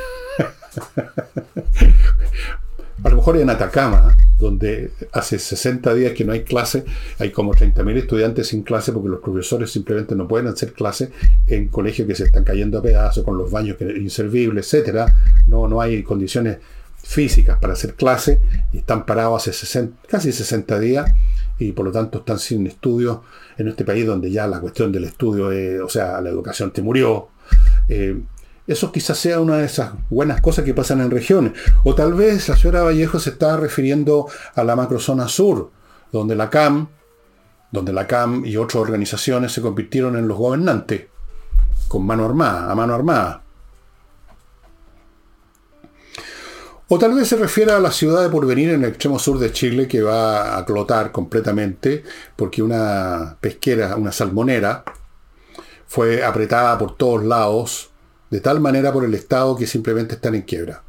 A 3.03 3.09
lo 3.09 3.17
mejor 3.17 3.37
en 3.37 3.51
Atacama, 3.51 4.17
donde 4.39 4.91
hace 5.13 5.39
60 5.39 5.95
días 5.95 6.13
que 6.13 6.25
no 6.25 6.33
hay 6.33 6.43
clase, 6.43 6.85
hay 7.19 7.31
como 7.31 7.53
30.000 7.53 7.97
estudiantes 7.97 8.49
sin 8.49 8.63
clase 8.63 8.93
porque 8.93 9.09
los 9.09 9.21
profesores 9.21 9.71
simplemente 9.71 10.15
no 10.15 10.29
pueden 10.29 10.47
hacer 10.47 10.73
clase 10.73 11.11
en 11.47 11.69
colegios 11.69 12.09
que 12.09 12.15
se 12.15 12.25
están 12.25 12.45
cayendo 12.45 12.79
a 12.79 12.83
pedazos, 12.83 13.25
con 13.25 13.37
los 13.37 13.51
baños 13.51 13.77
inservibles, 13.81 14.73
etc. 14.73 15.11
No, 15.47 15.69
no 15.69 15.81
hay 15.81 16.03
condiciones 16.03 16.59
físicas 17.03 17.59
para 17.59 17.75
hacer 17.75 17.95
clase 17.95 18.41
y 18.73 18.79
están 18.79 19.05
parados 19.05 19.49
hace 19.49 19.91
casi 20.09 20.33
60 20.33 20.79
días 20.79 21.13
y 21.59 21.73
por 21.73 21.85
lo 21.85 21.93
tanto 21.93 22.19
están 22.19 22.39
sin 22.39 22.67
estudios 22.67 23.19
en 23.59 23.69
este 23.69 23.85
país 23.85 24.07
donde 24.07 24.31
ya 24.31 24.47
la 24.47 24.61
cuestión 24.61 24.93
del 24.93 25.05
estudio, 25.05 25.85
o 25.85 25.89
sea, 25.89 26.21
la 26.21 26.31
educación 26.31 26.71
te 26.71 26.83
murió. 26.83 27.29
Eh, 27.89 28.21
eso 28.67 28.91
quizás 28.91 29.19
sea 29.19 29.41
una 29.41 29.59
de 29.59 29.67
esas 29.67 29.93
buenas 30.09 30.41
cosas 30.41 30.65
que 30.65 30.75
pasan 30.75 31.01
en 31.01 31.11
regiones. 31.11 31.53
O 31.85 31.95
tal 31.95 32.15
vez 32.15 32.49
la 32.49 32.57
señora 32.57 32.83
Vallejo 32.83 33.19
se 33.19 33.31
está 33.31 33.57
refiriendo 33.57 34.27
a 34.55 34.65
la 34.65 34.75
macrozona 34.75 35.29
sur, 35.29 35.71
donde 36.11 36.35
la 36.35 36.49
CAM, 36.49 36.89
donde 37.71 37.93
la 37.93 38.07
CAM 38.07 38.45
y 38.47 38.57
otras 38.57 38.77
organizaciones 38.77 39.53
se 39.53 39.61
convirtieron 39.61 40.17
en 40.17 40.29
los 40.29 40.39
gobernantes, 40.39 41.07
con 41.89 42.07
mano 42.07 42.25
armada, 42.25 42.71
a 42.71 42.75
mano 42.75 42.95
armada. 42.95 43.44
O 46.89 46.99
tal 46.99 47.15
vez 47.15 47.29
se 47.29 47.37
refiere 47.37 47.73
a 47.73 47.81
la 47.81 47.91
ciudad 47.91 48.23
de 48.23 48.29
Porvenir 48.29 48.71
en 48.71 48.85
el 48.85 48.91
extremo 48.91 49.19
sur 49.19 49.39
de 49.39 49.53
Chile 49.53 49.89
que 49.89 50.03
va 50.03 50.59
a 50.59 50.65
clotar 50.67 51.13
completamente 51.13 52.05
porque 52.37 52.63
una 52.63 53.37
pesquera, 53.41 53.97
una 53.97 54.13
salmonera, 54.13 54.85
fue 55.87 56.23
apretada 56.25 56.77
por 56.77 56.97
todos 56.97 57.25
lados 57.25 57.91
de 58.31 58.41
tal 58.41 58.61
manera 58.61 58.93
por 58.93 59.05
el 59.05 59.15
Estado 59.15 59.57
que 59.57 59.67
simplemente 59.67 60.17
están 60.17 60.35
en 60.35 60.43
quiebra. 60.43 60.83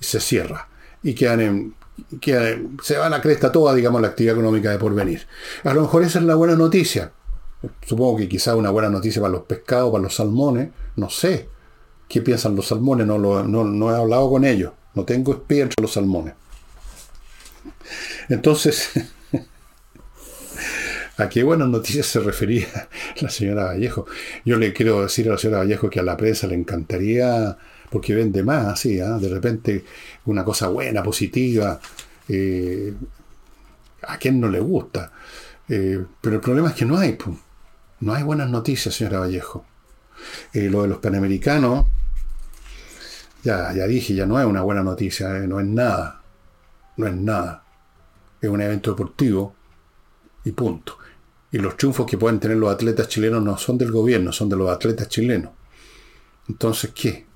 Y 0.00 0.04
se 0.04 0.20
cierra. 0.20 0.68
Y 1.02 1.14
quedan 1.14 1.40
en, 1.40 1.74
se 2.82 2.96
va 2.96 3.06
a 3.06 3.10
la 3.10 3.20
cresta 3.20 3.52
toda, 3.52 3.74
digamos, 3.74 4.00
la 4.00 4.08
actividad 4.08 4.34
económica 4.34 4.70
de 4.70 4.78
porvenir. 4.78 5.26
A 5.64 5.74
lo 5.74 5.82
mejor 5.82 6.02
esa 6.02 6.18
es 6.18 6.24
la 6.24 6.34
buena 6.34 6.56
noticia. 6.56 7.12
Supongo 7.86 8.16
que 8.16 8.28
quizá 8.28 8.56
una 8.56 8.70
buena 8.70 8.88
noticia 8.88 9.20
para 9.20 9.32
los 9.32 9.42
pescados, 9.42 9.90
para 9.90 10.02
los 10.02 10.14
salmones, 10.14 10.70
no 10.96 11.10
sé. 11.10 11.48
¿Qué 12.08 12.20
piensan 12.20 12.56
los 12.56 12.68
salmones? 12.68 13.06
No, 13.06 13.18
lo, 13.18 13.44
no, 13.44 13.92
he 13.92 13.96
hablado 13.96 14.30
con 14.30 14.44
ellos. 14.44 14.72
No 14.94 15.04
tengo 15.04 15.32
espía 15.32 15.64
entre 15.64 15.82
los 15.82 15.92
salmones. 15.92 16.34
Entonces, 18.28 18.90
¿A 21.18 21.28
qué 21.28 21.42
buenas 21.42 21.68
noticias 21.68 22.06
se 22.06 22.20
refería 22.20 22.88
la 23.20 23.28
señora 23.28 23.64
Vallejo? 23.64 24.06
Yo 24.44 24.56
le 24.56 24.72
quiero 24.72 25.02
decir 25.02 25.28
a 25.28 25.32
la 25.32 25.38
señora 25.38 25.58
Vallejo 25.58 25.90
que 25.90 26.00
a 26.00 26.02
la 26.02 26.16
prensa 26.16 26.46
le 26.46 26.54
encantaría, 26.54 27.56
porque 27.90 28.14
vende 28.14 28.42
más, 28.42 28.66
así, 28.66 28.98
¿ah? 28.98 29.18
de 29.18 29.28
repente 29.28 29.84
una 30.24 30.44
cosa 30.44 30.68
buena, 30.68 31.02
positiva. 31.02 31.78
Eh, 32.28 32.94
¿A 34.08 34.16
quién 34.16 34.40
no 34.40 34.48
le 34.48 34.60
gusta? 34.60 35.12
Eh, 35.68 36.02
pero 36.20 36.36
el 36.36 36.40
problema 36.40 36.70
es 36.70 36.74
que 36.74 36.86
no 36.86 36.96
hay, 36.96 37.18
no 38.00 38.14
hay 38.14 38.22
buenas 38.22 38.48
noticias, 38.48 38.94
señora 38.94 39.20
Vallejo. 39.20 39.64
Eh, 40.54 40.70
lo 40.70 40.82
de 40.82 40.88
los 40.88 40.98
panamericanos, 40.98 41.86
ya, 43.42 43.72
ya 43.72 43.86
dije, 43.86 44.14
ya 44.14 44.26
no 44.26 44.38
es 44.40 44.46
una 44.46 44.62
buena 44.62 44.82
noticia, 44.82 45.28
no 45.30 45.60
es 45.60 45.66
nada. 45.66 46.22
No 46.96 47.06
es 47.06 47.14
nada. 47.14 47.64
Es 48.40 48.48
un 48.48 48.60
evento 48.60 48.90
deportivo 48.90 49.54
y 50.44 50.52
punto. 50.52 50.98
Y 51.50 51.58
los 51.58 51.76
triunfos 51.76 52.06
que 52.06 52.18
pueden 52.18 52.40
tener 52.40 52.56
los 52.56 52.72
atletas 52.72 53.08
chilenos 53.08 53.42
no 53.42 53.58
son 53.58 53.78
del 53.78 53.90
gobierno, 53.90 54.32
son 54.32 54.48
de 54.48 54.56
los 54.56 54.70
atletas 54.70 55.08
chilenos. 55.08 55.52
Entonces, 56.48 56.92
¿qué? 56.94 57.26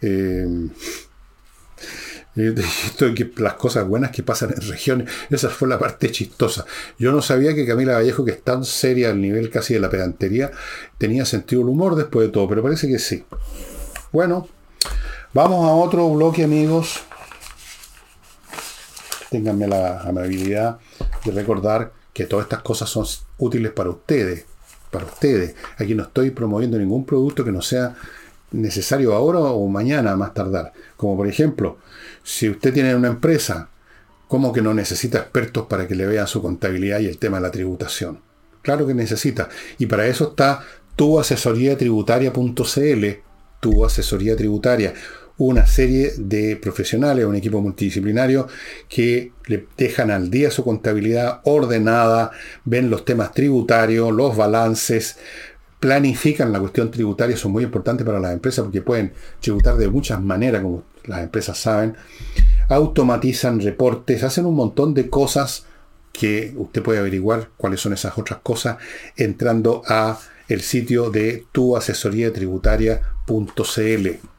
Eh, 0.00 0.46
eh 2.36 2.54
esto 2.56 3.06
las 3.36 3.54
cosas 3.54 3.86
buenas 3.86 4.10
que 4.10 4.22
pasan 4.22 4.54
en 4.54 4.68
regiones, 4.68 5.10
esa 5.28 5.48
fue 5.50 5.68
la 5.68 5.78
parte 5.78 6.10
chistosa. 6.10 6.64
Yo 6.98 7.12
no 7.12 7.20
sabía 7.20 7.54
que 7.54 7.66
Camila 7.66 7.94
Vallejo, 7.94 8.24
que 8.24 8.32
es 8.32 8.42
tan 8.42 8.64
seria 8.64 9.10
al 9.10 9.20
nivel 9.20 9.50
casi 9.50 9.74
de 9.74 9.80
la 9.80 9.90
pedantería, 9.90 10.50
tenía 10.98 11.24
sentido 11.24 11.62
el 11.62 11.68
humor 11.68 11.94
después 11.96 12.26
de 12.26 12.32
todo, 12.32 12.48
pero 12.48 12.62
parece 12.62 12.88
que 12.88 12.98
sí. 12.98 13.24
Bueno, 14.12 14.48
vamos 15.32 15.66
a 15.66 15.72
otro 15.72 16.08
bloque, 16.10 16.44
amigos. 16.44 17.00
Ténganme 19.30 19.66
la 19.66 20.00
amabilidad 20.00 20.78
de 21.24 21.32
recordar 21.32 21.92
que 22.12 22.26
todas 22.26 22.44
estas 22.44 22.62
cosas 22.62 22.90
son 22.90 23.06
útiles 23.38 23.72
para 23.72 23.90
ustedes, 23.90 24.44
para 24.90 25.06
ustedes. 25.06 25.54
Aquí 25.78 25.94
no 25.94 26.02
estoy 26.02 26.30
promoviendo 26.30 26.78
ningún 26.78 27.06
producto 27.06 27.44
que 27.44 27.52
no 27.52 27.62
sea 27.62 27.96
necesario 28.50 29.14
ahora 29.14 29.40
o 29.40 29.66
mañana 29.68 30.14
más 30.16 30.34
tardar. 30.34 30.72
Como 30.96 31.16
por 31.16 31.26
ejemplo, 31.26 31.78
si 32.22 32.50
usted 32.50 32.74
tiene 32.74 32.94
una 32.94 33.08
empresa, 33.08 33.70
¿cómo 34.28 34.52
que 34.52 34.60
no 34.60 34.74
necesita 34.74 35.18
expertos 35.18 35.66
para 35.66 35.88
que 35.88 35.94
le 35.94 36.06
vean 36.06 36.26
su 36.26 36.42
contabilidad 36.42 37.00
y 37.00 37.06
el 37.06 37.18
tema 37.18 37.38
de 37.38 37.44
la 37.44 37.50
tributación? 37.50 38.20
Claro 38.60 38.86
que 38.86 38.94
necesita. 38.94 39.48
Y 39.78 39.86
para 39.86 40.06
eso 40.06 40.30
está 40.30 40.62
tu 40.94 41.18
asesoría 41.18 41.76
tu 43.60 43.84
asesoría 43.84 44.36
tributaria 44.36 44.92
una 45.38 45.66
serie 45.66 46.12
de 46.16 46.56
profesionales, 46.56 47.24
un 47.24 47.36
equipo 47.36 47.60
multidisciplinario 47.60 48.48
que 48.88 49.32
le 49.46 49.66
dejan 49.76 50.10
al 50.10 50.30
día 50.30 50.50
su 50.50 50.64
contabilidad 50.64 51.40
ordenada, 51.44 52.30
ven 52.64 52.90
los 52.90 53.04
temas 53.04 53.32
tributarios, 53.32 54.12
los 54.12 54.36
balances, 54.36 55.18
planifican 55.80 56.52
la 56.52 56.60
cuestión 56.60 56.90
tributaria, 56.90 57.36
son 57.36 57.52
muy 57.52 57.64
importantes 57.64 58.06
para 58.06 58.20
las 58.20 58.32
empresas 58.32 58.64
porque 58.64 58.82
pueden 58.82 59.12
tributar 59.40 59.76
de 59.76 59.88
muchas 59.88 60.22
maneras, 60.22 60.62
como 60.62 60.84
las 61.06 61.22
empresas 61.22 61.58
saben, 61.58 61.96
automatizan 62.68 63.60
reportes, 63.60 64.22
hacen 64.22 64.46
un 64.46 64.54
montón 64.54 64.94
de 64.94 65.10
cosas 65.10 65.66
que 66.12 66.54
usted 66.56 66.82
puede 66.82 67.00
averiguar 67.00 67.48
cuáles 67.56 67.80
son 67.80 67.94
esas 67.94 68.16
otras 68.16 68.38
cosas 68.42 68.76
entrando 69.16 69.82
a 69.88 70.20
el 70.48 70.60
sitio 70.60 71.10
de 71.10 71.46
tuasesoriatributaria.cl. 71.52 74.31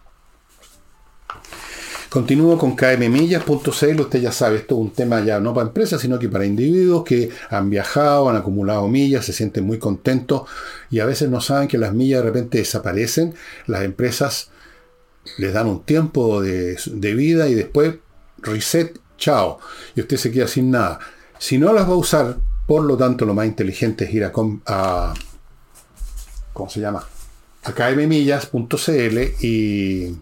Continúo 2.13 2.59
con 2.59 2.75
kmmillas.cl, 2.75 3.99
usted 3.99 4.21
ya 4.21 4.31
sabe, 4.31 4.57
esto 4.57 4.75
es 4.75 4.81
un 4.81 4.91
tema 4.91 5.21
ya 5.21 5.39
no 5.39 5.51
para 5.51 5.65
empresas, 5.65 5.99
sino 5.99 6.19
que 6.19 6.29
para 6.29 6.45
individuos 6.45 7.03
que 7.03 7.31
han 7.49 7.71
viajado, 7.71 8.29
han 8.29 8.35
acumulado 8.35 8.87
millas, 8.87 9.25
se 9.25 9.33
sienten 9.33 9.65
muy 9.65 9.79
contentos 9.79 10.43
y 10.91 10.99
a 10.99 11.07
veces 11.07 11.31
no 11.31 11.41
saben 11.41 11.67
que 11.67 11.79
las 11.79 11.91
millas 11.91 12.21
de 12.21 12.29
repente 12.29 12.59
desaparecen, 12.59 13.33
las 13.65 13.81
empresas 13.81 14.51
les 15.39 15.53
dan 15.53 15.65
un 15.65 15.81
tiempo 15.85 16.39
de, 16.39 16.77
vida 17.15 17.49
y 17.49 17.55
después 17.55 17.95
reset, 18.43 18.95
chao, 19.17 19.57
y 19.95 20.01
usted 20.01 20.17
se 20.17 20.31
queda 20.31 20.47
sin 20.47 20.69
nada. 20.69 20.99
Si 21.39 21.57
no 21.57 21.73
las 21.73 21.89
va 21.89 21.93
a 21.93 21.97
usar, 21.97 22.37
por 22.67 22.83
lo 22.83 22.95
tanto 22.95 23.25
lo 23.25 23.33
más 23.33 23.47
inteligente 23.47 24.05
es 24.05 24.13
ir 24.13 24.23
a, 24.23 24.31
a 24.67 25.15
¿cómo 26.53 26.69
se 26.69 26.79
llama? 26.79 27.07
a 27.63 27.71
kmmillas.cl 27.73 29.17
y 29.41 30.15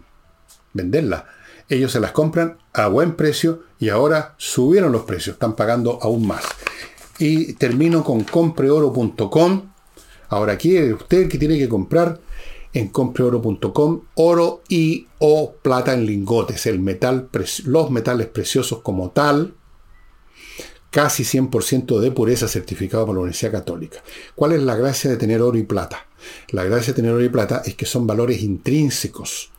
venderla 0.72 1.41
ellos 1.72 1.94
se 1.94 2.02
las 2.02 2.12
compran 2.12 2.58
a 2.74 2.88
buen 2.88 3.16
precio 3.16 3.64
y 3.80 3.90
ahora 3.90 4.36
subieron 4.38 4.92
los 4.92 5.04
precios, 5.04 5.36
están 5.36 5.56
pagando 5.56 6.00
aún 6.02 6.28
más. 6.28 6.44
Y 7.18 7.54
termino 7.54 8.04
con 8.04 8.24
compreoro.com. 8.24 9.72
Ahora 10.28 10.54
aquí 10.54 10.78
usted 10.92 11.30
que 11.30 11.38
tiene 11.38 11.58
que 11.58 11.70
comprar 11.70 12.20
en 12.74 12.90
compreoro.com 12.90 14.02
oro 14.16 14.64
y 14.68 15.08
o 15.20 15.54
plata 15.54 15.94
en 15.94 16.06
lingotes, 16.06 16.66
el 16.66 16.80
metal, 16.80 17.30
los 17.66 17.90
metales 17.90 18.28
preciosos 18.28 18.80
como 18.80 19.12
tal, 19.12 19.54
casi 20.90 21.24
100% 21.24 22.00
de 22.00 22.12
pureza 22.12 22.50
certificado 22.50 23.06
por 23.06 23.16
la 23.16 23.22
Universidad 23.22 23.52
Católica. 23.54 24.04
¿Cuál 24.36 24.54
es 24.54 24.62
la 24.62 24.76
gracia 24.76 25.10
de 25.10 25.18
tener 25.18 25.42
oro 25.42 25.58
y 25.58 25.64
plata? 25.64 26.08
La 26.50 26.66
gracia 26.66 26.92
de 26.92 26.98
tener 26.98 27.14
oro 27.14 27.24
y 27.24 27.30
plata 27.30 27.62
es 27.66 27.76
que 27.76 27.86
son 27.86 28.06
valores 28.06 28.42
intrínsecos 28.42 29.52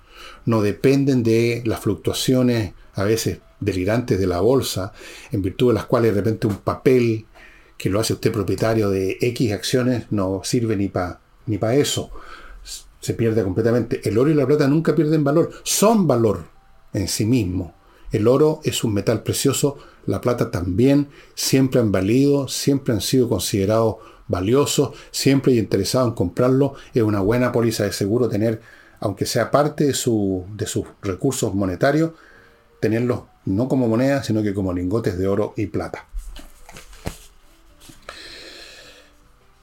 no 0.45 0.63
dependen 0.63 1.23
de 1.23 1.63
las 1.65 1.81
fluctuaciones 1.81 2.73
a 2.95 3.05
veces 3.05 3.39
delirantes 3.61 4.19
de 4.19 4.27
la 4.27 4.41
bolsa, 4.41 4.93
en 5.31 5.43
virtud 5.43 5.69
de 5.69 5.75
las 5.75 5.87
cuales 5.87 6.15
de 6.15 6.21
repente 6.21 6.47
un 6.47 6.57
papel 6.57 7.27
que 7.79 7.91
lo 7.91 8.01
hace 8.01 8.13
usted 8.13 8.33
propietario 8.33 8.91
de 8.91 9.19
X 9.21 9.53
acciones 9.53 10.07
no 10.11 10.43
sirve 10.45 10.77
ni 10.77 10.89
para 10.89 11.21
ni 11.47 11.59
eso. 11.73 12.11
Se 13.01 13.15
pierde 13.15 13.43
completamente. 13.43 14.01
El 14.09 14.19
oro 14.19 14.31
y 14.31 14.35
la 14.35 14.47
plata 14.47 14.69
nunca 14.69 14.95
pierden 14.95 15.25
valor, 15.25 15.51
son 15.65 16.07
valor 16.07 16.45
en 16.93 17.09
sí 17.09 17.25
mismo. 17.25 17.75
El 18.13 18.29
oro 18.29 18.61
es 18.63 18.85
un 18.85 18.95
metal 18.95 19.23
precioso, 19.23 19.79
la 20.07 20.21
plata 20.21 20.51
también, 20.51 21.09
siempre 21.35 21.81
han 21.81 21.91
valido, 21.91 22.47
siempre 22.47 22.93
han 22.93 23.01
sido 23.01 23.29
considerados 23.29 23.97
valiosos, 24.29 24.91
siempre 25.11 25.53
hay 25.53 25.59
interesado 25.59 26.07
en 26.07 26.15
comprarlo. 26.15 26.75
Es 26.95 27.03
una 27.03 27.21
buena 27.21 27.53
póliza 27.53 27.85
de 27.85 27.93
seguro 27.93 28.29
tener 28.29 28.61
aunque 29.03 29.27
sea 29.27 29.51
parte 29.51 29.85
de, 29.85 29.95
su, 29.95 30.47
de 30.55 30.67
sus 30.67 30.87
recursos 31.03 31.55
monetarios, 31.55 32.13
tenerlos 32.81 33.25
no 33.45 33.69
como 33.69 33.89
moneda, 33.89 34.23
sino 34.23 34.43
que 34.43 34.55
como 34.55 34.73
lingotes 34.73 35.19
de 35.19 35.27
oro 35.27 35.55
y 35.57 35.67
plata. 35.67 36.07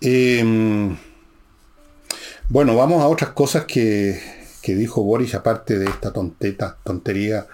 Em, 0.01 0.97
bueno, 2.49 2.75
vamos 2.75 3.01
a 3.01 3.07
otras 3.07 3.31
cosas 3.31 3.63
que, 3.65 4.19
dijo 4.65 5.03
Boris, 5.03 5.33
aparte 5.33 5.79
de 5.79 5.85
esta 5.85 6.11
tonteta, 6.11 6.77
tontería 6.83 7.47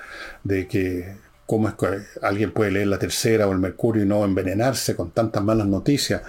de 0.43 0.67
que 0.67 1.15
cómo 1.45 1.69
es 1.69 1.75
que 1.75 1.87
alguien 2.21 2.51
puede 2.51 2.71
leer 2.71 2.87
la 2.87 2.99
tercera 2.99 3.47
o 3.47 3.51
el 3.51 3.59
Mercurio 3.59 4.03
y 4.03 4.07
no 4.07 4.25
envenenarse 4.25 4.95
con 4.95 5.11
tantas 5.11 5.43
malas 5.43 5.67
noticias, 5.67 6.23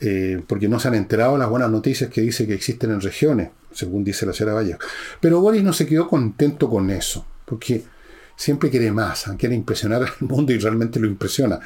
eh, 0.00 0.42
porque 0.46 0.68
no 0.68 0.78
se 0.80 0.88
han 0.88 0.94
enterado 0.94 1.38
las 1.38 1.48
buenas 1.48 1.70
noticias 1.70 2.10
que 2.10 2.20
dice 2.20 2.46
que 2.46 2.54
existen 2.54 2.90
en 2.90 3.00
regiones, 3.00 3.50
según 3.74 4.04
dice 4.04 4.26
la 4.26 4.32
señora 4.32 4.54
Valle. 4.54 4.78
Pero 5.20 5.40
Boris 5.40 5.62
no 5.62 5.72
se 5.72 5.86
quedó 5.86 6.08
contento 6.08 6.70
con 6.70 6.90
eso, 6.90 7.26
porque 7.44 7.84
siempre 8.36 8.70
quiere 8.70 8.90
más, 8.90 9.24
quiere 9.38 9.54
impresionar 9.54 10.02
al 10.02 10.12
mundo 10.28 10.52
y 10.52 10.58
realmente 10.58 11.00
lo 11.00 11.06
impresiona. 11.06 11.60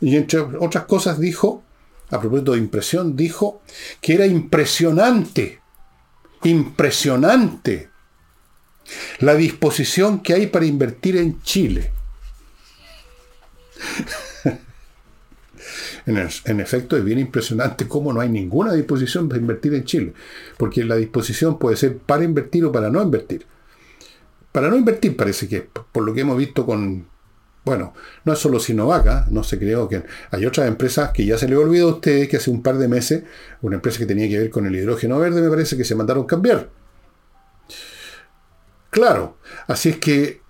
Y 0.00 0.16
entre 0.16 0.40
otras 0.40 0.84
cosas 0.84 1.18
dijo, 1.18 1.62
a 2.10 2.20
propósito 2.20 2.52
de 2.52 2.58
impresión, 2.58 3.16
dijo 3.16 3.62
que 4.00 4.14
era 4.14 4.26
impresionante, 4.26 5.60
impresionante 6.44 7.90
la 9.20 9.34
disposición 9.34 10.20
que 10.20 10.34
hay 10.34 10.46
para 10.48 10.66
invertir 10.66 11.16
en 11.16 11.40
Chile. 11.42 11.92
En, 16.06 16.60
efecto, 16.60 16.96
es 16.96 17.04
bien 17.04 17.18
impresionante 17.18 17.88
cómo 17.88 18.12
no 18.12 18.20
hay 18.20 18.28
ninguna 18.28 18.72
disposición 18.72 19.28
para 19.28 19.40
invertir 19.40 19.74
en 19.74 19.84
Chile. 19.84 20.12
Porque 20.58 20.84
la 20.84 20.96
disposición 20.96 21.58
puede 21.58 21.76
ser 21.76 21.96
para 21.98 22.24
invertir 22.24 22.64
o 22.64 22.72
para 22.72 22.90
no 22.90 23.02
invertir. 23.02 23.46
Para 24.52 24.68
no 24.68 24.76
invertir 24.76 25.16
parece 25.16 25.48
que, 25.48 25.66
por 25.92 26.04
lo 26.04 26.12
que 26.12 26.20
hemos 26.20 26.36
visto 26.36 26.66
con... 26.66 27.06
Bueno, 27.64 27.94
no 28.26 28.34
es 28.34 28.38
solo 28.38 28.60
Sinovac, 28.60 29.28
no 29.28 29.42
se 29.42 29.58
creó 29.58 29.88
que 29.88 30.02
hay 30.30 30.44
otras 30.44 30.68
empresas 30.68 31.12
que 31.12 31.24
ya 31.24 31.38
se 31.38 31.48
le 31.48 31.56
olvidó 31.56 31.88
a 31.88 31.92
ustedes 31.94 32.28
que 32.28 32.36
hace 32.36 32.50
un 32.50 32.62
par 32.62 32.76
de 32.76 32.88
meses, 32.88 33.24
una 33.62 33.76
empresa 33.76 33.98
que 33.98 34.06
tenía 34.06 34.28
que 34.28 34.38
ver 34.38 34.50
con 34.50 34.66
el 34.66 34.76
hidrógeno 34.76 35.18
verde, 35.18 35.40
me 35.40 35.48
parece 35.48 35.74
que 35.78 35.84
se 35.84 35.94
mandaron 35.94 36.26
cambiar. 36.26 36.68
Claro, 38.90 39.38
así 39.66 39.88
es 39.88 39.96
que, 39.96 40.43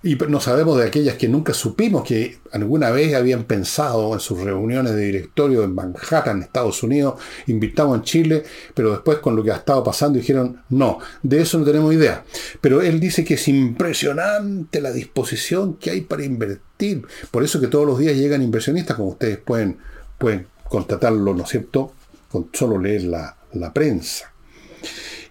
y 0.00 0.14
no 0.14 0.40
sabemos 0.40 0.78
de 0.78 0.86
aquellas 0.86 1.16
que 1.16 1.28
nunca 1.28 1.52
supimos 1.52 2.04
que 2.04 2.38
alguna 2.52 2.90
vez 2.90 3.14
habían 3.14 3.44
pensado 3.44 4.14
en 4.14 4.20
sus 4.20 4.40
reuniones 4.40 4.94
de 4.94 5.04
directorio 5.06 5.64
en 5.64 5.74
Manhattan, 5.74 6.40
Estados 6.40 6.84
Unidos, 6.84 7.20
invitamos 7.48 7.96
en 7.96 8.02
Chile, 8.04 8.44
pero 8.74 8.92
después 8.92 9.18
con 9.18 9.34
lo 9.34 9.42
que 9.42 9.50
ha 9.50 9.56
estado 9.56 9.82
pasando 9.82 10.20
dijeron, 10.20 10.62
no, 10.68 11.00
de 11.24 11.40
eso 11.40 11.58
no 11.58 11.64
tenemos 11.64 11.92
idea. 11.92 12.24
Pero 12.60 12.80
él 12.80 13.00
dice 13.00 13.24
que 13.24 13.34
es 13.34 13.48
impresionante 13.48 14.80
la 14.80 14.92
disposición 14.92 15.74
que 15.74 15.90
hay 15.90 16.02
para 16.02 16.24
invertir. 16.24 17.02
Por 17.32 17.42
eso 17.42 17.60
que 17.60 17.66
todos 17.66 17.86
los 17.86 17.98
días 17.98 18.16
llegan 18.16 18.40
inversionistas, 18.40 18.96
como 18.96 19.08
ustedes 19.08 19.38
pueden, 19.38 19.78
pueden 20.16 20.46
constatarlo, 20.68 21.34
¿no 21.34 21.42
es 21.42 21.48
cierto?, 21.48 21.92
con 22.30 22.50
solo 22.52 22.78
leer 22.78 23.02
la, 23.02 23.36
la 23.54 23.72
prensa. 23.72 24.32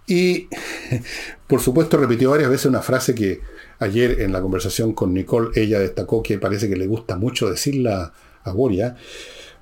Y, 0.07 0.49
por 1.47 1.61
supuesto, 1.61 1.95
repitió 1.95 2.31
varias 2.31 2.49
veces 2.49 2.65
una 2.65 2.81
frase 2.81 3.15
que 3.15 3.39
ayer 3.79 4.21
en 4.21 4.31
la 4.31 4.41
conversación 4.41 4.93
con 4.93 5.13
Nicole 5.13 5.49
ella 5.55 5.79
destacó 5.79 6.23
que 6.23 6.37
parece 6.37 6.69
que 6.69 6.75
le 6.75 6.87
gusta 6.87 7.17
mucho 7.17 7.49
decirla 7.49 8.13
a 8.43 8.51
Boria, 8.51 8.95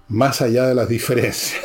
más 0.07 0.41
allá 0.41 0.68
de 0.68 0.76
las 0.76 0.89
diferencias. 0.89 1.61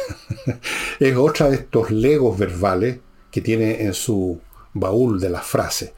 es 0.98 1.16
otra 1.16 1.50
de 1.50 1.56
estos 1.56 1.90
legos 1.90 2.38
verbales 2.38 2.98
que 3.30 3.40
tiene 3.40 3.82
en 3.82 3.94
su 3.94 4.40
baúl 4.72 5.20
de 5.20 5.30
las 5.30 5.46
frases. 5.46 5.92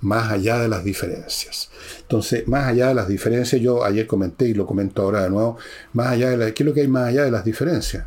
Más 0.00 0.30
allá 0.30 0.58
de 0.58 0.68
las 0.68 0.84
diferencias. 0.84 1.70
Entonces, 2.02 2.46
más 2.46 2.66
allá 2.66 2.88
de 2.88 2.94
las 2.94 3.08
diferencias, 3.08 3.60
yo 3.60 3.84
ayer 3.84 4.06
comenté 4.06 4.46
y 4.46 4.54
lo 4.54 4.66
comento 4.66 5.02
ahora 5.02 5.22
de 5.22 5.30
nuevo, 5.30 5.58
más 5.92 6.08
allá 6.08 6.30
de 6.30 6.36
la, 6.36 6.52
¿qué 6.52 6.62
es 6.62 6.66
lo 6.66 6.74
que 6.74 6.82
hay 6.82 6.88
más 6.88 7.08
allá 7.08 7.24
de 7.24 7.30
las 7.30 7.44
diferencias? 7.44 8.06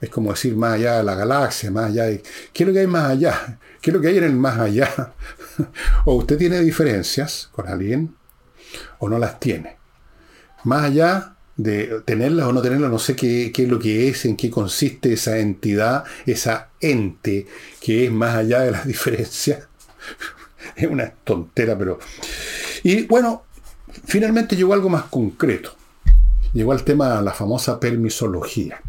Es 0.00 0.10
como 0.10 0.30
decir 0.30 0.56
más 0.56 0.74
allá 0.74 0.98
de 0.98 1.04
la 1.04 1.14
galaxia, 1.14 1.70
más 1.70 1.90
allá 1.90 2.04
de... 2.04 2.22
¿Qué 2.52 2.64
es 2.64 2.66
lo 2.66 2.72
que 2.72 2.80
hay 2.80 2.86
más 2.86 3.10
allá? 3.10 3.58
¿Qué 3.80 3.90
es 3.90 3.94
lo 3.94 4.00
que 4.00 4.08
hay 4.08 4.18
en 4.18 4.24
el 4.24 4.36
más 4.36 4.58
allá? 4.58 5.14
o 6.04 6.14
usted 6.14 6.38
tiene 6.38 6.60
diferencias 6.60 7.48
con 7.52 7.68
alguien 7.68 8.14
o 8.98 9.08
no 9.08 9.18
las 9.18 9.40
tiene. 9.40 9.76
Más 10.64 10.84
allá 10.84 11.34
de 11.56 12.02
tenerlas 12.04 12.46
o 12.46 12.52
no 12.52 12.60
tenerlas, 12.60 12.90
no 12.90 12.98
sé 12.98 13.16
qué, 13.16 13.52
es 13.54 13.68
lo 13.68 13.78
que 13.78 14.08
es, 14.08 14.24
en 14.24 14.36
qué 14.36 14.50
consiste 14.50 15.12
esa 15.12 15.38
entidad, 15.38 16.04
esa 16.26 16.70
ente 16.80 17.46
que 17.80 18.06
es 18.06 18.12
más 18.12 18.34
allá 18.34 18.60
de 18.60 18.72
las 18.72 18.86
diferencias. 18.86 19.68
es 20.76 20.88
una 20.88 21.10
tontera, 21.10 21.76
pero... 21.78 21.98
Y 22.82 23.04
bueno, 23.04 23.44
finalmente 24.04 24.56
llegó 24.56 24.74
algo 24.74 24.88
más 24.88 25.04
concreto. 25.04 25.74
Llegó 26.52 26.72
al 26.72 26.84
tema, 26.84 27.20
la 27.22 27.32
famosa 27.32 27.78
permisología 27.80 28.80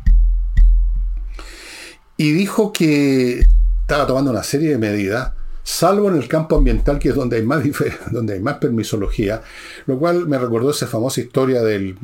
y 2.18 2.32
dijo 2.32 2.74
que 2.74 3.46
estaba 3.82 4.08
tomando 4.08 4.32
una 4.32 4.44
serie 4.44 4.72
de 4.72 4.78
medidas, 4.80 5.34
salvo 5.68 6.08
en 6.08 6.16
el 6.16 6.30
campo 6.30 6.56
ambiental, 6.56 6.98
que 6.98 7.10
es 7.10 7.16
donde 7.16 7.36
hay 7.36 7.44
más, 7.44 7.62
donde 8.12 8.36
hay 8.36 8.40
más 8.40 8.58
permisología, 8.58 9.42
lo 9.86 10.00
cual 10.00 10.26
me 10.26 10.38
recordó 10.38 10.72
esa 10.72 10.88
famosa 10.88 11.20
historia 11.20 11.62
del, 11.62 11.98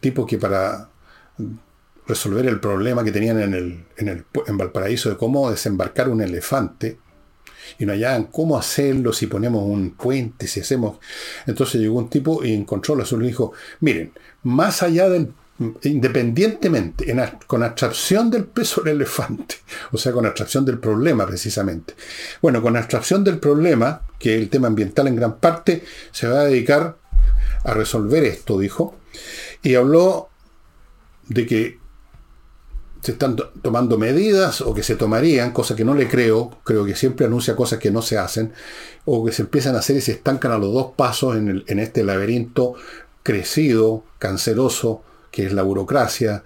tipo 0.00 0.26
que 0.26 0.38
para 0.38 0.88
resolver 2.08 2.46
el 2.46 2.58
problema 2.58 3.04
que 3.04 3.12
tenían 3.12 3.40
en, 3.40 3.54
el, 3.54 3.84
en, 3.96 4.08
el, 4.08 4.24
en 4.48 4.58
Valparaíso 4.58 5.08
de 5.08 5.16
cómo 5.16 5.50
desembarcar 5.50 6.08
un 6.08 6.20
elefante, 6.20 6.98
y 7.78 7.86
no 7.86 7.92
hallaban 7.92 8.24
cómo 8.24 8.58
hacerlo, 8.58 9.12
si 9.12 9.28
ponemos 9.28 9.62
un 9.64 9.92
puente, 9.92 10.48
si 10.48 10.60
hacemos... 10.60 10.98
Entonces 11.46 11.80
llegó 11.80 11.98
un 11.98 12.10
tipo 12.10 12.44
y 12.44 12.52
encontró 12.52 12.94
la 12.96 13.06
solución 13.06 13.24
y 13.24 13.28
dijo, 13.28 13.52
miren, 13.80 14.12
más 14.42 14.82
allá 14.82 15.08
del 15.08 15.32
independientemente, 15.58 17.14
con 17.46 17.62
abstracción 17.62 18.30
del 18.30 18.44
peso 18.44 18.82
del 18.82 18.96
elefante, 18.96 19.56
o 19.92 19.98
sea, 19.98 20.12
con 20.12 20.26
abstracción 20.26 20.64
del 20.64 20.78
problema 20.78 21.26
precisamente. 21.26 21.94
Bueno, 22.42 22.60
con 22.60 22.76
abstracción 22.76 23.22
del 23.22 23.38
problema, 23.38 24.02
que 24.18 24.36
el 24.36 24.48
tema 24.48 24.68
ambiental 24.68 25.06
en 25.06 25.16
gran 25.16 25.38
parte, 25.38 25.84
se 26.10 26.26
va 26.26 26.40
a 26.40 26.44
dedicar 26.44 26.96
a 27.64 27.74
resolver 27.74 28.24
esto, 28.24 28.58
dijo, 28.58 28.96
y 29.62 29.74
habló 29.76 30.28
de 31.28 31.46
que 31.46 31.78
se 33.00 33.12
están 33.12 33.36
tomando 33.62 33.98
medidas 33.98 34.60
o 34.62 34.74
que 34.74 34.82
se 34.82 34.96
tomarían, 34.96 35.52
cosa 35.52 35.76
que 35.76 35.84
no 35.84 35.94
le 35.94 36.08
creo, 36.08 36.58
creo 36.64 36.86
que 36.86 36.96
siempre 36.96 37.26
anuncia 37.26 37.54
cosas 37.54 37.78
que 37.78 37.90
no 37.90 38.02
se 38.02 38.18
hacen, 38.18 38.52
o 39.04 39.24
que 39.24 39.32
se 39.32 39.42
empiezan 39.42 39.76
a 39.76 39.80
hacer 39.80 39.96
y 39.96 40.00
se 40.00 40.12
estancan 40.12 40.52
a 40.52 40.58
los 40.58 40.72
dos 40.72 40.92
pasos 40.96 41.36
en 41.36 41.78
este 41.78 42.02
laberinto 42.02 42.74
crecido, 43.22 44.04
canceroso, 44.18 45.02
que 45.34 45.46
es 45.46 45.52
la 45.52 45.62
burocracia, 45.62 46.44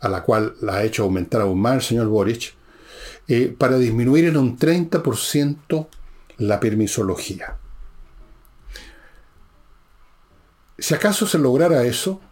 a 0.00 0.08
la 0.08 0.22
cual 0.22 0.54
la 0.62 0.76
ha 0.76 0.84
hecho 0.84 1.02
aumentar 1.02 1.42
aún 1.42 1.60
más 1.60 1.74
el 1.74 1.82
señor 1.82 2.06
Boric, 2.06 2.54
eh, 3.28 3.54
para 3.58 3.76
disminuir 3.76 4.24
en 4.24 4.38
un 4.38 4.58
30% 4.58 5.86
la 6.38 6.58
permisología. 6.58 7.58
Si 10.78 10.94
acaso 10.94 11.26
se 11.26 11.38
lograra 11.38 11.84
eso, 11.84 12.22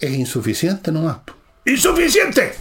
es 0.00 0.10
insuficiente 0.10 0.90
nomás. 0.90 1.18
¡Insuficiente! 1.64 2.54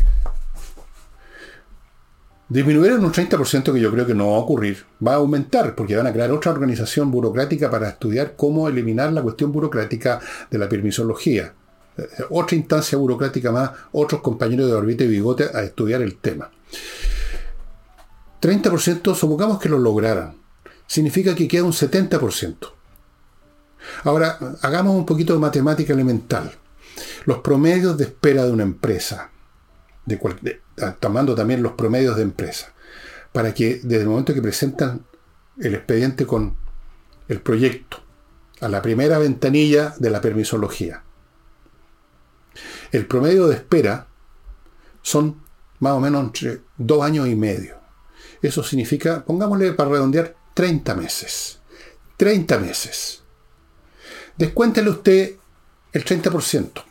Disminuir 2.48 2.92
en 2.92 3.06
un 3.06 3.12
30% 3.12 3.74
que 3.74 3.80
yo 3.80 3.92
creo 3.92 4.06
que 4.06 4.14
no 4.14 4.30
va 4.30 4.36
a 4.36 4.42
ocurrir, 4.42 4.86
va 5.06 5.14
a 5.14 5.16
aumentar, 5.16 5.74
porque 5.74 5.96
van 5.96 6.06
a 6.06 6.14
crear 6.14 6.32
otra 6.32 6.52
organización 6.52 7.10
burocrática 7.10 7.72
para 7.72 7.90
estudiar 7.90 8.36
cómo 8.36 8.70
eliminar 8.70 9.12
la 9.12 9.24
cuestión 9.24 9.52
burocrática 9.52 10.20
de 10.52 10.60
la 10.60 10.70
permisología. 10.70 11.56
Eh, 11.98 12.08
otra 12.30 12.58
instancia 12.58 12.98
burocrática 12.98 13.52
más, 13.52 13.72
otros 13.92 14.22
compañeros 14.22 14.68
de 14.68 14.74
órbita 14.74 15.04
y 15.04 15.08
bigote 15.08 15.50
a 15.54 15.64
estudiar 15.64 16.02
el 16.02 16.18
tema. 16.18 16.52
30%, 18.42 19.16
supongamos 19.16 19.60
que 19.60 19.70
lo 19.70 19.80
lograran. 19.80 20.36
Significa 20.88 21.34
que 21.34 21.48
queda 21.48 21.64
un 21.64 21.72
70%. 21.72 22.74
Ahora, 24.04 24.38
hagamos 24.62 24.96
un 24.96 25.06
poquito 25.06 25.34
de 25.34 25.40
matemática 25.40 25.94
elemental. 25.94 26.52
Los 27.26 27.40
promedios 27.40 27.98
de 27.98 28.06
espera 28.06 28.46
de 28.46 28.52
una 28.52 28.64
empresa, 28.64 29.30
ah, 30.82 30.96
tomando 31.00 31.36
también 31.36 31.64
los 31.64 31.74
promedios 31.74 32.16
de 32.18 32.24
empresa, 32.24 32.74
para 33.32 33.54
que 33.54 33.80
desde 33.84 34.02
el 34.02 34.10
momento 34.10 34.34
que 34.34 34.42
presentan 34.42 35.06
el 35.60 35.76
expediente 35.76 36.26
con 36.26 36.56
el 37.28 37.42
proyecto, 37.42 37.98
a 38.60 38.68
la 38.68 38.82
primera 38.82 39.18
ventanilla 39.18 39.94
de 39.98 40.10
la 40.10 40.22
permisología, 40.22 41.04
el 42.94 43.08
promedio 43.08 43.48
de 43.48 43.56
espera 43.56 44.08
son 45.02 45.42
más 45.80 45.94
o 45.94 46.00
menos 46.00 46.24
entre 46.24 46.62
dos 46.78 47.04
años 47.04 47.28
y 47.28 47.36
medio. 47.36 47.76
Eso 48.42 48.64
significa, 48.64 49.26
pongámosle 49.26 49.74
para 49.74 49.90
redondear, 49.90 50.36
30 50.54 50.96
meses. 50.96 51.60
30 52.18 52.60
meses. 52.60 53.24
Descuéntele 54.38 54.92
usted 54.92 55.36
el 55.92 56.06
30%. 56.06 56.84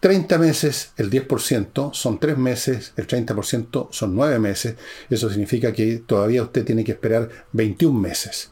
30 0.00 0.38
meses, 0.38 0.92
el 0.96 1.08
10% 1.08 1.94
son 1.94 2.18
3 2.18 2.36
meses, 2.36 2.92
el 2.96 3.06
30% 3.06 3.88
son 3.92 4.16
9 4.16 4.40
meses. 4.40 4.74
Eso 5.08 5.30
significa 5.30 5.72
que 5.72 5.98
todavía 5.98 6.42
usted 6.42 6.64
tiene 6.64 6.82
que 6.82 6.92
esperar 6.92 7.28
21 7.52 7.96
meses. 7.96 8.50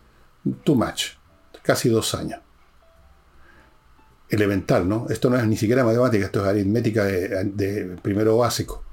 Too 0.62 0.76
much. 0.76 1.16
Casi 1.64 1.88
dos 1.88 2.14
años 2.14 2.40
elemental, 4.30 4.88
¿no? 4.88 5.06
Esto 5.10 5.28
no 5.28 5.36
es 5.36 5.46
ni 5.46 5.56
siquiera 5.56 5.84
matemática, 5.84 6.26
esto 6.26 6.40
es 6.42 6.46
aritmética 6.46 7.04
de, 7.04 7.98
primero 8.02 8.38
básico. 8.38 8.84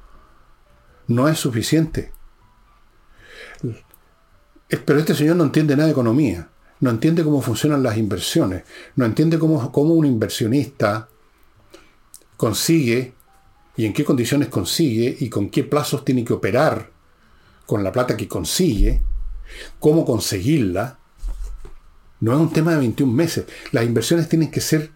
No 1.08 1.28
es 1.28 1.40
suficiente. 1.40 2.12
Pero 4.86 5.00
este 5.00 5.16
señor 5.16 5.36
no 5.36 5.46
entiende 5.46 5.76
nada 5.76 5.88
de 5.88 5.94
economía. 5.94 6.50
no 6.80 6.92
entiende 6.92 7.24
cómo 7.24 7.42
funcionan 7.42 7.82
las 7.82 7.98
inversiones, 7.98 8.64
no 8.96 9.06
entiende 9.06 9.40
cómo, 9.40 9.72
cómo 9.72 9.96
un 9.96 10.06
inversionista 10.06 11.10
consigue 12.36 13.16
y 13.76 13.86
en 13.86 13.94
qué 13.94 14.06
condiciones 14.06 14.50
consigue 14.50 15.16
y 15.20 15.30
con 15.30 15.50
qué 15.50 15.64
plazos 15.64 16.06
tiene 16.06 16.24
que 16.24 16.34
operar 16.34 16.92
con 17.66 17.84
la 17.84 17.92
plata 17.92 18.16
que 18.16 18.28
consigue, 18.28 19.02
cómo 19.80 20.06
conseguirla, 20.06 21.00
no 22.20 22.34
es 22.34 22.40
un 22.40 22.52
tema 22.52 22.72
de 22.72 22.78
21 22.80 23.12
meses. 23.12 23.46
Las 23.72 23.86
inversiones 23.86 24.30
tienen 24.30 24.52
que 24.52 24.62
ser 24.62 24.92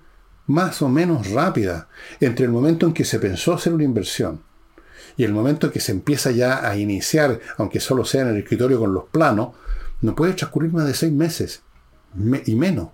más 0.52 0.82
o 0.82 0.90
menos 0.90 1.32
rápidas. 1.32 1.88
Entre 2.20 2.46
el 2.46 2.52
momento 2.52 2.86
en 2.86 2.94
que 2.94 3.06
se 3.06 3.20
pensó 3.20 3.54
hacer 3.54 3.74
una 3.74 3.84
inversión 3.84 4.42
y 5.18 5.24
el 5.24 5.34
momento 5.34 5.68
en 5.68 5.74
que 5.74 5.80
se 5.80 5.92
empieza 5.92 6.32
ya 6.32 6.68
a 6.68 6.78
iniciar, 6.78 7.40
aunque 7.58 7.80
solo 7.80 8.06
sea 8.06 8.22
en 8.22 8.30
el 8.30 8.38
escritorio 8.38 8.80
con 8.80 8.94
los 8.94 9.06
planos, 9.06 9.50
no 10.02 10.16
puede 10.16 10.34
transcurrir 10.34 10.72
más 10.72 10.88
de 10.88 10.94
seis 10.94 11.12
meses 11.12 11.62
y 12.46 12.56
menos. 12.56 12.90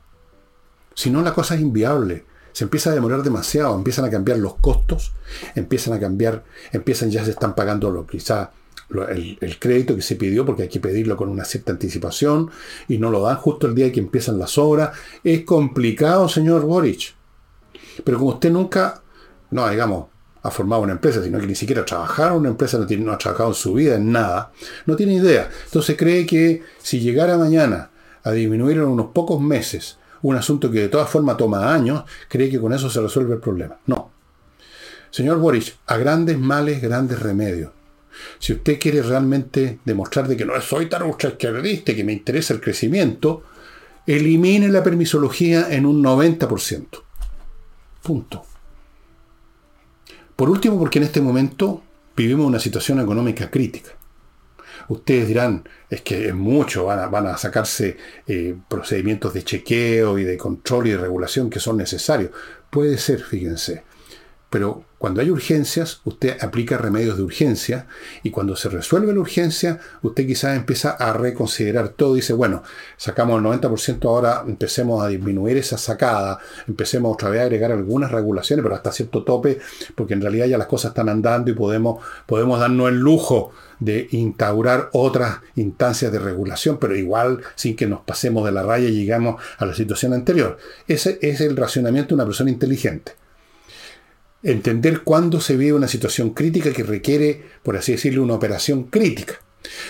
Si 0.93 1.09
no, 1.09 1.21
la 1.21 1.33
cosa 1.33 1.55
es 1.55 1.61
inviable. 1.61 2.25
Se 2.53 2.63
empieza 2.63 2.89
a 2.89 2.93
demorar 2.93 3.21
demasiado, 3.21 3.75
empiezan 3.75 4.05
a 4.05 4.09
cambiar 4.09 4.39
los 4.39 4.55
costos, 4.55 5.13
empiezan 5.53 5.93
a 5.93 5.99
cambiar, 5.99 6.43
empiezan 6.71 7.11
ya 7.11 7.23
se 7.23 7.31
están 7.31 7.53
pagando 7.53 7.91
lo, 7.91 8.07
quizá 8.07 8.51
el, 8.89 9.37
el, 9.39 9.59
crédito 9.59 9.95
que 9.95 10.01
se 10.01 10.15
pidió, 10.15 10.43
porque 10.43 10.63
hay 10.63 10.69
que 10.69 10.79
pedirlo 10.79 11.17
con 11.17 11.29
una 11.29 11.45
cierta 11.45 11.71
anticipación, 11.71 12.49
y 12.87 12.97
no 12.97 13.11
lo 13.11 13.21
dan 13.21 13.37
justo 13.37 13.67
el 13.67 13.75
día 13.75 13.91
que 13.91 13.99
empiezan 13.99 14.39
las 14.39 14.57
obras. 14.57 14.97
Es 15.23 15.43
complicado, 15.43 16.27
señor 16.27 16.63
Boric. 16.65 17.16
Pero 18.03 18.17
como 18.17 18.31
usted 18.31 18.51
nunca, 18.51 19.01
no, 19.51 19.69
digamos, 19.69 20.07
ha 20.43 20.51
formado 20.51 20.81
una 20.83 20.93
empresa, 20.93 21.21
sino 21.23 21.39
que 21.39 21.47
ni 21.47 21.55
siquiera 21.55 21.81
ha 21.81 21.85
trabajado 21.85 22.31
en 22.31 22.41
una 22.41 22.49
empresa, 22.49 22.77
no, 22.77 22.85
no 22.85 23.11
ha 23.11 23.17
trabajado 23.17 23.49
en 23.49 23.55
su 23.55 23.73
vida 23.73 23.95
en 23.95 24.11
nada, 24.11 24.51
no 24.85 24.95
tiene 24.95 25.15
idea. 25.15 25.49
Entonces 25.65 25.97
cree 25.97 26.25
que 26.25 26.63
si 26.77 26.99
llegara 26.99 27.37
mañana 27.37 27.89
a 28.23 28.31
disminuir 28.31 28.77
en 28.77 28.83
unos 28.83 29.07
pocos 29.07 29.41
meses 29.41 29.97
un 30.21 30.35
asunto 30.35 30.71
que 30.71 30.79
de 30.79 30.89
todas 30.89 31.09
formas 31.09 31.37
toma 31.37 31.73
años, 31.73 32.03
cree 32.27 32.49
que 32.49 32.59
con 32.59 32.73
eso 32.73 32.89
se 32.89 33.01
resuelve 33.01 33.35
el 33.35 33.39
problema. 33.39 33.77
No. 33.85 34.11
Señor 35.09 35.37
Boris, 35.37 35.75
a 35.85 35.97
grandes 35.97 36.37
males, 36.37 36.81
grandes 36.81 37.19
remedios. 37.19 37.71
Si 38.39 38.53
usted 38.53 38.79
quiere 38.79 39.01
realmente 39.01 39.79
demostrar 39.85 40.27
de 40.27 40.35
que 40.35 40.45
no 40.45 40.59
soy 40.61 40.87
tan 40.87 41.03
ultraizquierdista, 41.03 41.93
que 41.93 42.03
me 42.03 42.13
interesa 42.13 42.53
el 42.53 42.61
crecimiento, 42.61 43.43
elimine 44.05 44.69
la 44.69 44.83
permisología 44.83 45.67
en 45.69 45.85
un 45.85 46.03
90%. 46.03 47.06
Punto. 48.07 48.41
Por 50.33 50.49
último, 50.49 50.79
porque 50.79 50.97
en 50.97 51.03
este 51.03 51.19
momento 51.19 51.83
vivimos 52.15 52.47
una 52.47 52.57
situación 52.57 53.01
económica 53.01 53.51
crítica. 53.51 53.91
Ustedes 54.87 55.27
dirán, 55.27 55.67
es 55.89 56.03
que 56.03 56.29
es 56.29 56.33
mucho, 56.33 56.85
van 56.85 57.27
a, 57.27 57.35
sacarse 57.35 57.97
eh, 58.25 58.55
procedimientos 58.69 59.33
de 59.33 59.43
chequeo 59.43 60.17
y 60.17 60.23
de 60.23 60.37
control 60.37 60.87
y 60.87 60.91
de 60.91 60.99
regulación 60.99 61.49
que 61.49 61.59
son 61.59 61.75
necesarios. 61.75 62.31
Puede 62.69 62.97
ser, 62.97 63.21
fíjense. 63.21 63.83
Pero 64.49 64.85
cuando 64.97 65.21
hay 65.21 65.29
urgencias, 65.29 66.01
usted 66.05 66.37
aplica 66.41 66.77
remedios 66.77 67.17
de 67.17 67.23
urgencia 67.23 67.87
y 68.23 68.31
cuando 68.31 68.55
se 68.55 68.69
resuelve 68.69 69.13
la 69.13 69.19
urgencia, 69.19 69.79
usted 70.01 70.25
quizás 70.25 70.55
empieza 70.55 70.91
a 70.91 71.11
reconsiderar 71.11 71.89
todo. 71.89 72.15
Dice, 72.15 72.31
bueno, 72.31 72.63
sacamos 72.95 73.39
el 73.39 73.45
90%, 73.45 74.05
ahora 74.05 74.43
empecemos 74.47 75.03
a 75.03 75.09
disminuir 75.09 75.57
esa 75.57 75.77
sacada, 75.77 76.39
empecemos 76.67 77.13
otra 77.13 77.29
vez 77.29 77.41
a 77.41 77.43
agregar 77.43 77.73
algunas 77.73 78.09
regulaciones, 78.09 78.63
pero 78.63 78.75
hasta 78.75 78.93
cierto 78.93 79.23
tope, 79.23 79.59
porque 79.95 80.13
en 80.13 80.21
realidad 80.21 80.45
ya 80.47 80.57
las 80.57 80.67
cosas 80.67 80.91
están 80.91 81.09
andando 81.09 81.51
y 81.51 81.53
podemos, 81.53 82.03
podemos 82.25 82.59
darnos 82.59 82.89
el 82.89 82.99
lujo 82.99 83.51
de 83.79 84.07
instaurar 84.11 84.89
otras 84.93 85.41
instancias 85.55 86.11
de 86.11 86.19
regulación, 86.19 86.77
pero 86.79 86.95
igual 86.95 87.41
sin 87.55 87.75
que 87.75 87.85
nos 87.85 87.99
pasemos 87.99 88.45
de 88.45 88.53
la 88.53 88.63
raya 88.63 88.87
y 88.87 88.93
llegamos 88.93 89.41
a 89.57 89.65
la 89.65 89.75
situación 89.75 90.13
anterior. 90.13 90.57
Ese 90.87 91.19
es 91.21 91.41
el 91.41 91.57
racionamiento 91.57 92.09
de 92.09 92.15
una 92.15 92.25
persona 92.25 92.49
inteligente 92.49 93.26
entender 94.43 95.01
cuándo 95.01 95.41
se 95.41 95.57
vive 95.57 95.73
una 95.73 95.87
situación 95.87 96.31
crítica 96.31 96.71
que 96.71 96.83
requiere, 96.83 97.43
por 97.63 97.77
así 97.77 97.93
decirlo, 97.93 98.23
una 98.23 98.35
operación 98.35 98.83
crítica. 98.83 99.39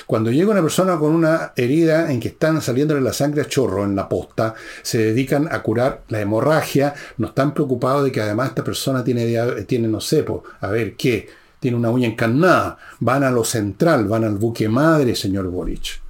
Cuando 0.06 0.32
llega 0.32 0.52
una 0.52 0.62
persona 0.62 0.98
con 0.98 1.14
una 1.14 1.54
herida 1.56 2.12
en 2.12 2.20
que 2.20 2.30
están 2.30 2.62
saliéndole 2.62 3.02
la 3.02 3.14
sangre 3.14 3.42
a 3.42 3.48
chorro 3.48 3.84
en 3.84 3.96
la 3.96 4.10
posta, 4.10 4.56
se 4.82 4.98
dedican 4.98 5.48
a 5.52 5.62
curar 5.62 6.04
la 6.10 6.22
hemorragia, 6.22 6.94
no 7.18 7.28
están 7.28 7.54
preocupados 7.54 8.04
de 8.04 8.12
que 8.12 8.22
además 8.22 8.50
esta 8.50 8.64
persona 8.64 9.04
tiene, 9.04 9.64
tiene 9.66 9.88
no 9.88 10.02
sé, 10.02 10.26
a 10.62 10.68
ver 10.70 10.96
qué, 10.96 11.30
tiene 11.60 11.78
una 11.78 11.90
uña 11.90 12.08
encarnada, 12.08 12.78
van 13.00 13.24
a 13.24 13.32
lo 13.32 13.44
central, 13.44 14.08
van 14.08 14.24
al 14.24 14.38
buque 14.38 14.70
madre, 14.70 15.16
señor 15.16 15.48
Boric. 15.50 16.02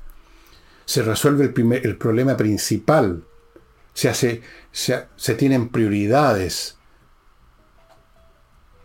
Se 0.85 1.01
resuelve 1.01 1.51
el, 1.53 1.81
el 1.83 1.97
problema 1.97 2.38
principal, 2.38 3.23
se, 3.93 4.09
hace, 4.09 4.41
se, 4.71 5.05
se 5.15 5.33
tienen 5.33 5.69
prioridades, 5.69 6.76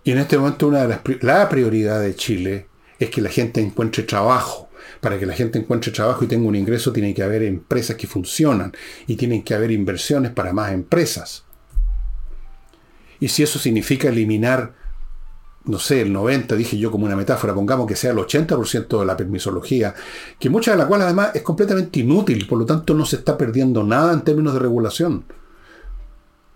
y 0.04 0.10
en 0.10 0.18
este 0.18 0.36
momento 0.36 0.68
una 0.68 0.82
de 0.82 0.88
las 0.88 1.00
la 1.22 1.48
prioridad 1.48 2.00
de 2.00 2.14
Chile 2.16 2.66
es 2.98 3.10
que 3.10 3.20
la 3.20 3.28
gente 3.28 3.60
encuentre 3.60 4.02
trabajo. 4.02 4.68
Para 5.00 5.18
que 5.18 5.26
la 5.26 5.34
gente 5.34 5.58
encuentre 5.58 5.92
trabajo 5.92 6.24
y 6.24 6.28
tenga 6.28 6.46
un 6.46 6.54
ingreso 6.54 6.92
tiene 6.92 7.14
que 7.14 7.22
haber 7.22 7.42
empresas 7.42 7.96
que 7.96 8.06
funcionan 8.06 8.72
y 9.06 9.16
tienen 9.16 9.42
que 9.42 9.54
haber 9.54 9.70
inversiones 9.70 10.32
para 10.32 10.52
más 10.52 10.72
empresas. 10.72 11.44
Y 13.18 13.28
si 13.28 13.42
eso 13.42 13.58
significa 13.58 14.08
eliminar, 14.08 14.74
no 15.64 15.78
sé, 15.78 16.02
el 16.02 16.12
90, 16.12 16.56
dije 16.56 16.78
yo 16.78 16.90
como 16.90 17.06
una 17.06 17.16
metáfora, 17.16 17.54
pongamos 17.54 17.86
que 17.86 17.96
sea 17.96 18.10
el 18.10 18.18
80% 18.18 18.98
de 18.98 19.06
la 19.06 19.16
permisología, 19.16 19.94
que 20.38 20.50
mucha 20.50 20.72
de 20.72 20.78
la 20.78 20.86
cual 20.86 21.02
además 21.02 21.30
es 21.34 21.42
completamente 21.42 22.00
inútil, 22.00 22.46
por 22.48 22.58
lo 22.58 22.66
tanto 22.66 22.94
no 22.94 23.04
se 23.04 23.16
está 23.16 23.38
perdiendo 23.38 23.84
nada 23.84 24.12
en 24.12 24.22
términos 24.22 24.54
de 24.54 24.60
regulación. 24.60 25.24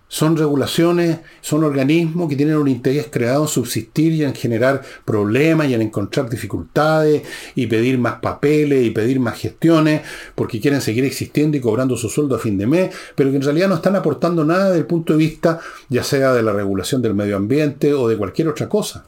Son 0.08 0.36
regulaciones, 0.36 1.18
son 1.40 1.64
organismos 1.64 2.28
que 2.28 2.36
tienen 2.36 2.56
un 2.56 2.68
interés 2.68 3.08
creado 3.10 3.42
en 3.42 3.48
subsistir 3.48 4.12
y 4.12 4.22
en 4.22 4.34
generar 4.34 4.80
problemas 5.04 5.68
y 5.68 5.74
en 5.74 5.82
encontrar 5.82 6.30
dificultades 6.30 7.22
y 7.56 7.66
pedir 7.66 7.98
más 7.98 8.20
papeles 8.20 8.86
y 8.86 8.90
pedir 8.90 9.18
más 9.18 9.36
gestiones 9.36 10.02
porque 10.36 10.60
quieren 10.60 10.80
seguir 10.80 11.04
existiendo 11.04 11.56
y 11.56 11.60
cobrando 11.60 11.96
su 11.96 12.08
sueldo 12.08 12.36
a 12.36 12.38
fin 12.38 12.56
de 12.56 12.68
mes, 12.68 12.94
pero 13.16 13.30
que 13.30 13.36
en 13.36 13.42
realidad 13.42 13.68
no 13.68 13.74
están 13.74 13.96
aportando 13.96 14.44
nada 14.44 14.66
desde 14.66 14.78
el 14.80 14.86
punto 14.86 15.12
de 15.12 15.18
vista 15.18 15.58
ya 15.88 16.04
sea 16.04 16.32
de 16.32 16.42
la 16.42 16.52
regulación 16.52 17.02
del 17.02 17.14
medio 17.14 17.36
ambiente 17.36 17.92
o 17.92 18.08
de 18.08 18.16
cualquier 18.16 18.46
otra 18.46 18.68
cosa. 18.68 19.04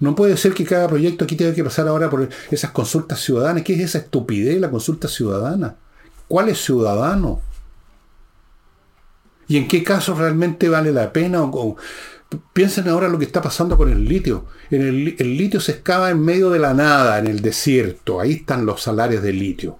No 0.00 0.14
puede 0.14 0.36
ser 0.36 0.52
que 0.52 0.64
cada 0.64 0.88
proyecto 0.88 1.24
aquí 1.24 1.36
tenga 1.36 1.54
que 1.54 1.64
pasar 1.64 1.88
ahora 1.88 2.10
por 2.10 2.28
esas 2.50 2.70
consultas 2.72 3.20
ciudadanas. 3.20 3.62
¿Qué 3.62 3.74
es 3.74 3.80
esa 3.80 3.98
estupidez, 3.98 4.60
la 4.60 4.70
consulta 4.70 5.08
ciudadana? 5.08 5.76
¿Cuál 6.28 6.48
es 6.48 6.62
ciudadano? 6.62 7.40
¿Y 9.48 9.56
en 9.56 9.68
qué 9.68 9.82
caso 9.82 10.14
realmente 10.14 10.68
vale 10.68 10.92
la 10.92 11.12
pena? 11.12 11.42
O, 11.42 11.76
piensen 12.52 12.88
ahora 12.88 13.08
lo 13.08 13.18
que 13.18 13.24
está 13.24 13.42
pasando 13.42 13.76
con 13.76 13.90
el 13.90 14.04
litio. 14.04 14.46
En 14.70 14.82
el, 14.82 15.36
litio 15.36 15.60
se 15.60 15.72
excava 15.72 16.10
en 16.10 16.20
medio 16.20 16.50
de 16.50 16.58
la 16.58 16.74
nada, 16.74 17.18
en 17.18 17.26
el 17.26 17.40
desierto. 17.40 18.20
Ahí 18.20 18.32
están 18.32 18.66
los 18.66 18.82
salarios 18.82 19.22
del 19.22 19.38
litio. 19.38 19.78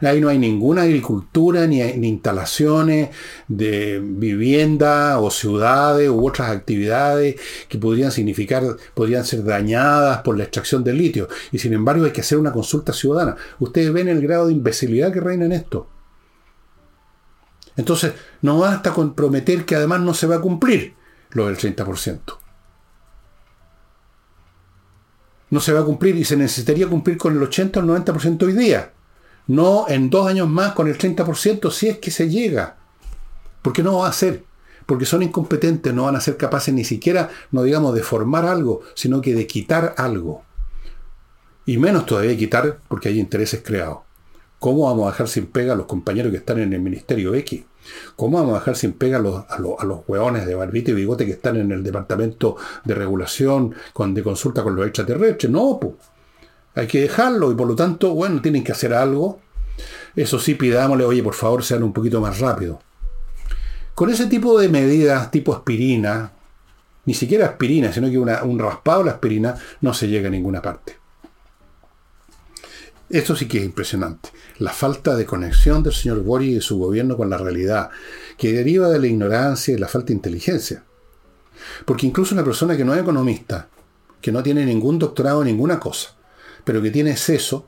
Ahí 0.00 0.20
no 0.20 0.28
hay 0.28 0.38
ninguna 0.38 0.82
agricultura 0.82 1.66
ni, 1.66 1.82
ni 1.94 2.08
instalaciones 2.08 3.10
de 3.48 4.00
vivienda 4.00 5.18
o 5.18 5.28
ciudades 5.28 6.08
u 6.08 6.24
otras 6.24 6.50
actividades 6.50 7.34
que 7.68 7.78
podrían 7.78 8.12
significar, 8.12 8.62
podrían 8.94 9.24
ser 9.24 9.42
dañadas 9.42 10.22
por 10.22 10.38
la 10.38 10.44
extracción 10.44 10.84
del 10.84 10.98
litio. 10.98 11.28
Y 11.50 11.58
sin 11.58 11.72
embargo 11.72 12.04
hay 12.04 12.12
que 12.12 12.20
hacer 12.20 12.38
una 12.38 12.52
consulta 12.52 12.92
ciudadana. 12.92 13.36
Ustedes 13.58 13.92
ven 13.92 14.06
el 14.06 14.20
grado 14.20 14.46
de 14.46 14.52
imbecilidad 14.52 15.12
que 15.12 15.20
reina 15.20 15.46
en 15.46 15.52
esto. 15.52 15.88
Entonces, 17.78 18.12
no 18.42 18.58
basta 18.58 18.92
con 18.92 19.14
prometer 19.14 19.64
que 19.64 19.76
además 19.76 20.00
no 20.00 20.12
se 20.12 20.26
va 20.26 20.36
a 20.36 20.40
cumplir 20.40 20.96
lo 21.30 21.46
del 21.46 21.56
30%. 21.56 22.20
No 25.50 25.60
se 25.60 25.72
va 25.72 25.80
a 25.80 25.84
cumplir 25.84 26.16
y 26.16 26.24
se 26.24 26.36
necesitaría 26.36 26.88
cumplir 26.88 27.16
con 27.16 27.36
el 27.36 27.42
80 27.42 27.78
o 27.78 27.82
el 27.84 28.04
90% 28.04 28.42
hoy 28.42 28.52
día. 28.52 28.92
No 29.46 29.86
en 29.88 30.10
dos 30.10 30.26
años 30.26 30.48
más 30.48 30.72
con 30.72 30.88
el 30.88 30.98
30% 30.98 31.70
si 31.70 31.88
es 31.88 31.98
que 31.98 32.10
se 32.10 32.28
llega. 32.28 32.78
Porque 33.62 33.84
no 33.84 33.98
va 33.98 34.08
a 34.08 34.12
ser. 34.12 34.42
Porque 34.84 35.06
son 35.06 35.22
incompetentes, 35.22 35.94
no 35.94 36.04
van 36.04 36.16
a 36.16 36.20
ser 36.20 36.36
capaces 36.36 36.74
ni 36.74 36.82
siquiera, 36.82 37.30
no 37.52 37.62
digamos, 37.62 37.94
de 37.94 38.02
formar 38.02 38.44
algo, 38.44 38.82
sino 38.94 39.20
que 39.20 39.34
de 39.34 39.46
quitar 39.46 39.94
algo. 39.98 40.42
Y 41.64 41.78
menos 41.78 42.06
todavía 42.06 42.36
quitar 42.36 42.80
porque 42.88 43.08
hay 43.08 43.20
intereses 43.20 43.62
creados. 43.64 44.07
¿Cómo 44.58 44.86
vamos 44.86 45.06
a 45.06 45.10
dejar 45.12 45.28
sin 45.28 45.46
pega 45.46 45.74
a 45.74 45.76
los 45.76 45.86
compañeros 45.86 46.32
que 46.32 46.38
están 46.38 46.58
en 46.58 46.72
el 46.72 46.80
Ministerio 46.80 47.34
X? 47.34 47.62
¿Cómo 48.16 48.38
vamos 48.38 48.56
a 48.56 48.58
dejar 48.58 48.76
sin 48.76 48.92
pega 48.92 49.18
a 49.18 49.20
los, 49.20 49.44
a 49.48 50.02
hueones 50.06 50.46
de 50.46 50.54
barbita 50.54 50.90
y 50.90 50.94
bigote 50.94 51.26
que 51.26 51.32
están 51.32 51.56
en 51.56 51.70
el 51.70 51.84
Departamento 51.84 52.56
de 52.84 52.94
Regulación 52.94 53.74
con, 53.92 54.14
de 54.14 54.22
consulta 54.22 54.64
con 54.64 54.74
los 54.74 54.86
extraterrestres? 54.86 55.50
No, 55.50 55.78
pues. 55.80 55.94
Hay 56.74 56.86
que 56.86 57.00
dejarlo 57.00 57.50
y 57.50 57.54
por 57.54 57.66
lo 57.66 57.74
tanto, 57.74 58.14
bueno, 58.14 58.40
tienen 58.42 58.64
que 58.64 58.72
hacer 58.72 58.94
algo. 58.94 59.40
Eso 60.16 60.38
sí, 60.38 60.54
pidámosle, 60.54 61.04
oye, 61.04 61.22
por 61.22 61.34
favor, 61.34 61.64
sean 61.64 61.82
un 61.82 61.92
poquito 61.92 62.20
más 62.20 62.40
rápido. 62.40 62.80
Con 63.94 64.10
ese 64.10 64.26
tipo 64.26 64.58
de 64.58 64.68
medidas, 64.68 65.30
tipo 65.30 65.54
aspirina, 65.54 66.32
ni 67.04 67.14
siquiera 67.14 67.46
aspirina, 67.46 67.92
sino 67.92 68.10
que 68.10 68.18
un 68.18 68.58
raspado 68.58 69.00
de 69.00 69.06
la 69.06 69.12
aspirina, 69.12 69.56
no 69.80 69.94
se 69.94 70.08
llega 70.08 70.28
a 70.28 70.30
ninguna 70.30 70.60
parte. 70.62 70.96
Esto 73.10 73.34
sí 73.34 73.48
que 73.48 73.58
es 73.58 73.64
impresionante. 73.64 74.30
La 74.58 74.72
falta 74.72 75.16
de 75.16 75.24
conexión 75.24 75.82
del 75.82 75.94
señor 75.94 76.22
Boris 76.22 76.50
y 76.50 76.54
de 76.56 76.60
su 76.60 76.78
gobierno 76.78 77.16
con 77.16 77.30
la 77.30 77.38
realidad, 77.38 77.88
que 78.36 78.52
deriva 78.52 78.88
de 78.88 78.98
la 78.98 79.06
ignorancia 79.06 79.72
y 79.72 79.78
la 79.78 79.88
falta 79.88 80.08
de 80.08 80.14
inteligencia. 80.14 80.84
Porque 81.86 82.06
incluso 82.06 82.34
una 82.34 82.44
persona 82.44 82.76
que 82.76 82.84
no 82.84 82.94
es 82.94 83.00
economista, 83.00 83.68
que 84.20 84.30
no 84.30 84.42
tiene 84.42 84.66
ningún 84.66 84.98
doctorado 84.98 85.40
en 85.40 85.48
ninguna 85.48 85.80
cosa, 85.80 86.16
pero 86.64 86.82
que 86.82 86.90
tiene 86.90 87.12
exceso, 87.12 87.66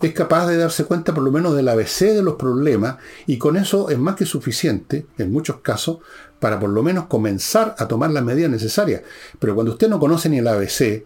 es 0.00 0.12
capaz 0.12 0.46
de 0.46 0.56
darse 0.56 0.84
cuenta 0.84 1.12
por 1.14 1.24
lo 1.24 1.32
menos 1.32 1.56
del 1.56 1.68
ABC 1.68 2.00
de 2.12 2.22
los 2.22 2.34
problemas 2.34 2.98
y 3.26 3.38
con 3.38 3.56
eso 3.56 3.90
es 3.90 3.98
más 3.98 4.14
que 4.14 4.26
suficiente, 4.26 5.06
en 5.18 5.32
muchos 5.32 5.60
casos, 5.60 5.98
para 6.38 6.60
por 6.60 6.70
lo 6.70 6.82
menos 6.82 7.06
comenzar 7.06 7.74
a 7.78 7.88
tomar 7.88 8.10
las 8.10 8.22
medidas 8.22 8.50
necesarias. 8.50 9.02
Pero 9.40 9.54
cuando 9.54 9.72
usted 9.72 9.88
no 9.88 9.98
conoce 9.98 10.28
ni 10.28 10.38
el 10.38 10.46
ABC, 10.46 11.04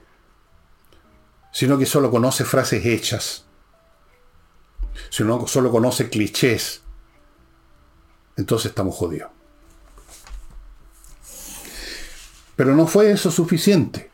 sino 1.53 1.79
que 1.79 1.87
solo 1.87 2.11
conoce 2.11 2.45
frases 2.45 2.85
hechas, 2.85 3.47
sino 5.11 5.47
solo 5.47 5.71
conoce 5.71 6.09
clichés, 6.09 6.83
entonces 8.37 8.71
estamos 8.71 8.95
jodidos. 8.95 9.31
Pero 12.57 12.75
no 12.75 12.87
fue 12.87 13.11
eso 13.11 13.31
suficiente. 13.31 14.11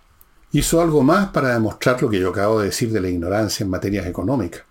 Hizo 0.53 0.81
algo 0.81 1.03
más 1.03 1.31
para 1.31 1.53
demostrar 1.53 2.01
lo 2.01 2.09
que 2.09 2.21
yo 2.21 2.31
acabo 2.31 2.61
de 2.61 2.67
decir 2.67 2.93
de 2.93 3.01
la 3.01 3.09
ignorancia 3.09 3.65
en 3.65 3.71
materias 3.71 4.07
económicas. 4.07 4.63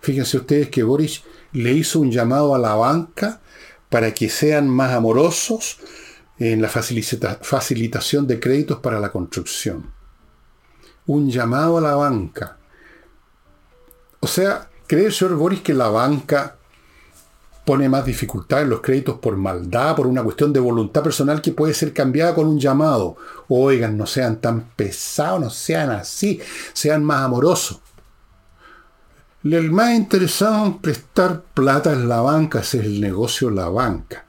Fíjense 0.00 0.38
ustedes 0.38 0.68
que 0.70 0.82
Boris 0.82 1.22
le 1.52 1.72
hizo 1.72 2.00
un 2.00 2.10
llamado 2.10 2.54
a 2.54 2.58
la 2.58 2.74
banca 2.74 3.40
para 3.88 4.12
que 4.14 4.28
sean 4.28 4.68
más 4.68 4.92
amorosos 4.92 5.78
en 6.38 6.62
la 6.62 6.68
facilitación 6.68 8.26
de 8.26 8.40
créditos 8.40 8.80
para 8.80 8.98
la 8.98 9.12
construcción. 9.12 9.92
Un 11.06 11.30
llamado 11.30 11.78
a 11.78 11.82
la 11.82 11.94
banca. 11.94 12.58
O 14.20 14.26
sea, 14.26 14.70
¿cree 14.86 15.06
el 15.06 15.12
señor 15.12 15.36
Boris 15.36 15.60
que 15.60 15.74
la 15.74 15.88
banca 15.88 16.56
pone 17.64 17.88
más 17.88 18.04
dificultad 18.04 18.62
en 18.62 18.70
los 18.70 18.80
créditos 18.80 19.18
por 19.18 19.36
maldad, 19.36 19.94
por 19.94 20.06
una 20.06 20.22
cuestión 20.22 20.52
de 20.52 20.60
voluntad 20.60 21.02
personal 21.02 21.40
que 21.40 21.52
puede 21.52 21.74
ser 21.74 21.92
cambiada 21.92 22.34
con 22.34 22.46
un 22.46 22.58
llamado? 22.58 23.16
Oigan, 23.48 23.96
no 23.96 24.06
sean 24.06 24.40
tan 24.40 24.70
pesados, 24.74 25.40
no 25.40 25.50
sean 25.50 25.90
así, 25.90 26.40
sean 26.72 27.04
más 27.04 27.22
amorosos. 27.22 27.80
El 29.44 29.72
más 29.72 29.94
interesado 29.94 30.66
en 30.66 30.78
prestar 30.78 31.42
plata 31.42 31.92
es 31.92 31.98
la 31.98 32.20
banca, 32.20 32.60
ese 32.60 32.78
es 32.78 32.84
el 32.84 33.00
negocio 33.00 33.50
la 33.50 33.68
banca. 33.68 34.24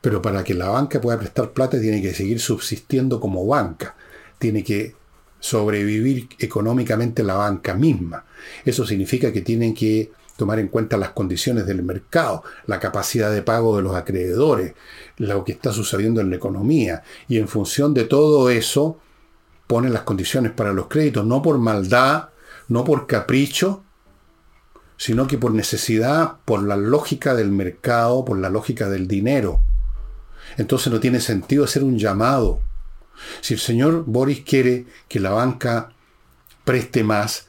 Pero 0.00 0.22
para 0.22 0.42
que 0.42 0.54
la 0.54 0.70
banca 0.70 1.00
pueda 1.00 1.18
prestar 1.18 1.52
plata 1.52 1.78
tiene 1.78 2.00
que 2.00 2.14
seguir 2.14 2.40
subsistiendo 2.40 3.20
como 3.20 3.46
banca. 3.46 3.94
Tiene 4.38 4.64
que 4.64 4.96
sobrevivir 5.42 6.28
económicamente 6.38 7.24
la 7.24 7.34
banca 7.34 7.74
misma. 7.74 8.24
Eso 8.64 8.86
significa 8.86 9.32
que 9.32 9.40
tienen 9.40 9.74
que 9.74 10.12
tomar 10.36 10.60
en 10.60 10.68
cuenta 10.68 10.96
las 10.96 11.10
condiciones 11.10 11.66
del 11.66 11.82
mercado, 11.82 12.44
la 12.66 12.78
capacidad 12.78 13.32
de 13.32 13.42
pago 13.42 13.76
de 13.76 13.82
los 13.82 13.96
acreedores, 13.96 14.74
lo 15.16 15.44
que 15.44 15.52
está 15.52 15.72
sucediendo 15.72 16.20
en 16.20 16.30
la 16.30 16.36
economía. 16.36 17.02
Y 17.26 17.38
en 17.38 17.48
función 17.48 17.92
de 17.92 18.04
todo 18.04 18.50
eso, 18.50 18.98
ponen 19.66 19.92
las 19.92 20.02
condiciones 20.02 20.52
para 20.52 20.72
los 20.72 20.86
créditos, 20.86 21.26
no 21.26 21.42
por 21.42 21.58
maldad, 21.58 22.28
no 22.68 22.84
por 22.84 23.08
capricho, 23.08 23.82
sino 24.96 25.26
que 25.26 25.38
por 25.38 25.52
necesidad, 25.52 26.36
por 26.44 26.62
la 26.62 26.76
lógica 26.76 27.34
del 27.34 27.50
mercado, 27.50 28.24
por 28.24 28.38
la 28.38 28.48
lógica 28.48 28.88
del 28.88 29.08
dinero. 29.08 29.60
Entonces 30.56 30.92
no 30.92 31.00
tiene 31.00 31.20
sentido 31.20 31.64
hacer 31.64 31.82
un 31.82 31.98
llamado. 31.98 32.60
Si 33.40 33.54
el 33.54 33.60
señor 33.60 34.04
Boris 34.06 34.40
quiere 34.40 34.86
que 35.08 35.20
la 35.20 35.30
banca 35.30 35.92
preste 36.64 37.04
más, 37.04 37.46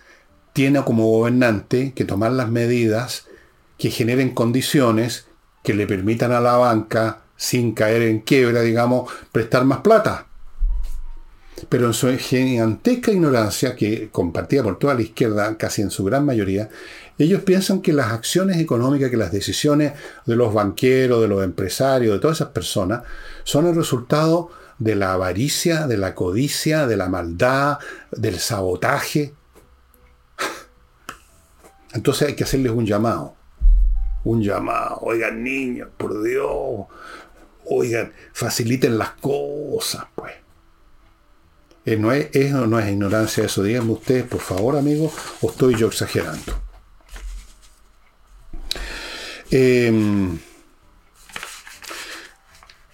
tiene 0.54 0.84
como 0.84 1.08
gobernante 1.08 1.94
que 1.94 2.06
tomar 2.06 2.32
las 2.32 2.50
medidas 2.50 3.26
que 3.78 3.90
generen 3.90 4.34
condiciones 4.34 5.26
que 5.64 5.74
le 5.74 5.88
permitan 5.88 6.32
a 6.32 6.42
la 6.42 6.58
banca, 6.58 7.22
sin 7.36 7.74
caer 7.74 8.04
en 8.04 8.20
quiebra, 8.20 8.62
digamos, 8.62 9.12
prestar 9.32 9.66
más 9.66 9.80
plata. 9.80 10.28
Pero 11.70 11.88
en 11.88 11.94
su 11.94 12.16
gigantesca 12.18 13.12
ignorancia, 13.12 13.76
que 13.76 14.10
compartida 14.12 14.64
por 14.64 14.78
toda 14.78 14.94
la 14.94 15.02
izquierda, 15.02 15.58
casi 15.58 15.82
en 15.82 15.90
su 15.90 16.04
gran 16.04 16.26
mayoría, 16.26 16.70
ellos 17.18 17.42
piensan 17.44 17.82
que 17.82 17.94
las 17.94 18.12
acciones 18.12 18.58
económicas, 18.58 19.10
que 19.10 19.18
las 19.18 19.32
decisiones 19.32 19.94
de 20.26 20.36
los 20.36 20.54
banqueros, 20.54 21.22
de 21.22 21.28
los 21.28 21.44
empresarios, 21.44 22.16
de 22.16 22.20
todas 22.20 22.38
esas 22.38 22.50
personas, 22.50 23.04
son 23.44 23.68
el 23.68 23.76
resultado 23.76 24.50
de 24.80 24.96
la 24.96 25.14
avaricia, 25.14 25.88
de 25.88 25.98
la 25.98 26.16
codicia, 26.16 26.88
de 26.88 26.98
la 26.98 27.10
maldad, 27.10 27.80
del 28.12 28.40
sabotaje. 28.40 29.34
Entonces 31.94 32.30
hay 32.30 32.36
que 32.36 32.44
hacerles 32.44 32.72
un 32.72 32.86
llamado. 32.86 33.36
Un 34.24 34.42
llamado. 34.42 35.00
Oigan, 35.02 35.44
niños, 35.44 35.90
por 35.98 36.24
Dios. 36.24 36.86
Oigan, 37.66 38.14
faciliten 38.34 38.98
las 38.98 39.12
cosas, 39.12 40.06
pues. 40.16 40.34
Eh, 41.86 41.98
no 41.98 42.12
es, 42.14 42.30
no 42.52 42.80
es 42.80 42.90
ignorancia 42.90 43.44
eso. 43.44 43.64
Díganme 43.64 43.92
ustedes, 43.92 44.24
por 44.24 44.40
favor, 44.40 44.78
amigos, 44.78 45.14
o 45.42 45.50
estoy 45.50 45.76
yo 45.76 45.88
exagerando. 45.88 46.62
Em, 49.52 50.40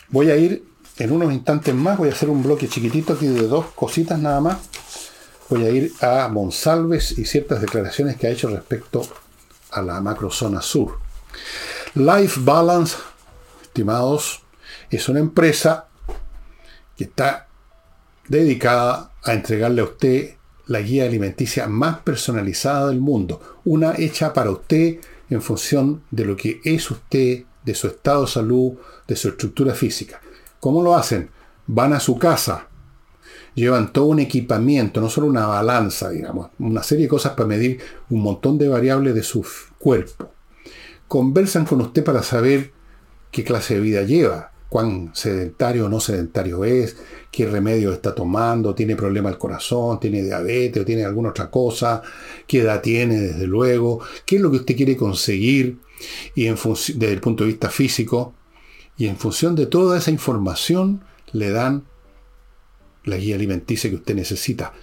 voy 0.10 0.30
a 0.30 0.36
ir 0.36 0.68
en 1.00 1.14
unos 1.14 1.32
instantes 1.32 1.74
más, 1.74 1.97
voy 1.97 2.10
a 2.10 2.12
hacer 2.12 2.30
un 2.30 2.43
bloque 2.43 2.68
chiquitito 2.68 3.14
aquí 3.14 3.26
de 3.26 3.47
dos 3.47 3.68
cositas 3.74 4.20
nada 4.20 4.41
más. 4.41 4.58
Voy 5.50 5.64
a 5.64 5.70
ir 5.70 5.93
a 6.02 6.28
Monsalves 6.28 7.18
y 7.18 7.26
ciertas 7.26 7.62
declaraciones 7.62 8.18
que 8.18 8.28
ha 8.28 8.32
hecho 8.32 8.50
respecto 8.50 9.02
a 9.72 9.82
la 9.82 10.02
macrozona 10.02 10.62
sur. 10.62 11.00
Life 11.95 12.41
Balance, 12.43 12.97
estimados, 13.62 14.41
es 14.91 15.08
una 15.08 15.20
empresa 15.20 15.88
que 16.97 17.06
está 17.06 17.47
dedicada 18.28 19.14
a 19.24 19.34
entregarle 19.34 19.82
a 19.82 19.86
usted 19.86 20.36
la 20.68 20.82
guía 20.82 21.06
alimenticia 21.06 21.68
más 21.68 22.00
personalizada 22.00 22.89
del 22.89 23.00
mundo. 23.00 23.60
Una 23.64 23.95
hecha 23.97 24.34
para 24.34 24.52
usted 24.52 25.00
en 25.30 25.41
función 25.41 26.04
de 26.12 26.26
lo 26.26 26.36
que 26.36 26.60
es 26.64 26.91
usted, 26.91 27.45
de 27.64 27.74
su 27.74 27.88
estado 27.88 28.24
de 28.24 28.28
salud, 28.28 28.74
de 29.08 29.16
su 29.16 29.30
estructura 29.30 29.74
física. 29.74 30.20
¿Cómo 30.60 30.84
lo 30.84 30.95
hacen? 30.95 31.30
Van 31.68 31.93
a 31.93 31.99
su 31.99 32.18
casa, 32.18 32.68
llevan 33.55 33.93
todo 33.93 34.05
un 34.05 34.20
equipamiento, 34.20 35.01
no 35.01 35.10
solo 35.10 35.28
una 35.28 35.45
balanza, 35.45 36.10
digamos, 36.10 36.49
una 36.60 36.84
serie 36.84 37.05
de 37.05 37.10
cosas 37.10 37.34
para 37.34 37.47
medir 37.47 37.80
un 38.10 38.22
montón 38.22 38.57
de 38.57 38.68
variables 38.68 39.16
de 39.16 39.24
su 39.24 39.45
cuerpo. 39.78 40.32
Conversan 41.07 41.66
con 41.66 41.82
usted 41.82 42.03
para 42.03 42.24
saber 42.24 42.72
qué 43.32 43.43
clase 43.43 43.76
de 43.76 43.82
vida 43.82 44.03
lleva, 44.03 44.51
cuán 44.70 45.12
sedentario 45.14 45.88
o 45.88 45.89
no 45.89 45.99
sedentario 45.99 46.64
es, 46.64 46.95
qué 47.32 47.47
remedio 47.47 47.91
está 47.91 48.14
tomando, 48.14 48.76
tiene 48.76 48.95
problema 48.95 49.30
al 49.30 49.38
corazón, 49.38 49.99
tiene 49.99 50.24
diabetes 50.24 50.82
o 50.82 50.86
tiene 50.86 51.05
alguna 51.05 51.30
otra 51.30 51.49
cosa, 51.49 52.01
qué 52.45 52.60
edad 52.60 52.82
tiene 52.82 53.20
desde 53.20 53.47
luego, 53.47 54.01
qué 54.26 54.36
es 54.36 54.41
lo 54.41 54.51
que 54.51 54.57
usted 54.57 54.76
quiere 54.76 54.95
conseguir 54.95 55.80
y 56.36 56.45
en 56.45 56.55
desde 56.55 57.14
el 57.14 57.22
punto 57.22 57.43
de 57.43 57.49
vista 57.49 57.70
físico. 57.70 58.36
Y 59.00 59.08
en 59.08 59.18
función 59.18 59.56
de 59.56 59.66
toda 59.66 59.97
esa 59.97 60.12
información 60.12 61.02
le 61.32 61.52
dan 61.52 61.86
la 63.06 63.16
guía 63.16 63.36
alimenticia 63.36 63.89
que 63.89 63.95
usted 63.95 64.14
necesita, 64.14 64.74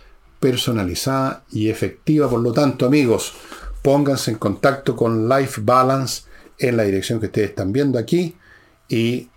personalizada 0.41 1.45
y 1.53 1.69
efectiva. 1.69 2.29
Por 2.29 2.41
lo 2.41 2.51
tanto, 2.51 2.87
amigos, 2.87 3.35
pónganse 3.83 4.31
en 4.31 4.39
contacto 4.39 4.97
con 4.97 5.29
Life 5.29 5.61
Balance 5.63 6.23
en 6.59 6.79
la 6.79 6.85
dirección 6.85 7.21
que 7.21 7.27
ustedes 7.27 7.51
están 7.51 7.73
viendo 7.73 7.99
aquí 7.99 8.35
y 8.89 9.29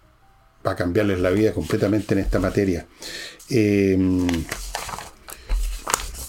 va 0.66 0.72
a 0.72 0.76
cambiarles 0.78 1.20
la 1.20 1.32
vida 1.32 1.54
completamente 1.54 2.14
en 2.14 2.22
esta 2.22 2.40
materia. 2.40 2.88
Em, 3.50 4.28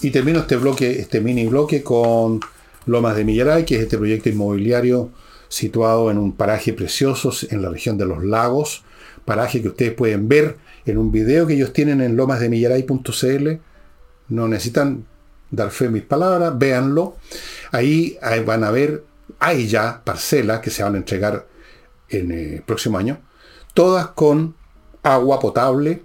y 0.01 0.11
termino 0.11 0.39
este 0.39 0.57
bloque, 0.57 0.99
este 0.99 1.21
mini 1.21 1.47
bloque 1.47 1.81
con 1.83 2.41
Lomas 2.85 3.15
de 3.15 3.23
Millaray, 3.23 3.63
que 3.63 3.75
es 3.75 3.83
este 3.83 3.97
proyecto 3.97 4.27
inmobiliario 4.27 5.09
situado 5.51 6.09
en 6.09 6.17
un 6.17 6.31
paraje 6.31 6.71
precioso 6.71 7.31
en 7.49 7.61
la 7.61 7.69
región 7.69 7.97
de 7.97 8.05
los 8.05 8.23
lagos, 8.23 8.83
paraje 9.25 9.61
que 9.61 9.67
ustedes 9.67 9.93
pueden 9.93 10.29
ver 10.29 10.57
en 10.85 10.97
un 10.97 11.11
video 11.11 11.45
que 11.45 11.55
ellos 11.55 11.73
tienen 11.73 11.99
en 11.99 12.15
lomasdemillaray.cl. 12.15 13.49
No 14.29 14.47
necesitan 14.47 15.05
dar 15.51 15.71
fe 15.71 15.85
en 15.85 15.93
mis 15.93 16.03
palabras, 16.03 16.57
véanlo. 16.57 17.17
Ahí, 17.71 18.17
van 18.45 18.63
a 18.63 18.71
ver, 18.71 19.03
hay 19.39 19.67
ya 19.67 20.01
parcelas 20.05 20.61
que 20.61 20.69
se 20.69 20.83
van 20.83 20.95
a 20.95 20.99
entregar 20.99 21.45
en 22.09 22.31
el 22.31 22.53
eh, 22.55 22.63
próximo 22.65 22.97
año 22.97 23.19
todas 23.73 24.07
con 24.07 24.55
agua 25.03 25.39
potable, 25.39 26.03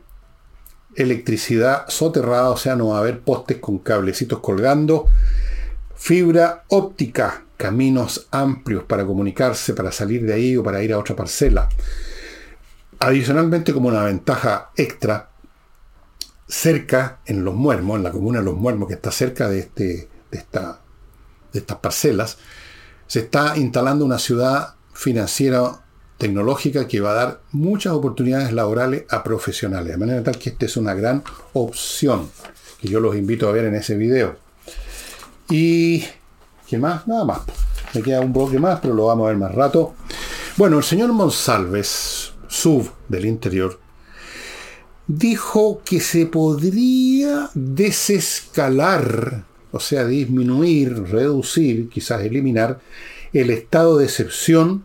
electricidad 0.95 1.89
soterrada, 1.89 2.51
o 2.51 2.57
sea, 2.57 2.77
no 2.77 2.89
va 2.89 2.97
a 2.97 3.01
haber 3.01 3.21
postes 3.21 3.59
con 3.59 3.79
cablecitos 3.79 4.41
colgando, 4.41 5.07
fibra 5.95 6.65
óptica, 6.69 7.45
caminos 7.57 8.29
amplios 8.31 8.85
para 8.85 9.05
comunicarse, 9.07 9.75
para 9.75 9.93
salir 9.93 10.25
de 10.25 10.35
ahí 10.35 10.57
o 10.57 10.63
para 10.63 10.83
ir 10.83 10.93
a 10.93 10.99
otra 10.99 11.17
parcela. 11.17 11.69
Adicionalmente, 12.99 13.73
como 13.73 13.89
una 13.89 14.05
ventaja 14.05 14.71
extra, 14.77 15.31
cerca 16.49 17.19
en 17.27 17.45
Los 17.45 17.55
Muermos, 17.55 17.97
en 17.97 18.05
la 18.05 18.13
comuna 18.13 18.39
de 18.39 18.45
Los 18.45 18.57
Muermos, 18.57 18.89
que 18.89 18.95
está 18.95 19.11
cerca 19.11 19.49
de, 19.49 19.61
este, 19.61 20.09
de, 20.31 20.39
esta, 20.39 20.81
de 21.53 21.59
estas 21.59 21.79
parcelas, 21.79 22.39
se 23.07 23.21
está 23.21 23.57
instalando 23.57 24.05
una 24.05 24.19
ciudad 24.19 24.75
financiera 24.93 25.83
tecnológica 26.19 26.89
que 26.89 27.01
va 27.01 27.11
a 27.11 27.15
dar 27.15 27.41
muchas 27.53 27.93
oportunidades 27.93 28.53
laborales 28.53 29.05
a 29.11 29.23
profesionales. 29.23 29.93
De 29.93 29.99
manera 29.99 30.23
tal 30.23 30.39
que 30.39 30.51
esta 30.51 30.67
es 30.67 30.77
una 30.77 30.95
gran 30.95 31.23
opción 31.53 32.31
que 32.81 32.89
yo 32.89 33.01
los 33.01 33.17
invito 33.17 33.49
a 33.49 33.53
ver 33.53 33.65
en 33.65 33.75
ese 33.75 33.97
video. 33.97 34.37
Y... 35.51 36.05
¿Qué 36.67 36.79
más? 36.79 37.07
Nada 37.07 37.25
más. 37.25 37.43
Me 37.95 38.03
queda 38.03 38.21
un 38.21 38.33
bloque 38.33 38.59
más, 38.59 38.81
pero 38.81 38.95
lo 38.95 39.07
vamos 39.07 39.27
a 39.27 39.29
ver 39.29 39.39
más 39.39 39.55
rato. 39.55 39.95
Bueno, 40.57 40.79
el 40.79 40.85
señor 40.85 41.13
Monsalves, 41.13 42.33
sub 42.49 42.91
del 43.09 43.27
interior, 43.27 43.79
dijo 45.07 45.83
que 45.85 46.01
se 46.01 46.27
podría 46.27 47.51
desescalar, 47.55 49.45
o 49.71 49.79
sea, 49.79 50.05
disminuir, 50.07 51.05
reducir, 51.05 51.89
quizás 51.89 52.23
eliminar, 52.23 52.81
el 53.33 53.51
estado 53.51 53.99
de 53.99 54.07
excepción 54.07 54.85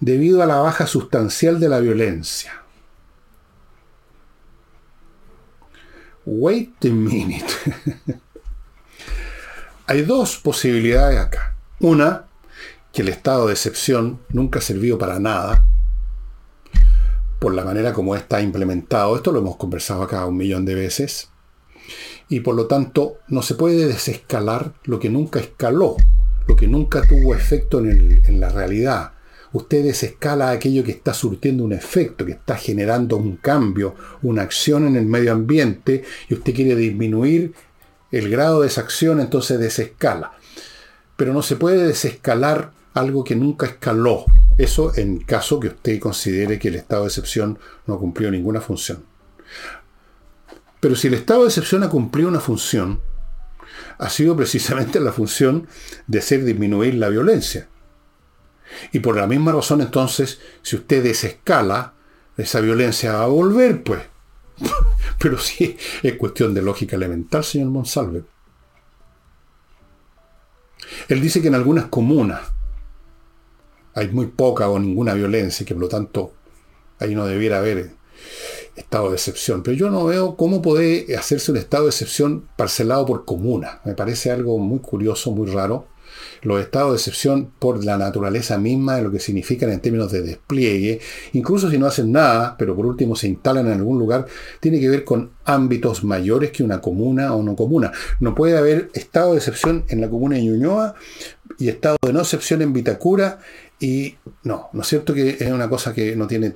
debido 0.00 0.42
a 0.42 0.46
la 0.46 0.56
baja 0.56 0.86
sustancial 0.86 1.60
de 1.60 1.68
la 1.68 1.80
violencia. 1.80 2.62
Wait 6.26 6.84
a 6.84 6.88
minute. 6.88 7.44
Hay 9.86 10.00
dos 10.00 10.38
posibilidades 10.38 11.20
acá. 11.20 11.56
Una, 11.78 12.24
que 12.90 13.02
el 13.02 13.08
estado 13.08 13.48
de 13.48 13.52
excepción 13.52 14.18
nunca 14.30 14.58
ha 14.58 14.62
servido 14.62 14.96
para 14.96 15.20
nada, 15.20 15.66
por 17.38 17.52
la 17.52 17.66
manera 17.66 17.92
como 17.92 18.16
está 18.16 18.40
implementado. 18.40 19.14
Esto 19.14 19.30
lo 19.30 19.40
hemos 19.40 19.56
conversado 19.56 20.02
acá 20.02 20.24
un 20.24 20.38
millón 20.38 20.64
de 20.64 20.74
veces. 20.74 21.28
Y 22.30 22.40
por 22.40 22.54
lo 22.54 22.66
tanto, 22.66 23.18
no 23.28 23.42
se 23.42 23.56
puede 23.56 23.86
desescalar 23.86 24.72
lo 24.84 24.98
que 24.98 25.10
nunca 25.10 25.38
escaló, 25.38 25.96
lo 26.46 26.56
que 26.56 26.66
nunca 26.66 27.02
tuvo 27.02 27.34
efecto 27.34 27.80
en, 27.80 28.40
la 28.40 28.48
realidad. 28.48 29.12
Usted 29.52 29.84
desescala 29.84 30.50
aquello 30.50 30.82
que 30.82 30.92
está 30.92 31.12
surtiendo 31.12 31.62
un 31.62 31.74
efecto, 31.74 32.24
que 32.24 32.32
está 32.32 32.56
generando 32.56 33.18
un 33.18 33.36
cambio, 33.36 33.94
una 34.22 34.40
acción 34.40 34.86
en 34.86 34.96
el 34.96 35.04
medio 35.04 35.32
ambiente, 35.32 36.04
y 36.30 36.34
usted 36.34 36.54
quiere 36.54 36.74
disminuir 36.74 37.52
el 38.18 38.30
grado 38.30 38.60
de 38.60 38.68
esa 38.68 38.82
acción, 38.82 39.20
entonces 39.20 39.58
desescala. 39.58 40.32
Pero 41.16 41.32
no 41.32 41.42
se 41.42 41.56
puede 41.56 41.86
desescalar 41.86 42.72
algo 42.94 43.24
que 43.24 43.36
nunca 43.36 43.66
escaló. 43.66 44.24
Eso 44.56 44.92
en 44.96 45.18
caso 45.18 45.58
que 45.58 45.68
usted 45.68 45.98
considere 45.98 46.58
que 46.58 46.68
el 46.68 46.76
estado 46.76 47.02
de 47.02 47.08
excepción 47.08 47.58
no 47.86 47.98
cumplió 47.98 48.30
ninguna 48.30 48.60
función. 48.60 49.04
Pero 50.80 50.94
si 50.94 51.08
el 51.08 51.14
estado 51.14 51.42
de 51.42 51.48
excepción 51.48 51.82
ha 51.82 51.88
cumplido 51.88 52.28
una 52.28 52.40
función, 52.40 53.00
ha 53.98 54.08
sido 54.10 54.36
precisamente 54.36 55.00
la 55.00 55.12
función 55.12 55.66
de 56.06 56.18
hacer 56.18 56.44
disminuir 56.44 56.94
la 56.94 57.08
violencia. 57.08 57.68
Y 58.92 59.00
por 59.00 59.16
la 59.16 59.26
misma 59.26 59.52
razón 59.52 59.80
entonces, 59.80 60.40
si 60.62 60.76
usted 60.76 61.02
desescala, 61.02 61.94
esa 62.36 62.60
violencia 62.60 63.14
va 63.14 63.24
a 63.24 63.28
volver, 63.28 63.82
pues. 63.82 64.02
Pero 65.18 65.38
sí, 65.38 65.76
es 66.02 66.14
cuestión 66.14 66.54
de 66.54 66.62
lógica 66.62 66.96
elemental, 66.96 67.44
señor 67.44 67.70
Monsalve. 67.70 68.24
Él 71.08 71.20
dice 71.20 71.40
que 71.40 71.48
en 71.48 71.54
algunas 71.54 71.86
comunas, 71.86 72.42
hay 73.94 74.08
muy 74.08 74.26
poca 74.26 74.68
o 74.68 74.78
ninguna 74.78 75.14
violencia 75.14 75.62
y 75.62 75.66
que 75.66 75.74
por 75.74 75.82
lo 75.82 75.88
tanto 75.88 76.32
ahí 76.98 77.14
no 77.14 77.26
debiera 77.26 77.58
haber 77.58 77.92
estado 78.76 79.10
de 79.10 79.16
excepción. 79.16 79.62
Pero 79.62 79.76
yo 79.76 79.90
no 79.90 80.04
veo 80.04 80.36
cómo 80.36 80.62
puede 80.62 81.16
hacerse 81.16 81.52
un 81.52 81.58
estado 81.58 81.84
de 81.84 81.90
excepción 81.90 82.48
parcelado 82.56 83.06
por 83.06 83.24
comuna. 83.24 83.80
Me 83.84 83.94
parece 83.94 84.30
algo 84.30 84.58
muy 84.58 84.80
curioso, 84.80 85.30
muy 85.30 85.50
raro. 85.50 85.86
Los 86.42 86.60
estados 86.60 86.92
de 86.92 86.96
excepción 86.96 87.50
por 87.58 87.84
la 87.84 87.96
naturaleza 87.96 88.58
misma 88.58 88.96
de 88.96 89.02
lo 89.02 89.10
que 89.10 89.20
significan 89.20 89.70
en 89.70 89.80
términos 89.80 90.12
de 90.12 90.22
despliegue, 90.22 91.00
incluso 91.32 91.70
si 91.70 91.78
no 91.78 91.86
hacen 91.86 92.12
nada, 92.12 92.56
pero 92.58 92.74
por 92.74 92.86
último 92.86 93.16
se 93.16 93.28
instalan 93.28 93.66
en 93.66 93.72
algún 93.74 93.98
lugar, 93.98 94.26
tiene 94.60 94.80
que 94.80 94.88
ver 94.88 95.04
con 95.04 95.30
ámbitos 95.44 96.04
mayores 96.04 96.50
que 96.50 96.62
una 96.62 96.80
comuna 96.80 97.34
o 97.34 97.42
no 97.42 97.56
comuna. 97.56 97.92
No 98.20 98.34
puede 98.34 98.56
haber 98.56 98.90
estado 98.94 99.32
de 99.32 99.38
excepción 99.38 99.84
en 99.88 100.00
la 100.00 100.08
comuna 100.08 100.36
de 100.36 100.42
Ñuñoa 100.42 100.94
y 101.58 101.68
estado 101.68 101.96
de 102.02 102.12
no 102.12 102.20
excepción 102.20 102.62
en 102.62 102.72
Vitacura 102.72 103.38
y 103.84 104.16
no, 104.44 104.70
¿no 104.72 104.80
es 104.80 104.88
cierto 104.88 105.12
que 105.12 105.36
es 105.38 105.52
una 105.52 105.68
cosa 105.68 105.92
que 105.92 106.16
no 106.16 106.26
tiene 106.26 106.50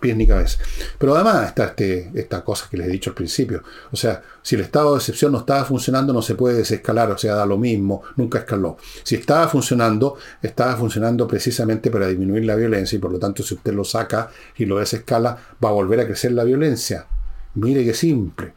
pies 0.00 0.16
ni 0.16 0.26
cabeza? 0.26 0.58
Pero 0.98 1.14
además 1.14 1.46
está 1.46 1.66
este, 1.66 2.10
esta 2.12 2.42
cosa 2.42 2.66
que 2.68 2.76
les 2.76 2.88
he 2.88 2.90
dicho 2.90 3.10
al 3.10 3.14
principio. 3.14 3.62
O 3.92 3.96
sea, 3.96 4.20
si 4.42 4.56
el 4.56 4.62
estado 4.62 4.90
de 4.90 4.98
excepción 4.98 5.30
no 5.30 5.38
estaba 5.38 5.64
funcionando, 5.64 6.12
no 6.12 6.22
se 6.22 6.34
puede 6.34 6.56
desescalar, 6.56 7.08
o 7.12 7.18
sea, 7.18 7.36
da 7.36 7.46
lo 7.46 7.56
mismo, 7.56 8.02
nunca 8.16 8.40
escaló. 8.40 8.78
Si 9.04 9.14
estaba 9.14 9.46
funcionando, 9.46 10.16
estaba 10.42 10.74
funcionando 10.76 11.28
precisamente 11.28 11.88
para 11.88 12.08
disminuir 12.08 12.44
la 12.46 12.56
violencia 12.56 12.96
y 12.96 12.98
por 12.98 13.12
lo 13.12 13.20
tanto 13.20 13.44
si 13.44 13.54
usted 13.54 13.72
lo 13.72 13.84
saca 13.84 14.28
y 14.56 14.64
lo 14.64 14.80
desescala, 14.80 15.38
va 15.64 15.68
a 15.68 15.72
volver 15.72 16.00
a 16.00 16.06
crecer 16.06 16.32
la 16.32 16.42
violencia. 16.42 17.06
Mire 17.54 17.84
qué 17.84 17.94
simple. 17.94 18.54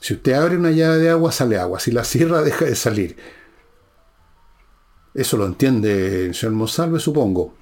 Si 0.00 0.14
usted 0.14 0.32
abre 0.32 0.56
una 0.56 0.72
llave 0.72 0.98
de 0.98 1.10
agua, 1.10 1.30
sale 1.30 1.58
agua. 1.58 1.78
Si 1.78 1.92
la 1.92 2.02
cierra, 2.02 2.42
deja 2.42 2.64
de 2.64 2.74
salir. 2.74 3.16
Eso 5.16 5.38
lo 5.38 5.46
entiende 5.46 6.26
el 6.26 6.34
señor 6.34 6.56
Monsalve, 6.56 7.00
supongo. 7.00 7.54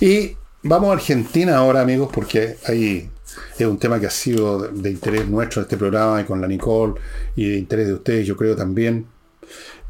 Y 0.00 0.32
vamos 0.64 0.90
a 0.90 0.94
Argentina 0.94 1.56
ahora, 1.56 1.82
amigos, 1.82 2.10
porque 2.12 2.56
ahí 2.66 3.08
es 3.56 3.66
un 3.66 3.78
tema 3.78 4.00
que 4.00 4.06
ha 4.06 4.10
sido 4.10 4.58
de 4.58 4.90
interés 4.90 5.28
nuestro 5.28 5.60
en 5.60 5.66
este 5.66 5.76
programa 5.76 6.20
y 6.20 6.24
con 6.24 6.40
la 6.40 6.48
Nicole 6.48 6.94
y 7.36 7.48
de 7.50 7.58
interés 7.58 7.86
de 7.86 7.94
ustedes, 7.94 8.26
yo 8.26 8.36
creo 8.36 8.56
también, 8.56 9.06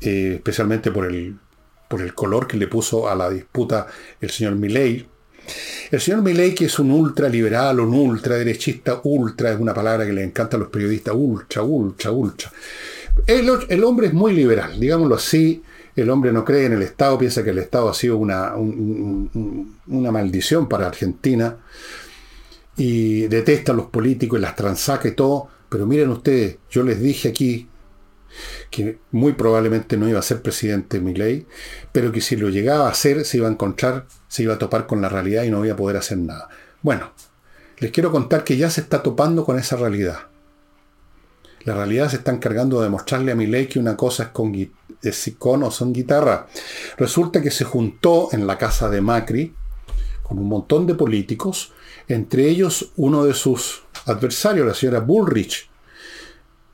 eh, 0.03 0.35
especialmente 0.35 0.91
por 0.91 1.07
el, 1.07 1.39
por 1.89 2.03
el 2.03 2.13
color 2.13 2.47
que 2.47 2.59
le 2.59 2.69
puso 2.69 3.09
a 3.09 3.15
la 3.15 3.31
disputa 3.31 3.87
el 4.21 4.29
señor 4.29 4.57
Milley. 4.57 5.09
El 5.91 6.01
señor 6.03 6.21
Milley, 6.21 6.55
que 6.55 6.67
es 6.67 6.79
un 6.79 6.91
ultraliberal, 6.91 7.81
un 7.81 7.95
ultraderechista, 7.95 9.01
ultra 9.05 9.53
es 9.53 9.59
una 9.59 9.73
palabra 9.73 10.05
que 10.05 10.13
le 10.13 10.23
encanta 10.23 10.59
a 10.59 10.61
los 10.61 10.69
periodistas, 10.69 11.15
ultra, 11.17 11.63
ultra, 11.63 12.11
ultra. 12.11 12.53
El 13.27 13.85
hombre 13.85 14.09
es 14.09 14.13
muy 14.13 14.35
liberal, 14.35 14.79
digámoslo 14.79 15.15
así, 15.15 15.63
el 15.97 16.11
hombre 16.11 16.33
no 16.33 16.45
cree 16.45 16.67
en 16.67 16.75
el 16.75 16.83
Estado, 16.83 17.19
piensa 17.19 17.43
que 17.43 17.51
el 17.51 17.59
Estado 17.59 17.89
ha 17.89 17.95
sido 17.95 18.19
una, 18.19 18.55
una 18.55 20.13
maldición 20.13 20.69
para 20.69 20.87
Argentina 20.87 21.57
y 22.77 23.23
detesta 23.29 23.73
a 23.73 23.75
los 23.75 23.87
políticos 23.87 24.39
y 24.39 24.43
las 24.43 24.55
transaca 24.55 25.09
y 25.09 25.13
todo. 25.13 25.49
Pero 25.69 25.87
miren 25.87 26.11
ustedes, 26.11 26.59
yo 26.71 26.83
les 26.83 27.01
dije 27.01 27.29
aquí 27.29 27.69
que 28.71 28.99
muy 29.13 29.33
probablemente 29.33 29.97
no 29.97 30.09
iba 30.09 30.19
a 30.19 30.23
ser 30.23 30.43
presidente 30.43 31.01
Milei, 31.01 31.47
pero 31.93 32.13
que 32.13 32.21
si 32.21 32.37
lo 32.37 32.51
llegaba 32.51 32.89
a 32.89 32.95
ser 32.95 33.25
se 33.25 33.39
iba 33.39 33.49
a 33.49 33.53
encontrar, 33.53 34.07
se 34.29 34.43
iba 34.43 34.55
a 34.55 34.59
topar 34.59 34.87
con 34.87 35.01
la 35.01 35.09
realidad 35.09 35.45
y 35.45 35.51
no 35.51 35.65
iba 35.65 35.75
a 35.75 35.79
poder 35.79 35.97
hacer 35.97 36.19
nada. 36.19 36.49
Bueno, 36.83 37.13
les 37.79 37.91
quiero 37.91 38.13
contar 38.13 38.45
que 38.45 38.57
ya 38.57 38.71
se 38.71 38.83
está 38.83 39.03
topando 39.03 39.45
con 39.45 39.59
esa 39.59 39.77
realidad. 39.77 40.29
La 41.67 41.75
realidad 41.75 42.09
se 42.09 42.17
está 42.17 42.31
encargando 42.31 42.79
de 42.79 42.85
demostrarle 42.85 43.33
a 43.33 43.35
Milei 43.35 43.69
que 43.69 43.81
una 43.81 43.97
cosa 43.97 44.23
es 44.23 44.29
con, 44.29 44.55
es 45.03 45.37
o 45.41 45.71
son 45.73 45.93
guitarra. 45.93 46.47
Resulta 46.97 47.43
que 47.43 47.51
se 47.51 47.65
juntó 47.65 48.29
en 48.31 48.47
la 48.47 48.57
casa 48.57 48.89
de 48.89 49.01
Macri 49.01 49.53
con 50.23 50.39
un 50.39 50.49
montón 50.49 50.87
de 50.87 50.95
políticos, 50.95 51.73
entre 52.07 52.49
ellos 52.49 52.93
uno 52.95 53.25
de 53.25 53.35
sus 53.35 53.83
adversarios, 54.07 54.65
la 54.65 54.75
señora 54.75 55.01
Bullrich. 55.01 55.69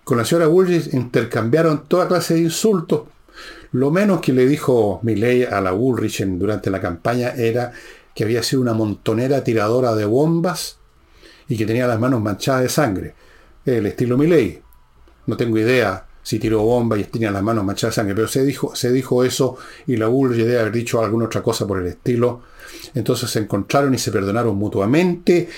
Con 0.05 0.19
la 0.19 0.27
señora 0.27 0.47
Bullrich 0.47 0.93
intercambiaron 0.93 1.89
toda 1.89 2.07
clase 2.07 2.35
de 2.35 2.41
insultos. 2.41 3.05
Lo 3.73 3.91
menos 3.91 4.21
que 4.21 4.35
le 4.35 4.47
dijo 4.47 5.01
Milei 5.03 5.45
a 5.45 5.63
la 5.63 5.73
Bullrich 5.73 6.23
durante 6.23 6.71
la 6.71 6.83
campaña 6.83 7.31
era 7.31 7.73
que 8.15 8.25
había 8.25 8.43
sido 8.43 8.61
una 8.61 8.75
montonera 8.75 9.43
tiradora 9.43 9.95
de 9.95 10.05
bombas 10.05 10.77
y 11.49 11.57
que 11.57 11.65
tenía 11.65 11.87
las 11.87 11.99
manos 11.99 12.21
manchadas 12.21 12.63
de 12.63 12.69
sangre. 12.69 13.15
El 13.65 13.87
estilo 13.87 14.19
Milei. 14.19 14.62
No 15.27 15.37
tengo 15.37 15.59
idea 15.59 16.07
si 16.23 16.39
tiró 16.39 16.63
bomba 16.63 16.97
y 16.99 17.05
tenía 17.05 17.31
las 17.31 17.43
manos 17.43 17.65
manchadas 17.65 17.95
de 17.95 18.01
sangre, 18.01 18.15
pero 18.15 18.29
se 18.29 18.45
dijo, 18.45 18.75
se 18.77 18.93
dijo 18.93 19.25
eso 19.25 19.57
y 19.87 19.97
la 19.97 20.07
Bull 20.07 20.37
debe 20.37 20.59
haber 20.59 20.73
dicho 20.73 21.03
alguna 21.03 21.27
otra 21.27 21.43
cosa 21.43 21.67
por 21.67 21.81
el 21.81 21.87
estilo. 21.87 22.43
Entonces 22.95 23.31
se 23.31 23.41
encontraron 23.41 23.93
y 23.95 23.99
se 23.99 24.13
perdonaron 24.13 24.57
mutuamente 24.57 25.49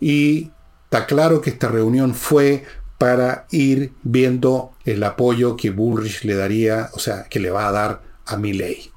y 0.00 0.50
está 0.84 1.06
claro 1.06 1.40
que 1.40 1.50
esta 1.50 1.68
reunión 1.68 2.14
fue 2.14 2.64
para 2.98 3.46
ir 3.50 3.92
viendo 4.02 4.72
el 4.84 5.02
apoyo 5.04 5.56
que 5.56 5.70
Bullrich 5.70 6.24
le 6.24 6.34
daría, 6.34 6.90
o 6.92 6.98
sea, 6.98 7.24
que 7.24 7.40
le 7.40 7.50
va 7.50 7.66
a 7.66 7.72
dar 7.72 8.02
a 8.26 8.36
Milley. 8.36 8.90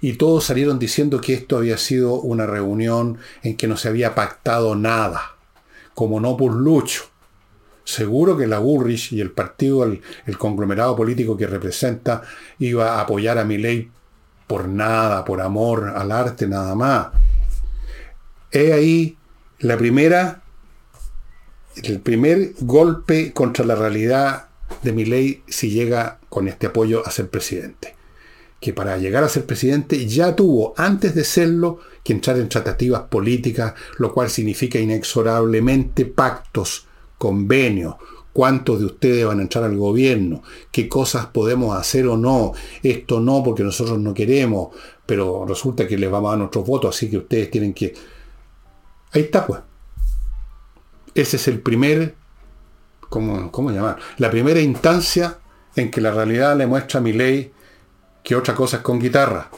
Y 0.00 0.14
todos 0.14 0.44
salieron 0.44 0.78
diciendo 0.78 1.20
que 1.20 1.34
esto 1.34 1.56
había 1.56 1.78
sido 1.78 2.14
una 2.14 2.46
reunión 2.46 3.18
en 3.42 3.56
que 3.56 3.68
no 3.68 3.76
se 3.76 3.88
había 3.88 4.14
pactado 4.14 4.74
nada, 4.74 5.36
como 5.94 6.18
no 6.20 6.36
por 6.36 6.54
Lucho 6.54 7.10
seguro 7.88 8.36
que 8.36 8.46
la 8.46 8.58
Burrich 8.58 9.12
y 9.12 9.22
el 9.22 9.30
partido, 9.30 9.82
el, 9.82 10.38
conglomerado 10.38 10.94
político 10.94 11.38
que 11.38 11.46
representa, 11.46 12.22
iba 12.58 12.96
a 12.96 13.00
apoyar 13.00 13.38
a 13.38 13.44
mi 13.44 13.56
ley 13.56 13.90
por 14.46 14.68
nada, 14.68 15.24
por 15.24 15.40
amor 15.40 15.94
al 15.96 16.12
arte, 16.12 16.46
nada 16.46 16.74
más. 16.74 17.08
He 18.52 18.74
ahí 18.74 19.16
la 19.60 19.78
primera, 19.78 20.42
el 21.82 22.00
primer 22.00 22.52
golpe 22.60 23.32
contra 23.32 23.64
la 23.64 23.74
realidad 23.74 24.48
de 24.82 24.92
mi 24.92 25.06
ley 25.06 25.42
si 25.48 25.70
llega 25.70 26.18
con 26.28 26.46
este 26.46 26.66
apoyo 26.66 27.06
a 27.06 27.10
ser 27.10 27.30
presidente. 27.30 27.96
Que 28.60 28.74
para 28.74 28.98
llegar 28.98 29.24
a 29.24 29.30
ser 29.30 29.46
presidente 29.46 30.06
ya 30.06 30.36
tuvo, 30.36 30.74
antes 30.76 31.14
de 31.14 31.24
serlo, 31.24 31.78
que 32.04 32.12
entrar 32.12 32.36
en 32.36 32.50
tratativas 32.50 33.02
políticas, 33.04 33.72
lo 33.96 34.12
cual 34.12 34.28
significa 34.28 34.78
inexorablemente 34.78 36.04
pactos, 36.04 36.87
convenios, 37.18 37.96
cuántos 38.32 38.78
de 38.78 38.86
ustedes 38.86 39.26
van 39.26 39.40
a 39.40 39.42
entrar 39.42 39.64
al 39.64 39.76
gobierno, 39.76 40.42
qué 40.70 40.88
cosas 40.88 41.26
podemos 41.26 41.76
hacer 41.76 42.06
o 42.06 42.16
no, 42.16 42.52
esto 42.82 43.20
no 43.20 43.42
porque 43.42 43.64
nosotros 43.64 43.98
no 43.98 44.14
queremos, 44.14 44.68
pero 45.04 45.44
resulta 45.44 45.86
que 45.86 45.98
les 45.98 46.10
vamos 46.10 46.28
a 46.28 46.30
dar 46.32 46.38
nuestros 46.38 46.66
votos, 46.66 46.94
así 46.94 47.10
que 47.10 47.18
ustedes 47.18 47.50
tienen 47.50 47.74
que... 47.74 47.94
Ahí 49.12 49.22
está, 49.22 49.46
pues. 49.46 49.60
Ese 51.14 51.36
es 51.36 51.48
el 51.48 51.60
primer, 51.60 52.14
¿cómo, 53.08 53.50
cómo 53.50 53.70
llamar? 53.70 53.98
La 54.18 54.30
primera 54.30 54.60
instancia 54.60 55.38
en 55.74 55.90
que 55.90 56.00
la 56.00 56.12
realidad 56.12 56.56
le 56.56 56.66
muestra 56.66 57.00
a 57.00 57.02
mi 57.02 57.12
ley 57.12 57.52
que 58.22 58.36
otra 58.36 58.54
cosa 58.54 58.76
es 58.76 58.82
con 58.82 59.00
guitarra, 59.00 59.50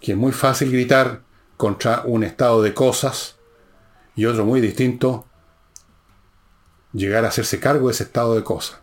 que 0.00 0.12
es 0.12 0.18
muy 0.18 0.32
fácil 0.32 0.72
gritar 0.72 1.22
contra 1.56 2.02
un 2.06 2.24
estado 2.24 2.62
de 2.62 2.74
cosas 2.74 3.36
y 4.16 4.24
otro 4.24 4.44
muy 4.44 4.60
distinto, 4.60 5.26
llegar 6.92 7.24
a 7.24 7.28
hacerse 7.28 7.60
cargo 7.60 7.88
de 7.88 7.94
ese 7.94 8.04
estado 8.04 8.34
de 8.34 8.44
cosas. 8.44 8.78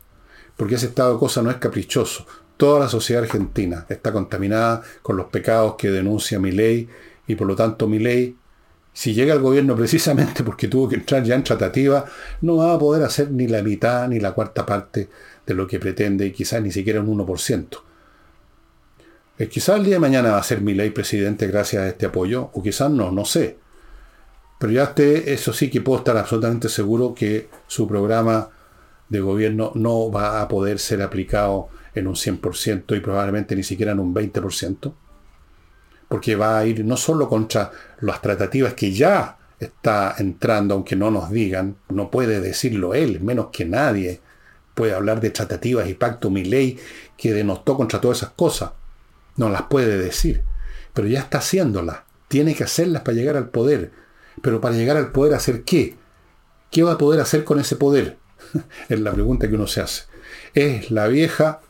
Porque 0.56 0.76
ese 0.76 0.88
estado 0.88 1.14
de 1.14 1.20
cosas 1.20 1.44
no 1.44 1.52
es 1.52 1.58
caprichoso. 1.58 2.26
Toda 2.58 2.80
la 2.80 2.90
sociedad 2.90 3.24
argentina 3.24 3.86
está 3.90 4.12
contaminada 4.12 4.82
con 5.02 5.18
los 5.18 5.28
pecados 5.28 5.76
que 5.78 5.92
denuncia 5.92 6.40
mi 6.40 6.52
ley 6.52 6.90
y 7.28 7.36
por 7.36 7.48
lo 7.48 7.56
tanto 7.56 7.88
mi 7.88 8.00
ley 8.00 8.36
si 8.98 9.14
llega 9.14 9.34
al 9.34 9.42
gobierno 9.42 9.76
precisamente 9.76 10.44
porque 10.44 10.68
tuvo 10.68 10.90
que 10.90 10.96
entrar 10.96 11.24
ya 11.24 11.36
en 11.36 11.44
tratativa, 11.44 12.06
no 12.42 12.58
va 12.58 12.74
a 12.74 12.80
poder 12.80 13.04
hacer 13.04 13.30
ni 13.30 13.48
la 13.48 13.62
mitad 13.62 14.08
ni 14.08 14.20
la 14.20 14.32
cuarta 14.32 14.66
parte 14.66 15.08
de 15.46 15.54
lo 15.54 15.68
que 15.68 15.80
pretende 15.80 16.26
y 16.26 16.32
quizás 16.32 16.64
ni 16.64 16.72
siquiera 16.72 17.00
un 17.00 17.16
1%. 17.16 17.80
Eh, 19.38 19.48
quizás 19.50 19.78
el 19.78 19.86
día 19.86 19.96
de 19.96 20.00
mañana 20.00 20.32
va 20.32 20.40
a 20.40 20.44
ser 20.44 20.62
mi 20.62 20.74
ley 20.74 20.90
presidente 20.90 21.46
gracias 21.46 21.84
a 21.84 21.88
este 21.90 22.08
apoyo, 22.08 22.50
o 22.54 22.64
quizás 22.64 22.90
no, 22.90 23.12
no 23.12 23.24
sé. 23.24 23.60
Pero 24.60 24.74
ya 24.74 24.84
esté, 24.86 25.34
eso 25.34 25.54
sí 25.54 25.70
que 25.70 25.82
puedo 25.82 26.00
estar 26.00 26.18
absolutamente 26.18 26.70
seguro 26.70 27.14
que 27.14 27.50
su 27.68 27.88
programa 27.88 28.50
de 29.10 29.20
gobierno 29.20 29.72
no 29.76 30.12
va 30.12 30.42
a 30.42 30.48
poder 30.48 30.80
ser 30.80 31.02
aplicado 31.02 31.70
en 31.94 32.08
un 32.08 32.16
100% 32.16 32.96
y 32.96 33.00
probablemente 33.00 33.56
ni 33.56 33.64
siquiera 33.64 33.92
en 33.92 34.00
un 34.00 34.14
20% 34.14 34.94
porque 36.08 36.36
va 36.36 36.60
a 36.60 36.66
ir 36.66 36.84
no 36.86 36.98
solo 36.98 37.28
contra 37.28 37.72
las 38.02 38.22
tratativas 38.22 38.74
que 38.74 38.92
ya 38.92 39.38
está 39.60 40.16
entrando, 40.20 40.76
aunque 40.76 40.96
no 40.96 41.12
nos 41.12 41.32
digan, 41.32 41.78
no 41.90 42.12
puede 42.12 42.40
decirlo 42.40 42.94
él, 42.94 43.20
menos 43.22 43.48
que 43.52 43.66
nadie 43.66 44.22
puede 44.74 44.94
hablar 44.94 45.20
de 45.20 45.32
tratativas 45.32 45.90
y 45.90 45.96
pacto, 45.96 46.30
mi 46.30 46.44
ley 46.44 46.78
que 47.18 47.34
denostó 47.34 47.76
contra 47.76 48.00
todas 48.00 48.20
esas 48.20 48.30
cosas. 48.32 48.72
No 49.36 49.50
las 49.50 49.64
puede 49.64 49.98
decir, 49.98 50.44
pero 50.94 51.08
ya 51.08 51.20
está 51.22 51.40
haciéndolas. 51.40 52.00
Tiene 52.28 52.54
que 52.54 52.64
hacerlas 52.64 53.02
para 53.02 53.16
llegar 53.16 53.38
al 53.38 53.50
poder. 53.50 53.92
Pero 54.42 54.62
para 54.62 54.76
llegar 54.76 54.98
al 54.98 55.12
poder, 55.12 55.34
¿hacer 55.34 55.64
qué? 55.64 55.96
¿Qué 56.72 56.84
va 56.84 56.94
a 56.94 56.98
poder 56.98 57.22
hacer 57.22 57.44
con 57.44 57.60
ese 57.60 57.76
poder? 57.76 58.18
es 58.90 59.00
la 59.00 59.14
pregunta 59.14 59.48
que 59.48 59.56
uno 59.56 59.68
se 59.68 59.82
hace. 59.82 60.04
Es 60.54 60.92
la 60.92 61.08
vieja, 61.08 61.62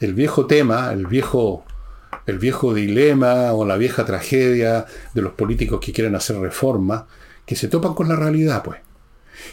el 0.00 0.14
viejo 0.14 0.46
tema, 0.46 0.92
el 0.92 1.06
viejo 1.06 1.64
el 2.28 2.38
viejo 2.38 2.74
dilema 2.74 3.54
o 3.54 3.64
la 3.64 3.78
vieja 3.78 4.04
tragedia 4.04 4.84
de 5.14 5.22
los 5.22 5.32
políticos 5.32 5.80
que 5.80 5.92
quieren 5.92 6.14
hacer 6.14 6.38
reforma, 6.38 7.06
que 7.46 7.56
se 7.56 7.68
topan 7.68 7.94
con 7.94 8.06
la 8.08 8.16
realidad, 8.16 8.62
pues. 8.62 8.80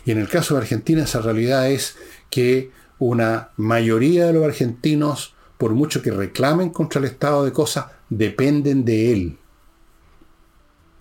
Y 0.04 0.12
en 0.12 0.18
el 0.18 0.28
caso 0.28 0.56
de 0.56 0.62
Argentina 0.62 1.04
esa 1.04 1.22
realidad 1.22 1.70
es 1.72 1.96
que 2.30 2.72
una 3.00 3.52
mayoría 3.56 4.26
de 4.26 4.34
los 4.34 4.44
argentinos, 4.44 5.36
por 5.58 5.72
mucho 5.72 6.02
que 6.02 6.12
reclamen 6.12 6.70
contra 6.70 7.00
el 7.00 7.06
estado 7.06 7.46
de 7.46 7.54
cosas, 7.54 7.86
dependen 8.10 8.84
de 8.84 9.14
él. 9.14 9.38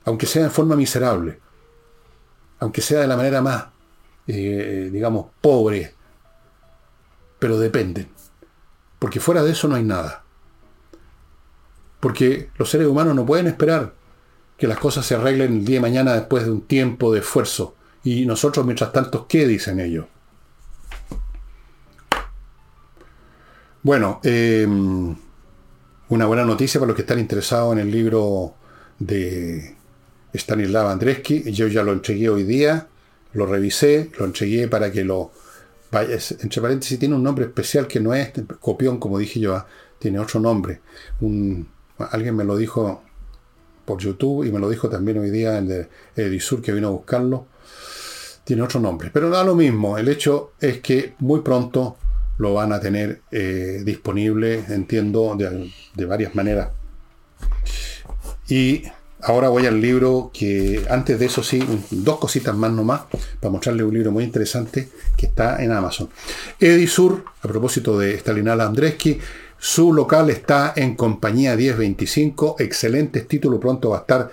Aunque 0.04 0.26
sea 0.26 0.44
en 0.44 0.50
forma 0.50 0.76
miserable, 0.76 1.40
aunque 2.58 2.80
sea 2.80 3.00
de 3.00 3.06
la 3.06 3.16
manera 3.16 3.42
más, 3.42 3.66
eh, 4.26 4.90
digamos, 4.92 5.26
pobre, 5.40 5.94
pero 7.38 7.58
dependen. 7.58 8.08
Porque 8.98 9.20
fuera 9.20 9.42
de 9.42 9.52
eso 9.52 9.68
no 9.68 9.76
hay 9.76 9.82
nada. 9.82 10.24
Porque 12.00 12.50
los 12.56 12.70
seres 12.70 12.86
humanos 12.86 13.14
no 13.14 13.26
pueden 13.26 13.46
esperar 13.46 13.94
que 14.56 14.66
las 14.66 14.78
cosas 14.78 15.04
se 15.04 15.14
arreglen 15.14 15.58
el 15.58 15.64
día 15.64 15.76
de 15.76 15.80
mañana 15.80 16.14
después 16.14 16.44
de 16.44 16.52
un 16.52 16.62
tiempo 16.62 17.12
de 17.12 17.20
esfuerzo. 17.20 17.74
Y 18.02 18.26
nosotros, 18.26 18.64
mientras 18.64 18.92
tanto, 18.92 19.26
¿qué 19.26 19.46
dicen 19.46 19.80
ellos? 19.80 20.06
Bueno, 23.82 24.20
em, 24.22 25.14
una 26.08 26.26
buena 26.26 26.44
noticia 26.44 26.80
para 26.80 26.88
los 26.88 26.96
que 26.96 27.02
están 27.02 27.18
interesados 27.18 27.72
en 27.74 27.80
el 27.80 27.90
libro 27.90 28.54
de 28.98 29.73
Stanislav 30.34 30.88
Andreski. 30.88 31.50
Yo 31.52 31.68
ya 31.68 31.82
lo 31.82 31.92
entregué 31.92 32.28
hoy 32.28 32.42
día, 32.42 32.86
lo 33.32 33.46
revisé, 33.46 34.10
lo 34.18 34.26
entregué 34.26 34.68
para 34.68 34.90
que 34.90 35.04
lo... 35.04 35.30
Vaya, 35.90 36.18
entre 36.40 36.60
paréntesis, 36.60 36.98
tiene 36.98 37.14
un 37.14 37.22
nombre 37.22 37.44
especial 37.44 37.86
que 37.86 38.00
no 38.00 38.14
es 38.14 38.32
copión, 38.60 38.98
como 38.98 39.18
dije 39.18 39.38
yo, 39.38 39.54
ah, 39.54 39.66
tiene 39.98 40.18
otro 40.18 40.40
nombre. 40.40 40.80
Alguien 41.98 42.34
me 42.34 42.44
lo 42.44 42.56
dijo 42.56 43.02
por 43.84 44.00
YouTube 44.00 44.44
y 44.44 44.50
me 44.50 44.58
lo 44.58 44.68
dijo 44.68 44.88
también 44.88 45.18
hoy 45.18 45.30
día 45.30 45.58
el 45.58 45.68
de 45.68 45.88
Edisur 46.16 46.60
que 46.60 46.72
vino 46.72 46.88
a 46.88 46.90
buscarlo. 46.90 47.46
Tiene 48.42 48.62
otro 48.62 48.80
nombre, 48.80 49.10
pero 49.12 49.30
da 49.30 49.44
lo 49.44 49.54
mismo. 49.54 49.96
El 49.96 50.08
hecho 50.08 50.52
es 50.60 50.80
que 50.80 51.14
muy 51.20 51.40
pronto 51.40 51.96
lo 52.38 52.54
van 52.54 52.72
a 52.72 52.80
tener 52.80 53.22
eh, 53.30 53.82
disponible, 53.84 54.64
entiendo, 54.68 55.36
de, 55.36 55.72
de 55.94 56.04
varias 56.04 56.34
maneras. 56.34 56.70
Y 58.48 58.82
ahora 59.24 59.48
voy 59.48 59.66
al 59.66 59.80
libro 59.80 60.30
que, 60.32 60.84
antes 60.88 61.18
de 61.18 61.26
eso 61.26 61.42
sí, 61.42 61.62
dos 61.90 62.18
cositas 62.18 62.54
más 62.54 62.70
nomás, 62.70 63.02
para 63.40 63.50
mostrarle 63.50 63.84
un 63.84 63.94
libro 63.94 64.12
muy 64.12 64.24
interesante 64.24 64.88
que 65.16 65.26
está 65.26 65.62
en 65.62 65.72
Amazon. 65.72 66.08
Edisur, 66.60 67.24
a 67.42 67.48
propósito 67.48 67.98
de 67.98 68.18
Stalinal 68.18 68.60
Andreski, 68.60 69.18
su 69.58 69.94
local 69.94 70.28
está 70.28 70.74
en 70.76 70.94
Compañía 70.94 71.56
1025. 71.56 72.56
Excelente 72.58 73.22
título. 73.22 73.58
Pronto 73.58 73.90
va 73.90 73.98
a 73.98 74.00
estar 74.00 74.30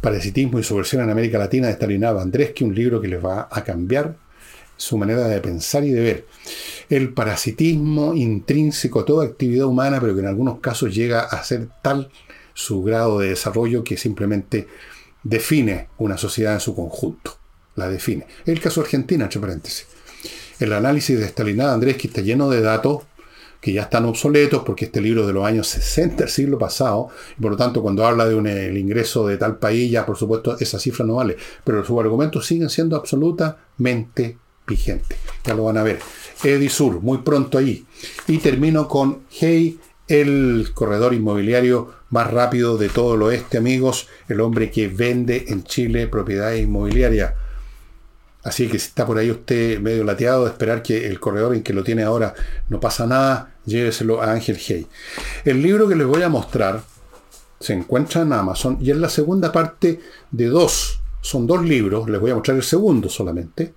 Parasitismo 0.00 0.58
y 0.58 0.64
su 0.64 0.74
versión 0.74 1.02
en 1.02 1.10
América 1.10 1.36
Latina 1.36 1.66
de 1.66 1.74
Stalinado 1.74 2.18
Andreski, 2.20 2.64
un 2.64 2.74
libro 2.74 3.00
que 3.00 3.08
les 3.08 3.22
va 3.22 3.48
a 3.50 3.62
cambiar 3.62 4.16
su 4.78 4.96
manera 4.96 5.28
de 5.28 5.38
pensar 5.40 5.84
y 5.84 5.90
de 5.90 6.00
ver. 6.00 6.26
El 6.88 7.12
parasitismo 7.12 8.14
intrínseco 8.14 9.00
a 9.00 9.04
toda 9.04 9.26
actividad 9.26 9.66
humana, 9.66 10.00
pero 10.00 10.14
que 10.14 10.20
en 10.20 10.26
algunos 10.28 10.60
casos 10.60 10.94
llega 10.94 11.20
a 11.20 11.44
ser 11.44 11.68
tal 11.82 12.10
su 12.60 12.82
grado 12.82 13.18
de 13.18 13.30
desarrollo 13.30 13.82
que 13.82 13.96
simplemente 13.96 14.68
define 15.22 15.88
una 15.98 16.18
sociedad 16.18 16.54
en 16.54 16.60
su 16.60 16.74
conjunto. 16.74 17.38
La 17.76 17.88
define. 17.88 18.26
El 18.44 18.60
caso 18.60 18.80
de 18.80 18.86
Argentina, 18.86 19.24
entre 19.24 19.40
paréntesis. 19.40 19.86
El 20.58 20.74
análisis 20.74 21.18
de 21.18 21.26
Stalinado 21.26 21.72
Andreski 21.72 22.08
está 22.08 22.20
lleno 22.20 22.50
de 22.50 22.60
datos 22.60 23.04
que 23.60 23.72
ya 23.72 23.82
están 23.82 24.04
obsoletos 24.04 24.62
porque 24.64 24.86
este 24.86 25.00
libro 25.00 25.26
de 25.26 25.32
los 25.32 25.44
años 25.44 25.68
60 25.68 26.16
del 26.16 26.28
siglo 26.28 26.58
pasado, 26.58 27.08
y 27.38 27.40
por 27.40 27.52
lo 27.52 27.56
tanto 27.56 27.82
cuando 27.82 28.06
habla 28.06 28.26
de 28.26 28.34
un, 28.34 28.46
el 28.46 28.76
ingreso 28.76 29.26
de 29.26 29.36
tal 29.36 29.58
país, 29.58 29.90
ya 29.90 30.04
por 30.04 30.16
supuesto 30.16 30.56
esa 30.58 30.78
cifra 30.78 31.04
no 31.04 31.16
vale, 31.16 31.36
pero 31.64 31.84
sus 31.84 31.98
argumentos 31.98 32.46
siguen 32.46 32.70
siendo 32.70 32.96
absolutamente 32.96 34.38
vigentes. 34.66 35.18
Ya 35.44 35.54
lo 35.54 35.64
van 35.64 35.78
a 35.78 35.82
ver. 35.82 35.98
Edisur, 36.42 37.00
muy 37.00 37.18
pronto 37.18 37.58
ahí. 37.58 37.84
Y 38.26 38.38
termino 38.38 38.88
con 38.88 39.20
Hey, 39.30 39.78
el 40.10 40.70
corredor 40.74 41.14
inmobiliario 41.14 41.92
más 42.10 42.30
rápido 42.30 42.76
de 42.76 42.88
todo 42.88 43.14
el 43.14 43.22
oeste, 43.22 43.58
amigos, 43.58 44.08
el 44.28 44.40
hombre 44.40 44.70
que 44.70 44.88
vende 44.88 45.46
en 45.48 45.64
Chile 45.64 46.08
propiedades 46.08 46.62
inmobiliarias 46.62 47.34
Así 48.42 48.68
que 48.68 48.78
si 48.78 48.86
está 48.86 49.06
por 49.06 49.18
ahí 49.18 49.30
usted 49.30 49.80
medio 49.80 50.02
lateado 50.02 50.44
de 50.44 50.50
esperar 50.50 50.82
que 50.82 51.06
el 51.06 51.20
corredor 51.20 51.54
en 51.54 51.62
que 51.62 51.74
lo 51.74 51.84
tiene 51.84 52.04
ahora 52.04 52.34
no 52.68 52.80
pasa 52.80 53.06
nada, 53.06 53.54
lléveselo 53.66 54.22
a 54.22 54.32
Ángel 54.32 54.58
Hey. 54.58 54.86
El 55.44 55.62
libro 55.62 55.86
que 55.86 55.96
les 55.96 56.06
voy 56.06 56.22
a 56.22 56.30
mostrar 56.30 56.82
se 57.58 57.74
encuentra 57.74 58.22
en 58.22 58.32
Amazon 58.32 58.78
y 58.80 58.90
es 58.90 58.96
la 58.96 59.10
segunda 59.10 59.52
parte 59.52 60.00
de 60.30 60.46
dos. 60.46 61.00
Son 61.20 61.46
dos 61.46 61.62
libros, 61.62 62.08
les 62.08 62.18
voy 62.18 62.30
a 62.30 62.34
mostrar 62.34 62.56
el 62.56 62.62
segundo 62.62 63.10
solamente. 63.10 63.74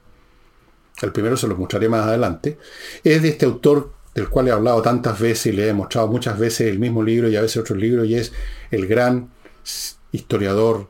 El 1.02 1.12
primero 1.12 1.36
se 1.36 1.48
los 1.48 1.58
mostraré 1.58 1.90
más 1.90 2.08
adelante. 2.08 2.58
Es 3.04 3.22
de 3.22 3.30
este 3.30 3.46
autor 3.46 3.92
del 4.14 4.30
cual 4.30 4.48
he 4.48 4.52
hablado 4.52 4.82
tantas 4.82 5.20
veces 5.20 5.48
y 5.48 5.52
le 5.54 5.68
he 5.68 5.74
mostrado 5.74 6.08
muchas 6.08 6.38
veces 6.38 6.70
el 6.70 6.80
mismo 6.80 7.02
libro 7.04 7.30
y 7.30 7.36
a 7.36 7.42
veces 7.42 7.58
otro 7.58 7.76
libro 7.76 8.06
y 8.06 8.16
es 8.16 8.32
el 8.72 8.88
gran 8.88 9.30
historiador 10.12 10.88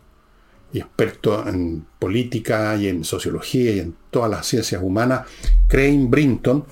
y 0.73 0.79
experto 0.79 1.47
en 1.47 1.85
política 1.99 2.75
y 2.75 2.87
en 2.87 3.03
sociología 3.03 3.71
y 3.71 3.79
en 3.79 3.95
todas 4.09 4.29
las 4.29 4.47
ciencias 4.47 4.81
humanas, 4.81 5.27
Crane 5.67 6.07
Brinton. 6.07 6.65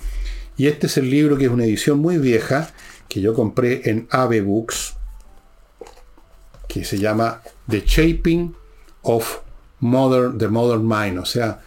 Y 0.57 0.67
este 0.67 0.87
es 0.87 0.97
el 0.97 1.09
libro 1.09 1.37
que 1.37 1.45
es 1.45 1.51
una 1.51 1.65
edición 1.65 1.99
muy 1.99 2.17
vieja 2.17 2.71
que 3.07 3.21
yo 3.21 3.33
compré 3.33 3.89
en 3.89 4.07
Ave 4.09 4.41
Books, 4.41 4.95
que 6.67 6.83
se 6.83 6.97
llama 6.97 7.41
The 7.69 7.83
Shaping 7.85 8.55
of 9.03 9.39
Modern, 9.79 10.37
the 10.37 10.47
Modern 10.47 10.87
Mind, 10.87 11.19
o 11.19 11.25
sea, 11.25 11.61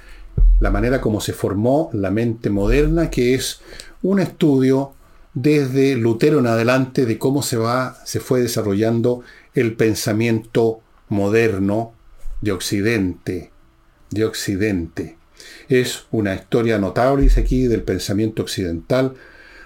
la 0.60 0.70
manera 0.70 1.00
como 1.00 1.20
se 1.20 1.32
formó 1.32 1.90
la 1.92 2.10
mente 2.10 2.50
moderna, 2.50 3.10
que 3.10 3.34
es 3.34 3.60
un 4.04 4.20
estudio 4.20 4.92
desde 5.32 5.96
Lutero 5.96 6.38
en 6.38 6.46
adelante 6.46 7.06
de 7.06 7.18
cómo 7.18 7.42
se 7.42 7.56
va, 7.56 7.96
se 8.04 8.20
fue 8.20 8.40
desarrollando 8.40 9.22
el 9.54 9.74
pensamiento 9.74 10.80
moderno 11.08 11.94
de 12.42 12.52
Occidente, 12.52 13.50
de 14.10 14.24
Occidente. 14.26 15.16
Es 15.70 16.04
una 16.10 16.34
historia 16.34 16.78
notable, 16.78 17.22
dice 17.22 17.40
aquí, 17.40 17.66
del 17.66 17.82
pensamiento 17.82 18.42
occidental, 18.42 19.14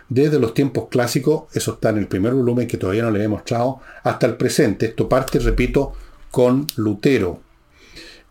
desde 0.09 0.39
los 0.39 0.55
tiempos 0.55 0.87
clásicos, 0.89 1.45
eso 1.53 1.75
está 1.75 1.91
en 1.91 1.99
el 1.99 2.07
primer 2.07 2.33
volumen 2.33 2.69
que 2.69 2.79
todavía 2.79 3.03
no 3.03 3.11
le 3.11 3.25
he 3.25 3.29
mostrado, 3.29 3.81
hasta 4.05 4.27
el 4.27 4.37
presente. 4.37 4.87
Esto 4.87 5.09
parte, 5.09 5.41
repito, 5.41 5.95
con 6.31 6.65
Lutero. 6.77 7.41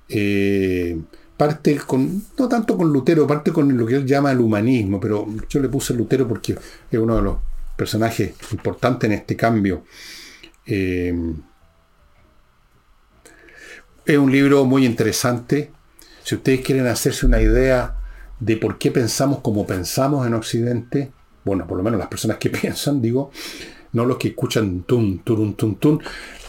Eh, 0.08 0.98
parte 1.38 1.78
con, 1.78 2.24
no 2.38 2.50
tanto 2.50 2.76
con 2.76 2.92
Lutero, 2.92 3.28
parte 3.28 3.52
con 3.54 3.78
lo 3.78 3.86
que 3.86 3.96
él 3.96 4.06
llama 4.06 4.32
el 4.32 4.40
humanismo, 4.40 5.00
pero 5.00 5.28
yo 5.48 5.60
le 5.60 5.70
puse 5.70 5.94
Lutero 5.94 6.28
porque 6.28 6.58
es 6.92 7.00
uno 7.00 7.16
de 7.16 7.22
los 7.22 7.38
personajes 7.76 8.34
importantes 8.52 9.08
en 9.08 9.14
este 9.14 9.36
cambio. 9.36 9.84
Eh, 10.66 11.14
es 14.06 14.18
un 14.18 14.32
libro 14.32 14.66
muy 14.66 14.86
interesante. 14.86 15.72
Si 16.24 16.36
ustedes 16.36 16.62
quieren 16.62 16.88
hacerse 16.88 17.26
una 17.26 17.40
idea 17.40 17.96
de 18.40 18.58
por 18.58 18.78
qué 18.78 18.92
pensamos 18.92 19.40
como 19.40 19.68
pensamos 19.68 20.26
en 20.26 20.34
Occidente, 20.34 21.12
bueno, 21.46 21.68
por 21.68 21.78
lo 21.78 21.84
menos 21.84 22.00
las 22.00 22.08
personas 22.08 22.38
que 22.38 22.50
piensan, 22.50 23.02
digo, 23.02 23.32
no 23.94 24.06
los 24.06 24.18
que 24.18 24.30
escuchan 24.30 24.84
tun, 24.84 25.20
turun, 25.20 25.54
tun, 25.56 25.76
tun, 25.76 26.02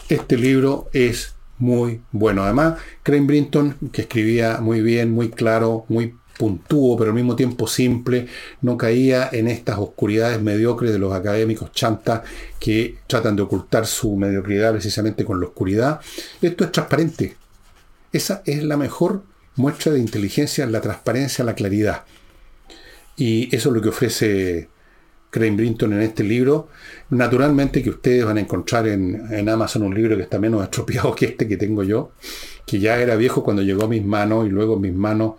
este 0.09 0.37
libro 0.37 0.89
es 0.93 1.35
muy 1.59 2.01
bueno. 2.11 2.43
Además, 2.43 2.79
Crane 3.03 3.25
Brinton, 3.25 3.75
que 3.91 4.01
escribía 4.03 4.59
muy 4.61 4.81
bien, 4.81 5.11
muy 5.11 5.29
claro, 5.29 5.85
muy 5.89 6.15
puntúo, 6.37 6.97
pero 6.97 7.11
al 7.11 7.15
mismo 7.15 7.35
tiempo 7.35 7.67
simple, 7.67 8.27
no 8.61 8.77
caía 8.77 9.29
en 9.31 9.49
estas 9.49 9.77
oscuridades 9.77 10.41
mediocres 10.41 10.93
de 10.93 10.97
los 10.97 11.13
académicos 11.13 11.73
chantas 11.73 12.21
que 12.59 12.99
tratan 13.07 13.35
de 13.35 13.41
ocultar 13.41 13.85
su 13.85 14.15
mediocridad 14.15 14.71
precisamente 14.71 15.25
con 15.25 15.41
la 15.41 15.47
oscuridad. 15.47 15.99
Esto 16.41 16.63
es 16.63 16.71
transparente. 16.71 17.35
Esa 18.13 18.41
es 18.45 18.63
la 18.63 18.77
mejor 18.77 19.23
muestra 19.57 19.91
de 19.91 19.99
inteligencia, 19.99 20.65
la 20.65 20.79
transparencia, 20.79 21.43
la 21.43 21.55
claridad. 21.55 22.03
Y 23.17 23.53
eso 23.53 23.69
es 23.69 23.75
lo 23.75 23.81
que 23.81 23.89
ofrece 23.89 24.69
Crane 25.29 25.55
Brinton 25.55 25.93
en 25.93 26.01
este 26.01 26.23
libro. 26.23 26.69
Naturalmente 27.09 27.83
que 27.83 27.89
ustedes 27.89 28.25
van 28.25 28.37
a 28.37 28.41
encontrar 28.41 28.87
en, 28.87 29.49
Amazon 29.49 29.83
un 29.83 29.93
libro 29.93 30.15
que 30.15 30.23
está 30.23 30.39
menos 30.39 30.63
estropeado 30.63 31.13
que 31.15 31.25
este 31.25 31.47
que 31.47 31.57
tengo 31.57 31.83
yo, 31.83 32.11
que 32.65 32.79
ya 32.79 32.99
era 32.99 33.15
viejo 33.15 33.43
cuando 33.43 33.61
llegó 33.61 33.85
a 33.85 33.87
mis 33.87 34.03
manos 34.03 34.47
y 34.47 34.49
luego 34.49 34.79
mis 34.79 34.93
manos, 34.93 35.33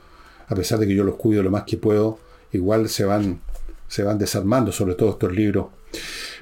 a 0.49 0.55
pesar 0.55 0.79
de 0.79 0.87
que 0.87 0.95
yo 0.95 1.05
los 1.05 1.17
cuido 1.17 1.43
lo 1.43 1.51
más 1.51 1.65
que 1.65 1.77
puedo, 1.77 2.19
igual 2.53 2.89
se 2.89 3.05
van, 3.05 3.41
se 3.89 4.03
van 4.03 4.19
desarmando, 4.19 4.73
sobre 4.73 4.95
todo 4.95 5.11
estos 5.11 5.33
libros. 5.33 5.67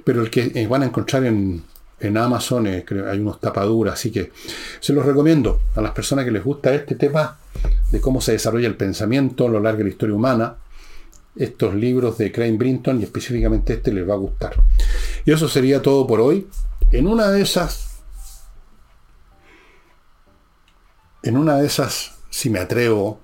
Pero 0.05 0.22
el 0.22 0.30
que 0.30 0.53
eh, 0.55 0.66
van 0.66 0.82
a 0.82 0.86
encontrar 0.86 1.24
en, 1.24 1.62
Amazon, 2.16 2.66
eh, 2.68 2.84
hay 3.11 3.18
unos 3.18 3.40
tapaduras, 3.40 3.94
así 3.94 4.12
que 4.12 4.30
se 4.78 4.92
los 4.92 5.05
recomiendo 5.05 5.61
a 5.74 5.80
las 5.80 5.90
personas 5.92 6.24
que 6.24 6.30
les 6.30 6.44
gusta 6.44 6.72
este 6.72 6.94
tema 6.94 7.38
de 7.90 8.01
cómo 8.01 8.20
se 8.20 8.32
desarrolla 8.32 8.68
el 8.68 8.76
pensamiento 8.76 9.46
a 9.46 9.51
lo 9.51 9.59
largo 9.59 9.78
de 9.78 9.84
la 9.84 9.90
historia 9.90 10.14
humana 10.14 10.57
estos 11.39 11.74
libros 11.74 12.18
de 12.18 12.32
Crane 12.32 12.57
Brinton 12.57 13.01
y 13.01 13.05
específicamente 13.05 13.74
este 13.74 13.93
les 13.93 14.09
va 14.09 14.14
a 14.14 14.18
gustar. 14.18 14.57
Y 15.24 15.32
eso 15.32 15.49
sería 15.49 15.80
todo 15.80 16.07
por 16.07 16.20
hoy. 16.20 16.49
En 16.91 17.07
una 17.07 17.30
de 17.30 17.43
esas, 17.43 18.03
en 21.22 21.36
una 21.36 21.57
de 21.59 21.66
esas, 21.66 22.16
si 22.28 22.51
me 22.51 22.59
atrevo, 22.59 23.20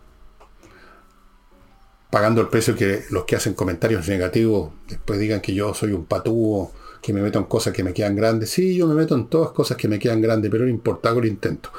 pagando 2.10 2.40
el 2.40 2.48
precio 2.48 2.76
que 2.76 3.02
los 3.10 3.24
que 3.24 3.34
hacen 3.34 3.54
comentarios 3.54 4.06
negativos 4.06 4.70
después 4.88 5.18
digan 5.18 5.40
que 5.40 5.52
yo 5.52 5.74
soy 5.74 5.92
un 5.92 6.04
patúo, 6.04 6.72
que 7.02 7.12
me 7.12 7.20
meto 7.20 7.40
en 7.40 7.46
cosas 7.46 7.74
que 7.74 7.82
me 7.82 7.92
quedan 7.92 8.14
grandes. 8.14 8.50
Sí, 8.50 8.76
yo 8.76 8.86
me 8.86 8.94
meto 8.94 9.16
en 9.16 9.26
todas 9.28 9.50
cosas 9.50 9.76
que 9.76 9.88
me 9.88 9.98
quedan 9.98 10.22
grandes, 10.22 10.50
pero 10.50 10.64
no 10.64 10.70
importa, 10.70 11.08
hago 11.08 11.20
el 11.20 11.26
intento. 11.26 11.70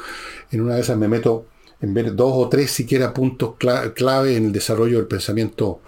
En 0.52 0.62
una 0.62 0.76
de 0.76 0.82
esas 0.82 0.98
me 0.98 1.08
meto 1.08 1.46
en 1.82 1.94
ver 1.94 2.16
dos 2.16 2.32
o 2.36 2.50
tres 2.50 2.72
siquiera 2.72 3.14
puntos 3.14 3.56
clave 3.58 4.36
en 4.36 4.46
el 4.46 4.52
desarrollo 4.52 4.98
del 4.98 5.08
pensamiento 5.08 5.82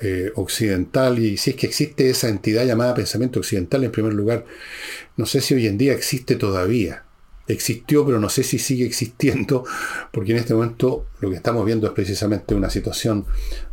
eh, 0.00 0.30
occidental 0.34 1.18
y 1.18 1.38
si 1.38 1.50
es 1.50 1.56
que 1.56 1.66
existe 1.66 2.10
esa 2.10 2.28
entidad 2.28 2.66
llamada 2.66 2.94
pensamiento 2.94 3.40
occidental 3.40 3.82
en 3.82 3.90
primer 3.90 4.12
lugar, 4.12 4.44
no 5.16 5.24
sé 5.24 5.40
si 5.40 5.54
hoy 5.54 5.66
en 5.66 5.78
día 5.78 5.94
existe 5.94 6.36
todavía. 6.36 7.04
Existió, 7.48 8.04
pero 8.04 8.18
no 8.18 8.28
sé 8.28 8.42
si 8.42 8.58
sigue 8.58 8.84
existiendo, 8.84 9.64
porque 10.10 10.32
en 10.32 10.38
este 10.38 10.52
momento 10.52 11.06
lo 11.20 11.30
que 11.30 11.36
estamos 11.36 11.64
viendo 11.64 11.86
es 11.86 11.92
precisamente 11.92 12.56
una 12.56 12.68
situación 12.68 13.24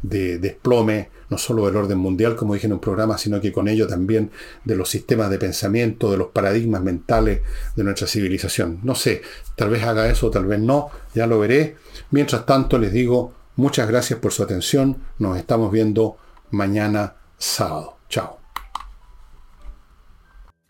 de 0.04 0.38
desplome, 0.38 1.10
no 1.30 1.40
solo 1.40 1.66
del 1.66 1.76
orden 1.76 1.98
mundial, 1.98 2.36
como 2.36 2.54
dije 2.54 2.68
en 2.68 2.74
un 2.74 2.80
programa, 2.80 3.18
sino 3.18 3.42
que 3.42 3.52
con 3.52 3.68
ello 3.68 3.88
también 3.88 4.30
de 4.64 4.76
los 4.76 4.90
sistemas 4.90 5.32
de 5.32 5.40
pensamiento, 5.40 6.12
de 6.12 6.18
los 6.18 6.28
paradigmas 6.28 6.84
mentales 6.84 7.42
de 7.76 7.84
nuestra 7.84 8.08
civilización. 8.08 8.80
No 8.84 8.94
sé, 8.94 9.24
tal 9.56 9.72
vez 9.72 9.84
haga 9.84 10.08
eso, 10.08 10.30
tal 10.30 10.46
vez 10.46 10.60
no, 10.60 10.92
ya 11.16 11.26
lo 11.26 11.40
veré. 11.40 11.76
Mientras 12.12 12.46
tanto, 12.46 12.78
les 12.78 12.94
digo 12.94 13.34
Muchas 13.56 13.88
gracias 13.88 14.20
por 14.20 14.32
su 14.32 14.44
atención. 14.44 14.98
Nos 15.20 15.38
estamos 15.38 15.72
viendo 15.72 16.18
mañana 16.52 17.16
sábado. 17.38 17.98
Chao. 18.10 18.43